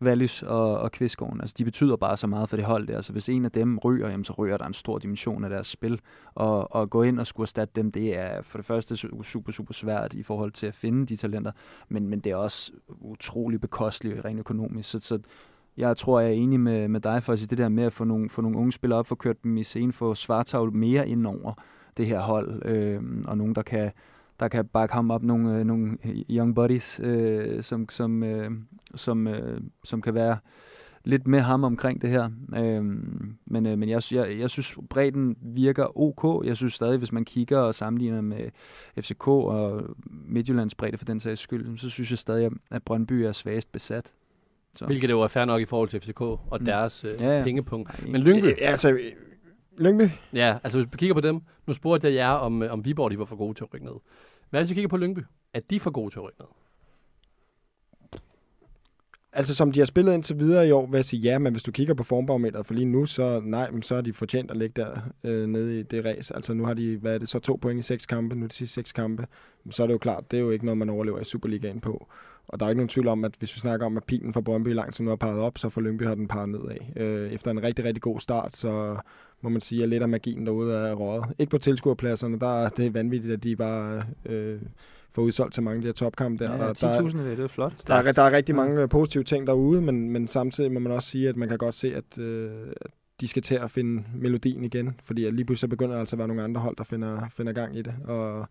Valis 0.00 0.42
og, 0.42 0.78
og 0.78 0.92
Kvistgården. 0.92 1.40
Altså, 1.40 1.54
de 1.58 1.64
betyder 1.64 1.96
bare 1.96 2.16
så 2.16 2.26
meget 2.26 2.48
for 2.48 2.56
det 2.56 2.64
hold 2.64 2.86
der. 2.86 2.96
Altså, 2.96 3.12
hvis 3.12 3.28
en 3.28 3.44
af 3.44 3.52
dem 3.52 3.78
ryger, 3.78 4.08
jamen, 4.08 4.24
så 4.24 4.32
ryger 4.32 4.56
der 4.56 4.66
en 4.66 4.74
stor 4.74 4.98
dimension 4.98 5.44
af 5.44 5.50
deres 5.50 5.66
spil, 5.66 6.00
og, 6.34 6.74
og 6.74 6.90
gå 6.90 7.02
ind 7.02 7.20
og 7.20 7.26
skulle 7.26 7.44
erstatte 7.44 7.72
dem, 7.76 7.92
det 7.92 8.18
er 8.18 8.42
for 8.42 8.58
det 8.58 8.66
første 8.66 8.96
super, 9.22 9.52
super 9.52 9.74
svært 9.74 10.14
i 10.14 10.22
forhold 10.22 10.52
til 10.52 10.66
at 10.66 10.74
finde 10.74 11.06
de 11.06 11.16
talenter, 11.16 11.52
men, 11.88 12.08
men 12.08 12.20
det 12.20 12.32
er 12.32 12.36
også 12.36 12.72
utrolig 12.88 13.60
bekosteligt 13.60 14.24
rent 14.24 14.38
økonomisk, 14.38 14.90
så, 14.90 15.00
så 15.00 15.18
jeg 15.76 15.96
tror, 15.96 16.20
jeg 16.20 16.30
er 16.30 16.34
enig 16.34 16.60
med, 16.60 16.88
med 16.88 17.00
dig 17.00 17.22
for 17.22 17.32
at 17.32 17.38
sige 17.38 17.48
det 17.48 17.58
der 17.58 17.68
med 17.68 17.84
at 17.84 17.92
få 17.92 18.04
nogle, 18.04 18.30
få 18.30 18.42
nogle 18.42 18.58
unge 18.58 18.72
spillere 18.72 18.98
op, 18.98 19.06
få 19.06 19.14
kørt 19.14 19.42
dem 19.44 19.56
i 19.56 19.64
scenen, 19.64 19.92
få 19.92 20.14
Svartavl 20.14 20.72
mere 20.72 21.08
ind 21.08 21.26
over 21.26 21.52
det 21.96 22.06
her 22.06 22.20
hold, 22.20 22.66
øh, 22.66 23.02
og 23.24 23.38
nogen, 23.38 23.54
der 23.54 23.62
kan, 23.62 23.90
der 24.40 24.48
kan 24.48 24.66
bakke 24.66 24.94
ham 24.94 25.10
op, 25.10 25.22
nogle, 25.22 25.58
øh, 25.58 25.64
nogle 25.64 25.98
young 26.30 26.54
buddies, 26.54 27.00
øh, 27.02 27.62
som, 27.62 27.88
som, 27.88 28.22
øh, 28.22 28.50
som, 28.94 29.26
øh, 29.26 29.60
som 29.84 30.02
kan 30.02 30.14
være 30.14 30.38
lidt 31.04 31.26
med 31.26 31.40
ham 31.40 31.64
omkring 31.64 32.02
det 32.02 32.10
her. 32.10 32.30
Øh, 32.56 32.84
men 33.46 33.66
øh, 33.66 33.78
men 33.78 33.88
jeg, 33.88 34.02
jeg, 34.12 34.38
jeg 34.38 34.50
synes, 34.50 34.76
bredden 34.90 35.36
virker 35.40 35.98
ok. 35.98 36.46
Jeg 36.46 36.56
synes 36.56 36.74
stadig, 36.74 36.98
hvis 36.98 37.12
man 37.12 37.24
kigger 37.24 37.58
og 37.58 37.74
sammenligner 37.74 38.20
med 38.20 38.50
FCK 39.00 39.28
og 39.28 39.82
Midtjyllands 40.06 40.74
bredde 40.74 40.98
for 40.98 41.04
den 41.04 41.20
sags 41.20 41.40
skyld, 41.40 41.78
så 41.78 41.90
synes 41.90 42.10
jeg 42.10 42.18
stadig, 42.18 42.50
at 42.70 42.82
Brøndby 42.82 43.12
er 43.12 43.32
svagest 43.32 43.72
besat. 43.72 44.12
Så. 44.76 44.86
Hvilket 44.86 45.08
det 45.08 45.14
jo 45.14 45.20
er 45.20 45.28
fair 45.28 45.44
nok 45.44 45.60
i 45.60 45.64
forhold 45.64 45.88
til 45.88 46.00
FCK 46.00 46.20
og 46.20 46.58
mm. 46.60 46.64
deres 46.64 47.04
øh, 47.04 47.20
ja, 47.20 47.36
ja. 47.36 47.42
pengepunkt. 47.42 48.08
Men 48.08 48.20
Lyngby? 48.20 48.46
Ja, 48.46 48.70
altså, 48.70 48.98
Lyngby? 49.78 50.08
Ja, 50.32 50.58
altså 50.64 50.78
hvis 50.78 50.92
vi 50.92 50.96
kigger 50.96 51.14
på 51.14 51.20
dem. 51.20 51.40
Nu 51.66 51.74
spurgte 51.74 52.06
jeg 52.06 52.14
jer, 52.14 52.30
om, 52.30 52.62
om 52.70 52.84
Viborg 52.84 53.10
de 53.10 53.18
var 53.18 53.24
for 53.24 53.36
gode 53.36 53.54
til 53.54 53.64
at 53.64 53.74
rykke 53.74 53.86
ned. 53.86 53.94
Hvad 54.50 54.60
hvis 54.60 54.70
vi 54.70 54.74
kigger 54.74 54.88
på 54.88 54.96
Lyngby? 54.96 55.20
Er 55.54 55.60
de 55.70 55.80
for 55.80 55.90
gode 55.90 56.14
til 56.14 56.18
at 56.18 56.24
rykke 56.24 56.40
ned? 56.40 56.48
Altså 59.36 59.54
som 59.54 59.72
de 59.72 59.78
har 59.78 59.86
spillet 59.86 60.14
indtil 60.14 60.38
videre 60.38 60.68
i 60.68 60.70
år, 60.70 60.86
vil 60.86 60.98
jeg 60.98 61.04
sige 61.04 61.20
ja, 61.20 61.38
men 61.38 61.52
hvis 61.52 61.62
du 61.62 61.72
kigger 61.72 61.94
på 61.94 62.04
formbarometeret 62.04 62.66
for 62.66 62.74
lige 62.74 62.84
nu, 62.84 63.06
så 63.06 63.40
nej, 63.44 63.70
men 63.70 63.82
så 63.82 63.94
er 63.94 64.00
de 64.00 64.12
fortjent 64.12 64.50
at 64.50 64.56
ligge 64.56 64.82
der 64.82 64.96
øh, 65.24 65.48
nede 65.48 65.80
i 65.80 65.82
det 65.82 66.04
race. 66.04 66.36
Altså 66.36 66.54
nu 66.54 66.64
har 66.64 66.74
de, 66.74 66.96
hvad 66.96 67.14
er 67.14 67.18
det, 67.18 67.28
så 67.28 67.38
to 67.38 67.58
point 67.62 67.80
i 67.80 67.82
seks 67.82 68.06
kampe, 68.06 68.34
nu 68.34 68.46
de 68.46 68.52
sidste 68.52 68.74
seks 68.74 68.92
kampe. 68.92 69.26
Så 69.70 69.82
er 69.82 69.86
det 69.86 69.94
jo 69.94 69.98
klart, 69.98 70.30
det 70.30 70.36
er 70.36 70.40
jo 70.40 70.50
ikke 70.50 70.64
noget, 70.64 70.78
man 70.78 70.90
overlever 70.90 71.20
i 71.20 71.24
Superligaen 71.24 71.80
på. 71.80 72.08
Og 72.48 72.60
der 72.60 72.66
er 72.66 72.70
ikke 72.70 72.78
nogen 72.78 72.88
tvivl 72.88 73.08
om, 73.08 73.24
at 73.24 73.34
hvis 73.38 73.54
vi 73.54 73.60
snakker 73.60 73.86
om, 73.86 73.96
at 73.96 74.04
pilen 74.04 74.32
fra 74.32 74.40
Brøndby 74.40 74.68
langt 74.68 75.00
nu 75.00 75.08
har 75.08 75.16
parret 75.16 75.38
op, 75.38 75.58
så 75.58 75.68
for 75.68 75.80
Lyngby 75.80 76.02
har 76.06 76.14
den 76.14 76.28
parret 76.28 76.48
nedad. 76.48 76.76
Øh, 76.96 77.32
efter 77.32 77.50
en 77.50 77.62
rigtig, 77.62 77.84
rigtig 77.84 78.02
god 78.02 78.20
start, 78.20 78.56
så 78.56 78.96
må 79.40 79.48
man 79.48 79.60
sige, 79.60 79.82
at 79.82 79.88
lidt 79.88 80.02
af 80.02 80.08
magien 80.08 80.46
derude 80.46 80.74
er 80.74 80.92
røget. 80.94 81.24
Ikke 81.38 81.50
på 81.50 81.58
tilskuerpladserne, 81.58 82.40
der 82.40 82.64
er 82.64 82.68
det 82.68 82.94
vanvittigt, 82.94 83.32
at 83.32 83.44
de 83.44 83.56
bare 83.56 84.04
øh, 84.26 84.60
får 85.12 85.22
udsolgt 85.22 85.54
til 85.54 85.62
mange 85.62 85.76
af 85.76 85.82
de 85.82 85.88
her 85.88 85.92
topkampe 85.92 86.44
der. 86.44 86.52
Ja, 86.52 86.68
der 86.68 87.00
10.000 87.00 87.18
det 87.18 87.40
er 87.40 87.48
flot. 87.48 87.72
Der 87.86 87.94
er, 87.94 88.12
der 88.12 88.22
er 88.22 88.30
rigtig 88.30 88.54
mange 88.54 88.80
ja. 88.80 88.86
positive 88.86 89.24
ting 89.24 89.46
derude, 89.46 89.80
men, 89.80 90.10
men 90.10 90.26
samtidig 90.28 90.72
må 90.72 90.80
man 90.80 90.92
også 90.92 91.08
sige, 91.08 91.28
at 91.28 91.36
man 91.36 91.48
kan 91.48 91.58
godt 91.58 91.74
se, 91.74 91.94
at, 91.94 92.18
øh, 92.18 92.50
at 92.80 92.90
de 93.20 93.28
skal 93.28 93.42
til 93.42 93.54
at 93.54 93.70
finde 93.70 94.04
melodien 94.14 94.64
igen, 94.64 95.00
fordi 95.04 95.30
lige 95.30 95.44
pludselig 95.44 95.70
begynder 95.70 95.92
der 95.92 96.00
altså 96.00 96.16
at 96.16 96.18
være 96.18 96.28
nogle 96.28 96.42
andre 96.42 96.60
hold, 96.60 96.76
der 96.76 96.84
finder, 96.84 97.28
finder 97.36 97.52
gang 97.52 97.76
i 97.76 97.82
det. 97.82 97.94
Og 98.04 98.48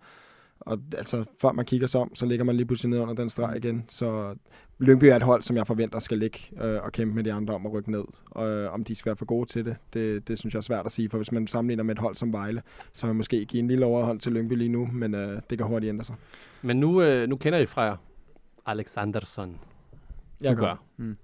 og 0.66 0.80
altså, 0.98 1.26
før 1.42 1.52
man 1.52 1.66
kigger 1.66 1.88
sig 1.88 2.02
om, 2.02 2.16
så 2.16 2.26
ligger 2.26 2.46
man 2.46 2.56
lige 2.56 2.66
pludselig 2.66 2.90
ned 2.90 3.00
under 3.00 3.14
den 3.14 3.30
streg 3.30 3.58
igen. 3.58 3.86
Så 3.90 4.36
Lyngby 4.80 5.04
er 5.04 5.16
et 5.16 5.24
hold, 5.24 5.44
som 5.44 5.56
jeg 5.58 5.68
forventer 5.68 6.00
skal 6.00 6.18
ligge 6.18 6.40
øh, 6.62 6.84
og 6.84 6.92
kæmpe 6.92 7.16
med 7.16 7.24
de 7.24 7.34
andre 7.34 7.54
om 7.54 7.66
at 7.66 7.74
rykke 7.74 7.92
ned. 7.92 8.04
Og 8.26 8.50
øh, 8.50 8.74
om 8.74 8.84
de 8.84 8.96
skal 8.96 9.10
være 9.10 9.16
for 9.16 9.26
gode 9.26 9.50
til 9.50 9.66
det, 9.66 9.76
det, 9.94 10.28
det 10.28 10.40
synes 10.40 10.54
jeg 10.54 10.60
er 10.60 10.64
svært 10.64 10.86
at 10.86 10.92
sige. 10.92 11.10
For 11.10 11.18
hvis 11.18 11.32
man 11.32 11.48
sammenligner 11.48 11.84
med 11.84 11.96
et 11.96 12.00
hold 12.00 12.16
som 12.16 12.34
Vejle, 12.34 12.62
så 12.94 13.06
vil 13.06 13.10
man 13.10 13.18
måske 13.18 13.46
give 13.46 13.60
en 13.60 13.68
lille 13.68 13.86
overhånd 13.86 14.20
til 14.20 14.32
Lyngby 14.32 14.54
lige 14.54 14.70
nu, 14.70 14.90
men 14.94 15.16
øh, 15.16 15.42
det 15.50 15.58
kan 15.58 15.68
hurtigt 15.68 15.90
ændre 15.90 16.06
sig. 16.06 16.16
Men 16.62 16.80
nu, 16.80 17.02
øh, 17.02 17.30
nu 17.30 17.36
kender 17.36 17.60
I 17.60 17.66
fra 17.66 17.98
Alexandersson. 18.66 19.60
Jeg 20.42 20.56
gør. 20.56 20.84
Mm. 20.98 21.18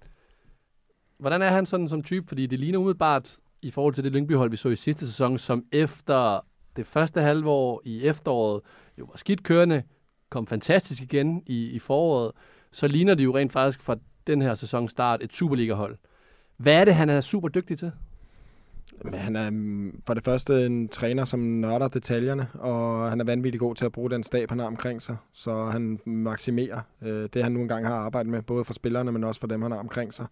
Hvordan 1.18 1.42
er 1.42 1.50
han 1.50 1.66
sådan 1.66 1.90
som 1.90 2.04
type? 2.04 2.28
Fordi 2.28 2.46
det 2.46 2.60
ligner 2.60 2.80
umiddelbart 2.80 3.38
i 3.62 3.72
forhold 3.72 3.94
til 3.94 4.04
det 4.04 4.12
Lyngby-hold, 4.12 4.50
vi 4.50 4.58
så 4.58 4.70
i 4.70 4.76
sidste 4.76 5.06
sæson, 5.06 5.38
som 5.38 5.66
efter 5.72 6.46
det 6.76 6.88
første 6.88 7.22
halvår 7.22 7.82
i 7.86 8.04
efteråret 8.04 8.62
jo 9.00 9.06
var 9.06 9.18
skidt 9.18 9.44
kørende, 9.44 9.84
kom 10.30 10.48
fantastisk 10.48 11.02
igen 11.02 11.44
i, 11.46 11.66
i 11.66 11.80
foråret, 11.80 12.32
så 12.72 12.88
ligner 12.88 13.16
det 13.16 13.24
jo 13.24 13.38
rent 13.38 13.52
faktisk 13.52 13.82
fra 13.82 13.96
den 14.28 14.42
her 14.42 14.56
sæson 14.56 14.90
start 14.90 15.24
et 15.24 15.34
Superliga-hold. 15.34 15.98
Hvad 16.58 16.74
er 16.74 16.86
det, 16.86 16.96
han 16.96 17.10
er 17.10 17.22
super 17.22 17.48
dygtig 17.48 17.78
til? 17.78 17.92
Men 19.04 19.14
han 19.14 19.36
er 19.36 19.50
mm, 19.50 20.02
for 20.08 20.14
det 20.14 20.24
første 20.24 20.66
en 20.66 20.88
træner, 20.88 21.26
som 21.26 21.40
nørder 21.40 21.88
detaljerne, 21.88 22.48
og 22.54 23.10
han 23.10 23.20
er 23.20 23.26
vanvittig 23.26 23.60
god 23.60 23.76
til 23.76 23.86
at 23.86 23.92
bruge 23.92 24.10
den 24.10 24.24
stab, 24.24 24.50
han 24.50 24.60
har 24.60 24.66
omkring 24.66 25.02
sig. 25.02 25.18
Så 25.34 25.66
han 25.66 26.00
maksimerer 26.06 26.82
øh, 27.02 27.30
det, 27.34 27.44
han 27.44 27.52
nu 27.52 27.62
engang 27.62 27.88
har 27.88 27.96
arbejdet 27.96 28.32
med, 28.32 28.42
både 28.42 28.66
for 28.66 28.74
spillerne, 28.74 29.12
men 29.12 29.24
også 29.24 29.42
for 29.42 29.48
dem, 29.48 29.62
han 29.62 29.72
har 29.72 29.80
omkring 29.80 30.14
sig. 30.14 30.26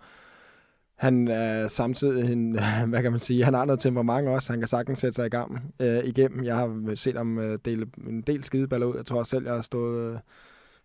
Han 0.98 1.28
er 1.28 1.68
samtidig 1.68 2.32
en, 2.32 2.60
hvad 2.90 3.02
kan 3.02 3.12
man 3.12 3.20
sige, 3.20 3.44
han 3.44 3.54
har 3.54 3.66
noget 3.66 3.80
temperament 3.80 4.28
også. 4.28 4.54
Han 4.54 4.60
kan 4.60 4.68
sagtens 4.68 5.00
sætte 5.00 5.16
sig 5.16 5.26
i 5.26 5.30
gang 5.30 5.74
øh, 5.80 6.00
igennem. 6.04 6.44
Jeg 6.44 6.56
har 6.56 6.96
set 6.96 7.16
ham 7.16 7.40
øh, 7.40 7.60
dele 7.66 7.86
en 8.08 8.22
del 8.22 8.44
skideballer 8.44 8.88
ud. 8.88 8.96
Jeg 8.96 9.06
tror 9.06 9.24
selv, 9.24 9.46
jeg 9.46 9.54
har 9.54 9.62
stået, 9.62 10.14
øh, 10.14 10.20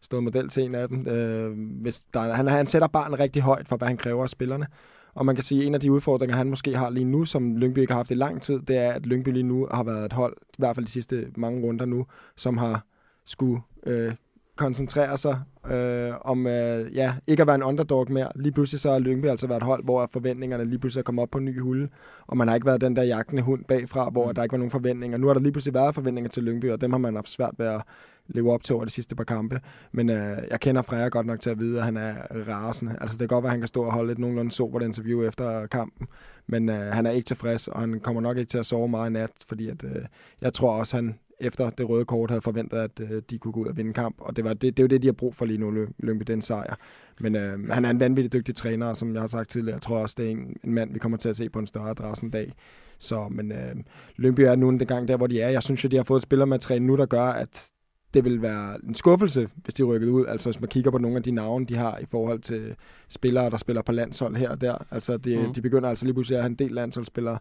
stået 0.00 0.22
model 0.22 0.48
til 0.48 0.62
en 0.62 0.74
af 0.74 0.88
dem. 0.88 1.06
Øh, 1.06 1.80
hvis 1.82 2.02
der, 2.14 2.32
han, 2.32 2.46
han 2.46 2.66
sætter 2.66 2.88
barnet 2.88 3.18
rigtig 3.18 3.42
højt 3.42 3.68
for, 3.68 3.76
hvad 3.76 3.88
han 3.88 3.96
kræver 3.96 4.22
af 4.22 4.28
spillerne. 4.28 4.66
Og 5.14 5.26
man 5.26 5.34
kan 5.34 5.44
sige, 5.44 5.60
at 5.60 5.66
en 5.66 5.74
af 5.74 5.80
de 5.80 5.92
udfordringer, 5.92 6.36
han 6.36 6.50
måske 6.50 6.76
har 6.76 6.90
lige 6.90 7.04
nu, 7.04 7.24
som 7.24 7.56
Lyngby 7.56 7.78
ikke 7.78 7.92
har 7.92 7.98
haft 7.98 8.10
i 8.10 8.14
lang 8.14 8.42
tid, 8.42 8.60
det 8.60 8.76
er, 8.76 8.92
at 8.92 9.06
Lyngby 9.06 9.28
lige 9.28 9.42
nu 9.42 9.68
har 9.70 9.82
været 9.82 10.04
et 10.04 10.12
hold, 10.12 10.36
i 10.42 10.54
hvert 10.58 10.74
fald 10.74 10.86
de 10.86 10.90
sidste 10.90 11.26
mange 11.36 11.62
runder 11.62 11.84
nu, 11.84 12.06
som 12.36 12.56
har 12.58 12.86
skulle 13.24 13.60
øh, 13.86 14.14
koncentrere 14.62 15.16
sig 15.16 15.40
øh, 15.70 16.12
om 16.20 16.46
øh, 16.46 16.96
ja, 16.96 17.14
ikke 17.26 17.40
at 17.40 17.46
være 17.46 17.54
en 17.56 17.62
underdog 17.62 18.12
mere. 18.12 18.28
Lige 18.34 18.52
pludselig 18.52 18.80
så 18.80 18.90
har 18.92 18.98
Lyngby 18.98 19.26
altså 19.26 19.46
været 19.46 19.60
et 19.60 19.66
hold, 19.66 19.84
hvor 19.84 20.08
forventningerne 20.12 20.64
lige 20.64 20.78
pludselig 20.78 21.00
er 21.00 21.04
kommet 21.04 21.22
op 21.22 21.30
på 21.30 21.38
en 21.38 21.44
ny 21.44 21.62
hylde, 21.62 21.88
og 22.26 22.36
man 22.36 22.48
har 22.48 22.54
ikke 22.54 22.66
været 22.66 22.80
den 22.80 22.96
der 22.96 23.02
jagtende 23.02 23.42
hund 23.42 23.64
bagfra, 23.64 24.10
hvor 24.10 24.28
mm. 24.28 24.34
der 24.34 24.42
ikke 24.42 24.52
var 24.52 24.58
nogen 24.58 24.70
forventninger. 24.70 25.18
Nu 25.18 25.26
har 25.26 25.34
der 25.34 25.40
lige 25.40 25.52
pludselig 25.52 25.74
været 25.74 25.94
forventninger 25.94 26.30
til 26.30 26.42
Lyngby, 26.42 26.70
og 26.70 26.80
dem 26.80 26.92
har 26.92 26.98
man 26.98 27.14
haft 27.14 27.28
svært 27.28 27.54
ved 27.58 27.66
at 27.66 27.82
leve 28.28 28.52
op 28.52 28.62
til 28.62 28.74
over 28.74 28.84
de 28.84 28.90
sidste 28.90 29.16
par 29.16 29.24
kampe. 29.24 29.60
Men 29.92 30.10
øh, 30.10 30.36
jeg 30.50 30.60
kender 30.60 30.82
Freja 30.82 31.08
godt 31.08 31.26
nok 31.26 31.40
til 31.40 31.50
at 31.50 31.58
vide, 31.58 31.78
at 31.78 31.84
han 31.84 31.96
er 31.96 32.14
rasende. 32.48 32.96
Altså 33.00 33.14
det 33.14 33.28
kan 33.28 33.28
godt 33.28 33.42
være, 33.42 33.50
at 33.50 33.52
han 33.52 33.60
kan 33.60 33.68
stå 33.68 33.82
og 33.82 33.92
holde 33.92 34.12
et 34.12 34.18
nogenlunde 34.18 34.52
sobert 34.52 34.82
interview 34.82 35.22
efter 35.22 35.66
kampen, 35.66 36.06
men 36.46 36.68
øh, 36.68 36.76
han 36.76 37.06
er 37.06 37.10
ikke 37.10 37.26
tilfreds, 37.26 37.68
og 37.68 37.80
han 37.80 38.00
kommer 38.00 38.20
nok 38.20 38.36
ikke 38.36 38.50
til 38.50 38.58
at 38.58 38.66
sove 38.66 38.88
meget 38.88 39.10
i 39.10 39.12
nat, 39.12 39.30
fordi 39.48 39.68
at, 39.68 39.84
øh, 39.84 40.02
jeg 40.40 40.54
tror 40.54 40.72
også, 40.72 40.96
han 40.96 41.14
efter 41.42 41.70
det 41.70 41.88
røde 41.88 42.04
kort 42.04 42.30
havde 42.30 42.42
forventet, 42.42 42.78
at 42.78 43.00
øh, 43.00 43.22
de 43.30 43.38
kunne 43.38 43.52
gå 43.52 43.60
ud 43.60 43.66
og 43.66 43.76
vinde 43.76 43.92
kamp. 43.92 44.16
Og 44.18 44.36
det, 44.36 44.44
var, 44.44 44.54
det, 44.54 44.62
det 44.76 44.78
er 44.78 44.84
jo 44.84 44.88
det, 44.88 45.02
de 45.02 45.06
har 45.08 45.12
brug 45.12 45.34
for 45.34 45.44
lige 45.44 45.58
nu, 45.58 45.86
Lyngby, 45.98 46.24
den 46.26 46.42
sejr. 46.42 46.74
Men 47.20 47.36
øh, 47.36 47.68
han 47.68 47.84
er 47.84 47.90
en 47.90 48.00
vanvittig 48.00 48.32
dygtig 48.32 48.54
træner, 48.54 48.86
og 48.86 48.96
som 48.96 49.14
jeg 49.14 49.22
har 49.22 49.28
sagt 49.28 49.50
tidligere, 49.50 49.74
jeg 49.74 49.82
tror 49.82 49.98
også, 49.98 50.14
det 50.18 50.26
er 50.26 50.30
en, 50.30 50.56
en 50.64 50.72
mand, 50.74 50.92
vi 50.92 50.98
kommer 50.98 51.18
til 51.18 51.28
at 51.28 51.36
se 51.36 51.48
på 51.48 51.58
en 51.58 51.66
større 51.66 51.90
adresse 51.90 52.24
en 52.24 52.30
dag. 52.30 52.52
Så, 52.98 53.28
men 53.30 53.52
øh, 53.52 53.74
Lyngby 54.16 54.40
er 54.40 54.56
nu 54.56 54.68
en 54.68 54.78
gang 54.78 55.08
der, 55.08 55.16
hvor 55.16 55.26
de 55.26 55.40
er. 55.40 55.48
Jeg 55.48 55.62
synes 55.62 55.84
jo, 55.84 55.88
de 55.88 55.96
har 55.96 56.04
fået 56.04 56.18
et 56.18 56.22
spillermateriale 56.22 56.86
nu, 56.86 56.96
der 56.96 57.06
gør, 57.06 57.24
at 57.24 57.70
det 58.14 58.24
vil 58.24 58.42
være 58.42 58.78
en 58.88 58.94
skuffelse, 58.94 59.48
hvis 59.54 59.74
de 59.74 59.82
rykkede 59.82 60.12
ud. 60.12 60.26
Altså 60.26 60.48
hvis 60.50 60.60
man 60.60 60.68
kigger 60.68 60.90
på 60.90 60.98
nogle 60.98 61.16
af 61.16 61.22
de 61.22 61.30
navne, 61.30 61.66
de 61.66 61.76
har 61.76 61.98
i 61.98 62.04
forhold 62.10 62.40
til 62.40 62.74
spillere, 63.08 63.50
der 63.50 63.56
spiller 63.56 63.82
på 63.82 63.92
landshold 63.92 64.36
her 64.36 64.50
og 64.50 64.60
der. 64.60 64.86
Altså 64.90 65.16
de, 65.16 65.38
mm. 65.38 65.54
de 65.54 65.62
begynder 65.62 65.88
altså 65.88 66.04
lige 66.04 66.14
pludselig 66.14 66.36
at 66.36 66.42
have 66.42 66.50
en 66.50 66.54
del 66.56 66.70
landsholdsspillere. 66.70 67.38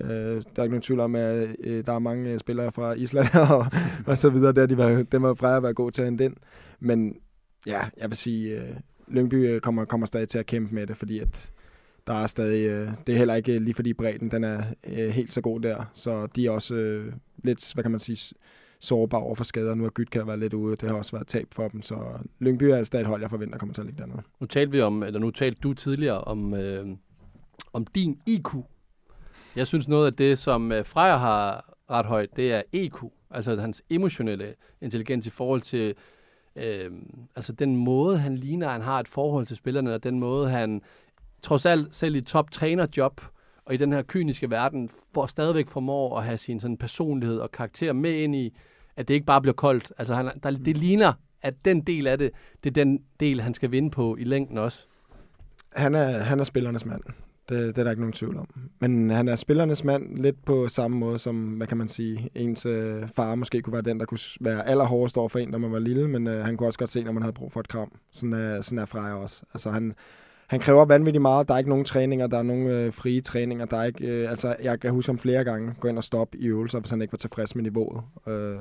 Øh, 0.00 0.08
der 0.08 0.36
er 0.56 0.62
ikke 0.62 0.72
nogen 0.72 0.82
tvivl 0.82 1.00
om, 1.00 1.14
at 1.14 1.48
øh, 1.64 1.86
der 1.86 1.92
er 1.92 1.98
mange 1.98 2.38
spillere 2.38 2.72
fra 2.72 2.92
Island 2.92 3.34
og, 3.50 3.66
og 4.06 4.18
så 4.18 4.30
videre. 4.30 4.52
Der, 4.52 4.66
de 4.66 4.76
var, 4.76 5.02
dem 5.12 5.22
har 5.22 5.34
Freja 5.34 5.60
været 5.60 5.76
god 5.76 5.90
til 5.90 6.02
at 6.02 6.06
hente 6.06 6.24
ind. 6.24 6.36
Men 6.80 7.16
ja, 7.66 7.80
jeg 7.96 8.10
vil 8.10 8.16
sige, 8.16 8.60
øh, 8.60 8.76
Lyngby 9.08 9.34
øh, 9.34 9.60
kommer, 9.60 9.84
kommer 9.84 10.06
stadig 10.06 10.28
til 10.28 10.38
at 10.38 10.46
kæmpe 10.46 10.74
med 10.74 10.86
det, 10.86 10.96
fordi 10.96 11.18
at 11.18 11.52
der 12.06 12.14
er 12.14 12.26
stadig, 12.26 12.66
øh, 12.66 12.90
det 13.06 13.12
er 13.12 13.18
heller 13.18 13.34
ikke 13.34 13.58
lige 13.58 13.74
fordi 13.74 13.92
bredden 13.92 14.30
den 14.30 14.44
er 14.44 14.62
øh, 14.86 15.08
helt 15.08 15.32
så 15.32 15.40
god 15.40 15.60
der. 15.60 15.90
Så 15.94 16.26
de 16.26 16.46
er 16.46 16.50
også 16.50 16.74
øh, 16.74 17.12
lidt, 17.44 17.74
hvad 17.74 17.84
kan 17.84 17.90
man 17.90 18.00
sige, 18.00 18.34
sårbar 18.84 19.18
over 19.18 19.34
for 19.34 19.44
skader. 19.44 19.74
Nu 19.74 19.82
har 19.82 19.90
Gytka 19.90 20.22
været 20.22 20.38
lidt 20.38 20.54
ude, 20.54 20.76
det 20.76 20.90
har 20.90 20.96
også 20.96 21.12
været 21.12 21.26
tab 21.26 21.48
for 21.52 21.68
dem, 21.68 21.82
så 21.82 21.96
Lyngby 22.38 22.62
er 22.62 22.84
stadig 22.84 23.02
et 23.02 23.08
hold, 23.08 23.20
jeg 23.20 23.30
forventer 23.30 23.58
kommer 23.58 23.74
til 23.74 23.82
at 23.82 23.86
ligge 23.86 24.00
dernede. 24.00 24.22
Nu 24.40 24.46
talte 24.46 24.72
vi 24.72 24.80
om, 24.80 25.02
eller 25.02 25.20
nu 25.20 25.30
talte 25.30 25.60
du 25.60 25.72
tidligere 25.74 26.20
om, 26.20 26.54
øh, 26.54 26.86
om 27.72 27.86
din 27.86 28.20
IQ. 28.26 28.48
Jeg 29.56 29.66
synes 29.66 29.88
noget 29.88 30.06
af 30.06 30.14
det, 30.14 30.38
som 30.38 30.72
øh, 30.72 30.84
Freja 30.86 31.16
har 31.16 31.74
ret 31.90 32.06
højt, 32.06 32.36
det 32.36 32.52
er 32.52 32.62
EQ, 32.72 32.94
altså 33.30 33.56
hans 33.56 33.82
emotionelle 33.90 34.54
intelligens 34.80 35.26
i 35.26 35.30
forhold 35.30 35.60
til 35.60 35.94
øh, 36.56 36.90
altså 37.36 37.52
den 37.52 37.76
måde, 37.76 38.18
han 38.18 38.36
ligner, 38.36 38.68
han 38.68 38.82
har 38.82 39.00
et 39.00 39.08
forhold 39.08 39.46
til 39.46 39.56
spillerne, 39.56 39.94
og 39.94 40.02
den 40.02 40.20
måde, 40.20 40.50
han 40.50 40.82
trods 41.42 41.66
alt 41.66 41.96
selv 41.96 42.14
i 42.14 42.20
top 42.20 42.50
trænerjob, 42.50 43.20
og 43.64 43.74
i 43.74 43.76
den 43.76 43.92
her 43.92 44.02
kyniske 44.02 44.50
verden, 44.50 44.90
for 45.14 45.26
stadigvæk 45.26 45.68
formår 45.68 46.18
at 46.18 46.24
have 46.24 46.38
sin 46.38 46.60
sådan 46.60 46.76
personlighed 46.76 47.38
og 47.38 47.50
karakter 47.50 47.92
med 47.92 48.12
ind 48.12 48.36
i, 48.36 48.56
at 48.96 49.08
det 49.08 49.14
ikke 49.14 49.26
bare 49.26 49.40
bliver 49.40 49.54
koldt. 49.54 49.92
Altså, 49.98 50.14
han, 50.14 50.30
der, 50.42 50.50
det 50.50 50.76
ligner, 50.76 51.12
at 51.42 51.54
den 51.64 51.80
del 51.80 52.06
af 52.06 52.18
det, 52.18 52.30
det 52.64 52.70
er 52.70 52.84
den 52.84 53.00
del, 53.20 53.40
han 53.40 53.54
skal 53.54 53.70
vinde 53.70 53.90
på 53.90 54.16
i 54.16 54.24
længden 54.24 54.58
også. 54.58 54.86
Han 55.72 55.94
er, 55.94 56.18
han 56.18 56.40
er 56.40 56.44
spillernes 56.44 56.84
mand. 56.84 57.02
Det, 57.48 57.58
det 57.76 57.78
er 57.78 57.84
der 57.84 57.90
ikke 57.90 58.02
nogen 58.02 58.12
tvivl 58.12 58.36
om. 58.36 58.48
Men 58.80 59.10
han 59.10 59.28
er 59.28 59.36
spillernes 59.36 59.84
mand 59.84 60.18
lidt 60.18 60.44
på 60.44 60.68
samme 60.68 60.96
måde 60.96 61.18
som, 61.18 61.48
hvad 61.48 61.66
kan 61.66 61.76
man 61.76 61.88
sige, 61.88 62.30
ens 62.34 62.66
øh, 62.66 63.08
far 63.16 63.34
måske 63.34 63.62
kunne 63.62 63.72
være 63.72 63.82
den, 63.82 64.00
der 64.00 64.06
kunne 64.06 64.20
være 64.40 64.68
allerhårdest 64.68 65.16
over 65.16 65.28
for 65.28 65.38
en, 65.38 65.48
når 65.48 65.58
man 65.58 65.72
var 65.72 65.78
lille, 65.78 66.08
men 66.08 66.26
øh, 66.26 66.44
han 66.44 66.56
kunne 66.56 66.68
også 66.68 66.78
godt 66.78 66.90
se, 66.90 67.04
når 67.04 67.12
man 67.12 67.22
havde 67.22 67.32
brug 67.32 67.52
for 67.52 67.60
et 67.60 67.68
kram. 67.68 67.92
Sådan 68.12 68.32
er, 68.32 68.60
sådan 68.60 68.78
er 68.78 68.86
Freja 68.86 69.14
også. 69.14 69.42
Altså 69.54 69.70
han, 69.70 69.94
han 70.46 70.60
kræver 70.60 70.84
vanvittigt 70.84 71.22
meget. 71.22 71.48
Der 71.48 71.54
er 71.54 71.58
ikke 71.58 71.70
nogen 71.70 71.84
træninger, 71.84 72.26
der 72.26 72.38
er 72.38 72.42
nogen 72.42 72.66
øh, 72.66 72.92
frie 72.92 73.20
træninger. 73.20 73.64
Der 73.64 73.76
er 73.76 73.84
ikke, 73.84 74.06
øh, 74.06 74.30
altså, 74.30 74.56
jeg 74.62 74.80
kan 74.80 74.90
huske 74.90 75.08
ham 75.08 75.18
flere 75.18 75.44
gange 75.44 75.74
gå 75.80 75.88
ind 75.88 75.98
og 75.98 76.04
stoppe 76.04 76.38
i 76.38 76.46
øvelser, 76.46 76.80
hvis 76.80 76.90
han 76.90 77.02
ikke 77.02 77.12
var 77.12 77.18
tilfreds 77.18 77.54
med 77.54 77.62
niveauet. 77.62 78.02
Øh, 78.26 78.56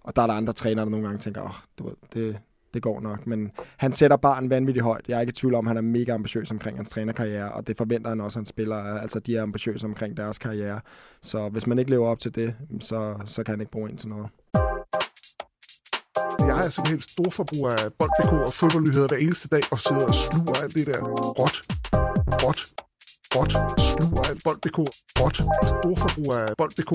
og 0.00 0.16
der 0.16 0.22
er 0.22 0.26
der 0.26 0.34
andre 0.34 0.52
trænere, 0.52 0.84
der 0.84 0.90
nogle 0.90 1.06
gange 1.06 1.18
tænker, 1.18 1.42
åh, 1.42 1.50
du 1.78 1.84
ved, 1.84 1.94
det, 2.14 2.38
det 2.74 2.82
går 2.82 3.00
nok. 3.00 3.26
Men 3.26 3.50
han 3.76 3.92
sætter 3.92 4.16
barn 4.16 4.50
vanvittigt 4.50 4.84
højt. 4.84 5.08
Jeg 5.08 5.16
er 5.16 5.20
ikke 5.20 5.30
i 5.30 5.32
tvivl 5.32 5.54
om, 5.54 5.66
at 5.66 5.68
han 5.68 5.76
er 5.76 5.80
mega 5.80 6.12
ambitiøs 6.12 6.50
omkring 6.50 6.78
hans 6.78 6.90
trænerkarriere, 6.90 7.52
og 7.52 7.66
det 7.66 7.76
forventer 7.76 8.08
han 8.08 8.20
også, 8.20 8.38
at 8.38 8.40
han 8.40 8.46
spiller. 8.46 8.76
Altså, 8.76 9.18
de 9.18 9.36
er 9.36 9.42
ambitiøse 9.42 9.86
omkring 9.86 10.16
deres 10.16 10.38
karriere. 10.38 10.80
Så 11.22 11.48
hvis 11.48 11.66
man 11.66 11.78
ikke 11.78 11.90
lever 11.90 12.08
op 12.08 12.18
til 12.18 12.34
det, 12.34 12.54
så, 12.80 13.14
så 13.24 13.42
kan 13.42 13.52
han 13.52 13.60
ikke 13.60 13.72
bruge 13.72 13.90
en 13.90 13.96
til 13.96 14.08
noget. 14.08 14.28
Jeg 16.48 16.56
er 16.66 16.70
simpelthen 16.70 17.00
stor 17.00 17.30
forbruger 17.30 17.70
af 17.70 17.86
bold.dk 17.98 18.32
og 18.48 18.52
fodboldnyheder 18.52 19.08
hver 19.08 19.16
eneste 19.16 19.48
dag, 19.48 19.62
og 19.70 19.78
sidder 19.80 20.06
og 20.06 20.14
sluger 20.14 20.54
alt 20.62 20.74
det 20.76 20.86
der 20.86 21.00
råt, 21.40 21.56
råt, 22.42 22.60
råt, 23.34 23.52
sluger 23.98 24.22
alt 24.30 24.40
bold.dk, 24.44 24.78
råt, 25.20 25.36
stor 25.72 25.94
forbruger 26.04 26.36
af 26.46 26.50
bold.dk, 26.58 26.92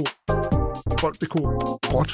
bold.dk, 1.02 1.36
råt. 1.94 2.12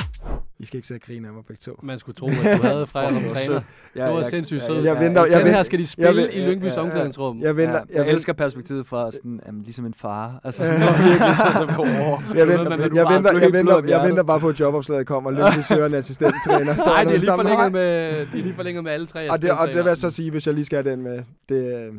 I 0.62 0.66
skal 0.66 0.78
ikke 0.78 0.88
sidde 0.88 0.98
og 0.98 1.02
grine 1.02 1.28
af 1.28 1.34
mig 1.34 1.46
begge 1.46 1.62
to. 1.62 1.80
Man 1.84 2.00
skulle 2.00 2.16
tro, 2.16 2.28
at 2.28 2.58
du 2.58 2.68
havde 2.68 2.88
Freja 2.94 3.10
som 3.10 3.24
træner. 3.34 3.62
Ja, 3.96 4.06
du 4.08 4.12
var 4.12 4.18
jeg- 4.18 4.26
sindssygt 4.26 4.62
ja, 4.62 4.68
sød. 4.68 4.84
jeg 4.84 4.96
venter- 5.00 5.22
Den 5.24 5.32
jeg 5.32 5.40
venter- 5.40 5.54
her 5.54 5.64
skal 5.64 5.80
de 5.80 5.88
spille 5.88 6.22
jeg 6.22 6.34
i 6.34 6.40
Lyngbys 6.40 6.74
omklædningsrum. 6.78 7.42
Jeg 7.42 7.58
venter, 7.58 7.74
Ja, 7.74 7.80
jeg, 7.90 8.06
jeg 8.06 8.14
elsker 8.14 8.34
perspektivet 8.34 8.88
fra 8.88 9.12
sådan, 9.12 9.40
jamen, 9.46 9.62
ligesom 9.64 9.86
en 9.86 9.94
far. 9.94 10.42
Altså 10.44 10.64
sådan 10.66 10.80
noget 10.80 10.96
virkelig 11.10 11.36
sådan, 11.36 11.76
over. 11.76 12.22
jeg, 12.40 12.48
venter, 12.48 12.70
man- 12.70 12.80
jeg, 12.80 12.96
jeg, 12.96 13.06
venter, 13.16 13.32
jeg, 13.40 13.54
venter, 13.54 13.84
jeg 13.88 14.08
venter 14.08 14.24
bare 14.24 14.40
på, 14.40 14.50
at 14.50 14.60
jobopslaget 14.60 15.08
kommer, 15.08 15.30
og 15.30 15.34
Lyngby 15.36 15.64
søger 15.74 15.86
en 15.86 15.94
assistenttræner. 15.94 16.64
Nej, 16.64 17.04
de 17.04 17.10
der 17.10 17.16
er 17.16 17.20
lige 17.20 17.26
forlænget 17.32 17.58
Nej. 17.60 17.70
med, 17.70 18.12
de 18.26 18.40
er 18.40 18.44
lige 18.44 18.54
forlænget 18.54 18.84
med 18.84 18.92
alle 18.92 19.08
tre 19.08 19.32
Og 19.32 19.42
det, 19.42 19.52
og 19.52 19.68
det 19.68 19.76
vil 19.76 19.86
jeg 19.86 19.98
så 19.98 20.12
sige, 20.12 20.32
hvis 20.32 20.48
jeg 20.48 20.56
lige 20.56 20.66
skal 20.66 20.84
have 20.84 20.92
den 20.92 21.02
med, 21.02 21.24
det, 21.50 21.88
øh, 21.88 21.94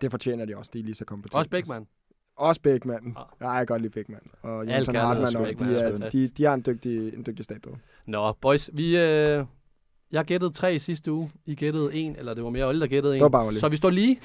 det 0.00 0.10
fortjener 0.10 0.44
de 0.44 0.56
også. 0.56 0.70
De 0.74 0.78
er 0.80 0.84
lige 0.84 0.94
så 0.94 1.04
kompetente. 1.04 1.36
Også 1.38 1.50
Bækman. 1.50 1.86
Også 2.36 2.60
Bækman. 2.60 3.14
Ah. 3.16 3.24
Ja, 3.40 3.48
jeg 3.50 3.58
kan 3.58 3.66
godt 3.66 3.82
lide 3.82 3.92
Bækman. 3.92 4.20
Og 4.42 4.68
Jensen 4.68 4.94
Hartmann 4.96 5.36
også. 5.36 5.56
De, 5.58 5.76
er 5.78 6.10
de, 6.10 6.28
de 6.28 6.44
har 6.44 6.54
en 6.54 6.62
dygtig, 6.66 7.14
en 7.14 7.24
dygtig 7.26 7.44
stat. 7.44 7.66
Nå, 8.06 8.32
boys, 8.32 8.70
vi... 8.72 8.96
Øh, 8.98 9.44
jeg 10.12 10.24
gættede 10.24 10.52
tre 10.52 10.74
i 10.74 10.78
sidste 10.78 11.12
uge. 11.12 11.30
I 11.46 11.54
gættede 11.54 11.94
en, 11.94 12.16
eller 12.16 12.34
det 12.34 12.44
var 12.44 12.50
mere 12.50 12.64
Olle, 12.66 12.80
der 12.80 12.86
gættede 12.86 13.14
en. 13.14 13.18
Det 13.18 13.22
var 13.22 13.28
bare 13.28 13.46
Olle. 13.46 13.60
Så 13.60 13.68
vi 13.68 13.76
står 13.76 13.90
lige. 13.90 14.20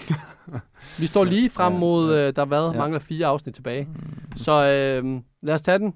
vi 0.99 1.07
står 1.07 1.23
lige 1.33 1.49
frem 1.49 1.73
Ja, 1.73 1.79
mod, 1.79 2.15
øh, 2.15 2.35
der 2.35 2.45
hvad, 2.45 2.71
Ja. 2.71 2.77
mangler 2.77 2.99
fire 2.99 3.27
afsnit 3.27 3.55
tilbage. 3.55 3.87
Så 4.35 4.51
øh, 4.51 5.21
lad 5.41 5.53
os 5.53 5.61
tage 5.61 5.79
den 5.79 5.93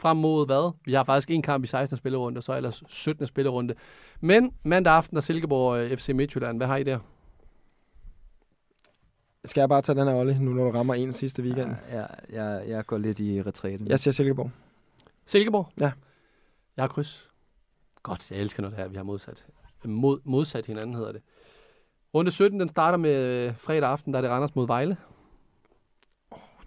frem 0.00 0.16
mod 0.16 0.46
hvad? 0.46 0.72
Vi 0.84 0.92
har 0.92 1.04
faktisk 1.04 1.30
en 1.30 1.42
kamp 1.42 1.64
i 1.64 1.66
16. 1.66 1.96
spillerunde, 1.96 2.38
og 2.38 2.42
så 2.42 2.56
ellers 2.56 2.82
17. 2.88 3.26
spillerunde. 3.26 3.74
Men 4.20 4.52
mandag 4.64 4.92
aften 4.92 5.16
er 5.16 5.20
Silkeborg 5.20 5.78
øh, 5.78 5.96
FC 5.96 6.08
Midtjylland. 6.14 6.56
Hvad 6.56 6.66
har 6.66 6.76
I 6.76 6.82
der? 6.82 6.98
Skal 9.48 9.60
jeg 9.60 9.68
bare 9.68 9.82
tage 9.82 10.00
den 10.00 10.08
her, 10.08 10.14
Olli, 10.14 10.38
nu 10.38 10.52
når 10.52 10.64
du 10.64 10.70
rammer 10.70 10.94
en 10.94 11.12
sidste 11.12 11.42
weekend? 11.42 11.76
Ja, 11.92 12.04
jeg, 12.30 12.68
jeg 12.68 12.86
går 12.86 12.98
lidt 12.98 13.20
i 13.20 13.42
retræten. 13.42 13.86
Jeg 13.86 14.00
siger 14.00 14.12
Silkeborg. 14.12 14.50
Silkeborg? 15.26 15.68
Ja. 15.80 15.92
Jeg 16.76 16.82
har 16.82 16.88
kryds. 16.88 17.28
Godt, 18.02 18.30
jeg 18.30 18.40
elsker 18.40 18.62
noget 18.62 18.76
her, 18.76 18.88
vi 18.88 18.96
har 18.96 19.02
modsat. 19.02 19.44
Mod, 19.84 20.20
modsat 20.24 20.66
hinanden 20.66 20.94
hedder 20.96 21.12
det. 21.12 21.22
Runde 22.14 22.30
17, 22.30 22.60
den 22.60 22.68
starter 22.68 22.98
med 22.98 23.46
øh, 23.46 23.54
fredag 23.56 23.88
aften, 23.88 24.12
der 24.12 24.18
er 24.18 24.22
det 24.22 24.30
Randers 24.30 24.54
mod 24.56 24.66
Vejle. 24.66 24.96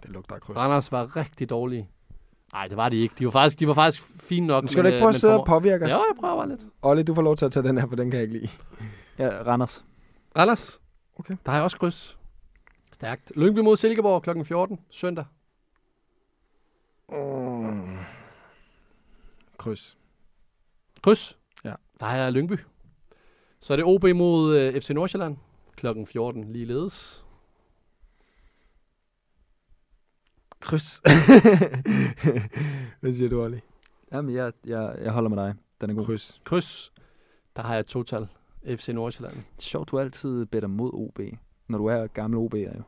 Det 0.02 0.10
lugter 0.10 0.34
af 0.34 0.40
kryds. 0.40 0.56
Randers 0.56 0.92
var 0.92 1.16
rigtig 1.16 1.50
dårlige. 1.50 1.88
Nej, 2.52 2.66
det 2.66 2.76
var 2.76 2.88
de 2.88 2.96
ikke. 2.96 3.14
De 3.18 3.24
var 3.24 3.30
faktisk, 3.30 3.60
de 3.60 3.68
var 3.68 3.74
faktisk 3.74 4.02
fine 4.20 4.46
nok. 4.46 4.64
Men 4.64 4.68
skal 4.68 4.82
du 4.82 4.86
ikke 4.86 4.96
øh, 4.96 5.02
prøve 5.02 5.08
at 5.14 5.20
sidde 5.20 5.40
og 5.40 5.46
påvirke 5.46 5.84
os? 5.84 5.90
Ja, 5.90 5.96
jeg 5.96 6.14
prøver 6.20 6.36
bare 6.36 6.48
lidt. 6.48 6.60
Olli, 6.82 7.02
du 7.02 7.14
får 7.14 7.22
lov 7.22 7.36
til 7.36 7.44
at 7.44 7.52
tage 7.52 7.68
den 7.68 7.78
her, 7.78 7.86
for 7.86 7.96
den 7.96 8.10
kan 8.10 8.20
jeg 8.20 8.28
ikke 8.28 8.38
lide. 8.38 8.48
Ja, 9.18 9.28
Randers. 9.28 9.84
Randers. 10.36 10.80
Okay. 11.18 11.36
Der 11.44 11.50
har 11.50 11.58
jeg 11.58 11.64
også 11.64 11.78
kryds. 11.78 12.18
Stærkt. 13.02 13.32
Lyngby 13.36 13.58
mod 13.58 13.76
Silkeborg 13.76 14.22
kl. 14.22 14.44
14 14.44 14.80
søndag. 14.90 15.24
Mm. 17.08 17.98
Kryds. 19.56 19.98
Kryds. 21.02 21.38
Ja. 21.64 21.74
Der 22.00 22.06
har 22.06 22.16
jeg 22.16 22.32
Lyngby. 22.32 22.58
Så 23.60 23.72
er 23.72 23.76
det 23.76 23.84
OB 23.84 24.04
mod 24.16 24.56
øh, 24.56 24.80
FC 24.80 24.90
Nordsjælland 24.90 25.36
kl. 25.76 25.86
14 26.06 26.52
ligeledes. 26.52 27.24
Kryds. 30.60 31.02
Hvad 33.00 33.12
siger 33.12 33.28
du, 33.28 33.42
Olli? 33.42 33.60
Jamen, 34.12 34.34
jeg, 34.34 34.52
jeg, 34.66 34.96
jeg 35.02 35.12
holder 35.12 35.30
med 35.30 35.44
dig. 35.44 35.54
Den 35.80 35.90
er 35.90 35.94
god. 35.94 36.04
Kryds. 36.04 36.40
Kryds. 36.44 36.92
Der 37.56 37.62
har 37.62 37.74
jeg 37.74 37.86
total 37.86 38.28
FC 38.66 38.88
Nordsjælland. 38.88 39.36
Sjovt, 39.58 39.90
du 39.90 39.98
altid 39.98 40.46
better 40.46 40.68
mod 40.68 40.90
OB, 40.92 41.20
når 41.68 41.78
du 41.78 41.86
er 41.86 42.06
gammel 42.06 42.38
OB'er 42.38 42.76
jo. 42.76 42.82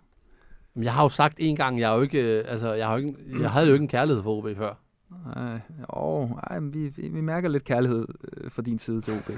Men 0.74 0.84
jeg 0.84 0.92
har 0.94 1.02
jo 1.02 1.08
sagt 1.08 1.34
en 1.38 1.56
gang, 1.56 1.80
jeg, 1.80 1.92
er 1.92 1.96
jo 1.96 2.02
ikke, 2.02 2.38
øh, 2.38 2.44
altså, 2.48 2.72
jeg, 2.72 2.86
har 2.86 2.92
jo 2.92 2.98
ikke, 3.06 3.14
jeg 3.40 3.50
havde 3.50 3.66
jo 3.66 3.72
ikke 3.72 3.82
en 3.82 3.88
kærlighed 3.88 4.22
for 4.22 4.30
OB 4.30 4.56
før. 4.56 4.74
Ej, 5.36 5.60
åh, 5.88 6.30
ej, 6.50 6.60
men 6.60 6.74
vi, 6.74 6.88
vi, 6.88 7.20
mærker 7.20 7.48
lidt 7.48 7.64
kærlighed 7.64 8.06
øh, 8.36 8.50
fra 8.50 8.62
din 8.62 8.78
side 8.78 9.00
til 9.00 9.12
OB. 9.14 9.30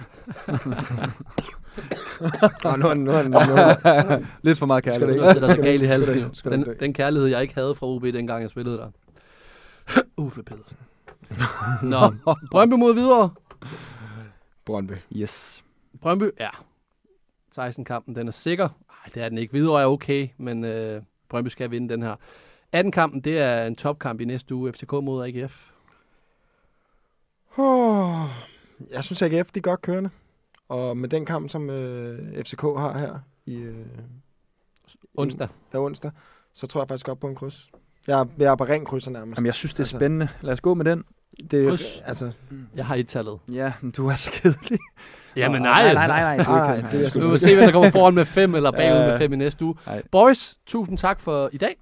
Nå, 2.65 2.77
nu, 2.77 2.87
er- 2.89 2.95
nu, 2.95 3.11
er- 3.11 3.23
nu, 3.29 3.37
er- 3.39 4.19
nu, 4.19 4.27
lidt 4.43 4.59
for 4.59 4.67
meget 4.67 4.85
Skal 4.85 4.93
kærlighed. 4.93 5.15
det 5.15 5.27
Nu 5.27 5.33
sætter 5.33 5.49
sig 5.49 5.55
Skal 5.55 5.65
galt 5.65 5.83
i 5.83 5.87
halsen. 5.87 6.15
skal 6.17 6.35
skal 6.35 6.53
Den, 6.53 6.75
den 6.81 6.93
kærlighed, 6.95 7.29
jeg 7.29 7.43
ikke 7.43 7.55
havde 7.55 7.75
fra 7.75 7.87
OB, 7.87 8.03
dengang 8.03 8.43
jeg 8.43 8.51
spillede 8.51 8.77
der. 8.79 8.91
Uffe 10.25 10.43
Pedersen. 10.43 10.77
Nå, 11.83 12.15
Brøndby 12.51 12.75
mod 12.75 12.95
videre. 12.95 13.31
Brøndby. 14.65 14.93
Yes. 15.17 15.65
Brøndby, 16.01 16.25
ja. 16.41 16.49
16-kampen, 17.61 18.15
den 18.17 18.29
er 18.29 18.33
sikker. 18.33 18.69
Nej, 18.89 19.13
det 19.15 19.23
er 19.23 19.29
den 19.29 19.39
ikke. 19.39 19.51
Hvidovre 19.51 19.83
er 19.83 19.87
okay, 19.87 20.29
men 20.39 20.65
øh, 20.65 21.03
Brøndby 21.37 21.49
skal 21.49 21.71
vinde 21.71 21.89
den 21.89 22.03
her. 22.03 22.17
18-kampen, 22.77 23.21
det 23.21 23.39
er 23.39 23.67
en 23.67 23.77
topkamp 23.77 24.21
i 24.21 24.25
næste 24.25 24.55
uge. 24.55 24.73
FCK 24.73 24.93
mod 24.93 25.25
AGF. 25.27 25.71
Oh, 27.57 28.29
jeg 28.91 29.05
synes, 29.05 29.23
AGF 29.23 29.51
de 29.53 29.59
er 29.59 29.63
godt 29.63 29.83
kørende. 29.83 30.11
Og 30.69 30.97
med 30.97 31.09
den 31.09 31.27
kamp, 31.27 31.51
som 31.51 31.71
øh, 31.71 32.45
FCK 32.45 32.61
har 32.63 32.99
her 32.99 33.19
i 33.47 33.55
øh, 33.57 33.87
Onsdag. 35.15 35.49
ja, 35.73 35.79
onsdag, 35.79 36.11
så 36.55 36.67
tror 36.67 36.81
jeg 36.81 36.89
faktisk 36.89 37.07
godt 37.07 37.21
på 37.21 37.27
en 37.29 37.35
kryds. 37.35 37.71
Jeg, 38.07 38.21
er- 38.21 38.27
jeg 38.39 38.53
er 38.53 38.57
på 38.57 38.65
ren 38.65 38.85
krydser 38.85 39.11
nærmest. 39.11 39.37
Jamen, 39.39 39.47
jeg 39.47 39.55
synes, 39.55 39.75
det 39.75 39.79
er 39.79 39.83
Altså- 39.83 39.97
spændende. 39.99 40.29
Lad 40.43 40.53
os 40.53 40.61
gå 40.61 40.75
med 40.75 40.85
den. 40.85 41.05
det, 41.51 41.69
kryds. 41.69 42.01
Altså, 42.01 42.33
Jeg 42.77 42.87
har 42.87 42.95
et 42.97 43.09
tallet. 43.09 43.39
Ja, 43.49 43.73
men 43.81 43.91
du 43.91 44.07
er 44.09 44.15
så 44.15 44.31
kedelig. 44.33 44.79
Jamen 45.37 45.63
Nå, 45.63 45.69
nej. 45.69 45.93
Nej, 45.95 46.07
nej, 46.07 46.07
nej. 46.07 46.37
nej, 46.37 46.81
Nej, 46.81 46.91
det 46.91 47.07
er 47.17 47.21
Nu 47.21 47.27
må 47.27 47.33
vi 47.33 47.39
se, 47.39 47.55
hvem 47.55 47.65
der 47.65 47.73
kommer 47.73 47.91
foran 47.91 48.15
med 48.15 48.25
fem, 48.25 48.55
eller 48.55 48.71
bagud 48.81 48.99
Ja. 49.01 49.07
med 49.07 49.19
fem 49.19 49.33
i 49.33 49.37
næste 49.37 49.65
uge. 49.65 49.75
Nej. 49.87 50.03
Boys, 50.13 50.57
tusind 50.67 50.99
tak 50.99 51.21
for 51.21 51.49
i 51.53 51.57
dag. 51.59 51.75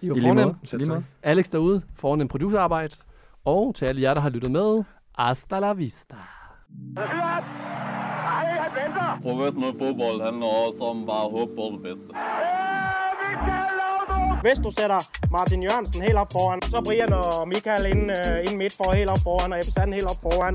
I 0.00 0.10
var 0.10 0.16
fornem. 0.22 1.04
Alex 1.22 1.46
derude, 1.52 1.82
foran 1.98 2.20
en 2.20 2.28
producerarbejde. 2.28 2.96
Og 3.44 3.74
til 3.74 3.84
alle 3.84 4.02
jer, 4.02 4.14
der 4.14 4.20
har 4.20 4.28
lyttet 4.30 4.50
med. 4.50 4.82
Hasta 5.18 5.58
la 5.58 5.72
vista. 5.72 6.14
Professionel 9.22 9.72
fodbold 9.78 10.22
handler 10.24 10.46
også 10.66 10.84
om 10.90 11.06
bare 11.06 11.24
at 11.24 11.30
håbe 11.38 11.52
på 11.56 11.64
det 11.74 11.82
bedste. 11.82 12.08
Hvis 14.42 14.58
du 14.64 14.70
sætter 14.70 15.00
Martin 15.30 15.62
Jørgensen 15.62 16.02
helt 16.02 16.16
op 16.16 16.32
foran, 16.32 16.62
så 16.62 16.82
Brian 16.86 17.12
og 17.12 17.48
Michael 17.48 17.86
ind, 17.86 18.10
øh, 18.10 18.38
ind 18.48 18.56
midt 18.58 18.74
for 18.76 18.92
helt 18.92 19.10
op 19.10 19.18
foran, 19.22 19.52
og 19.52 19.58
Ebbe 19.58 19.72
Sand 19.72 19.92
helt 19.92 20.08
op 20.12 20.20
foran. 20.22 20.54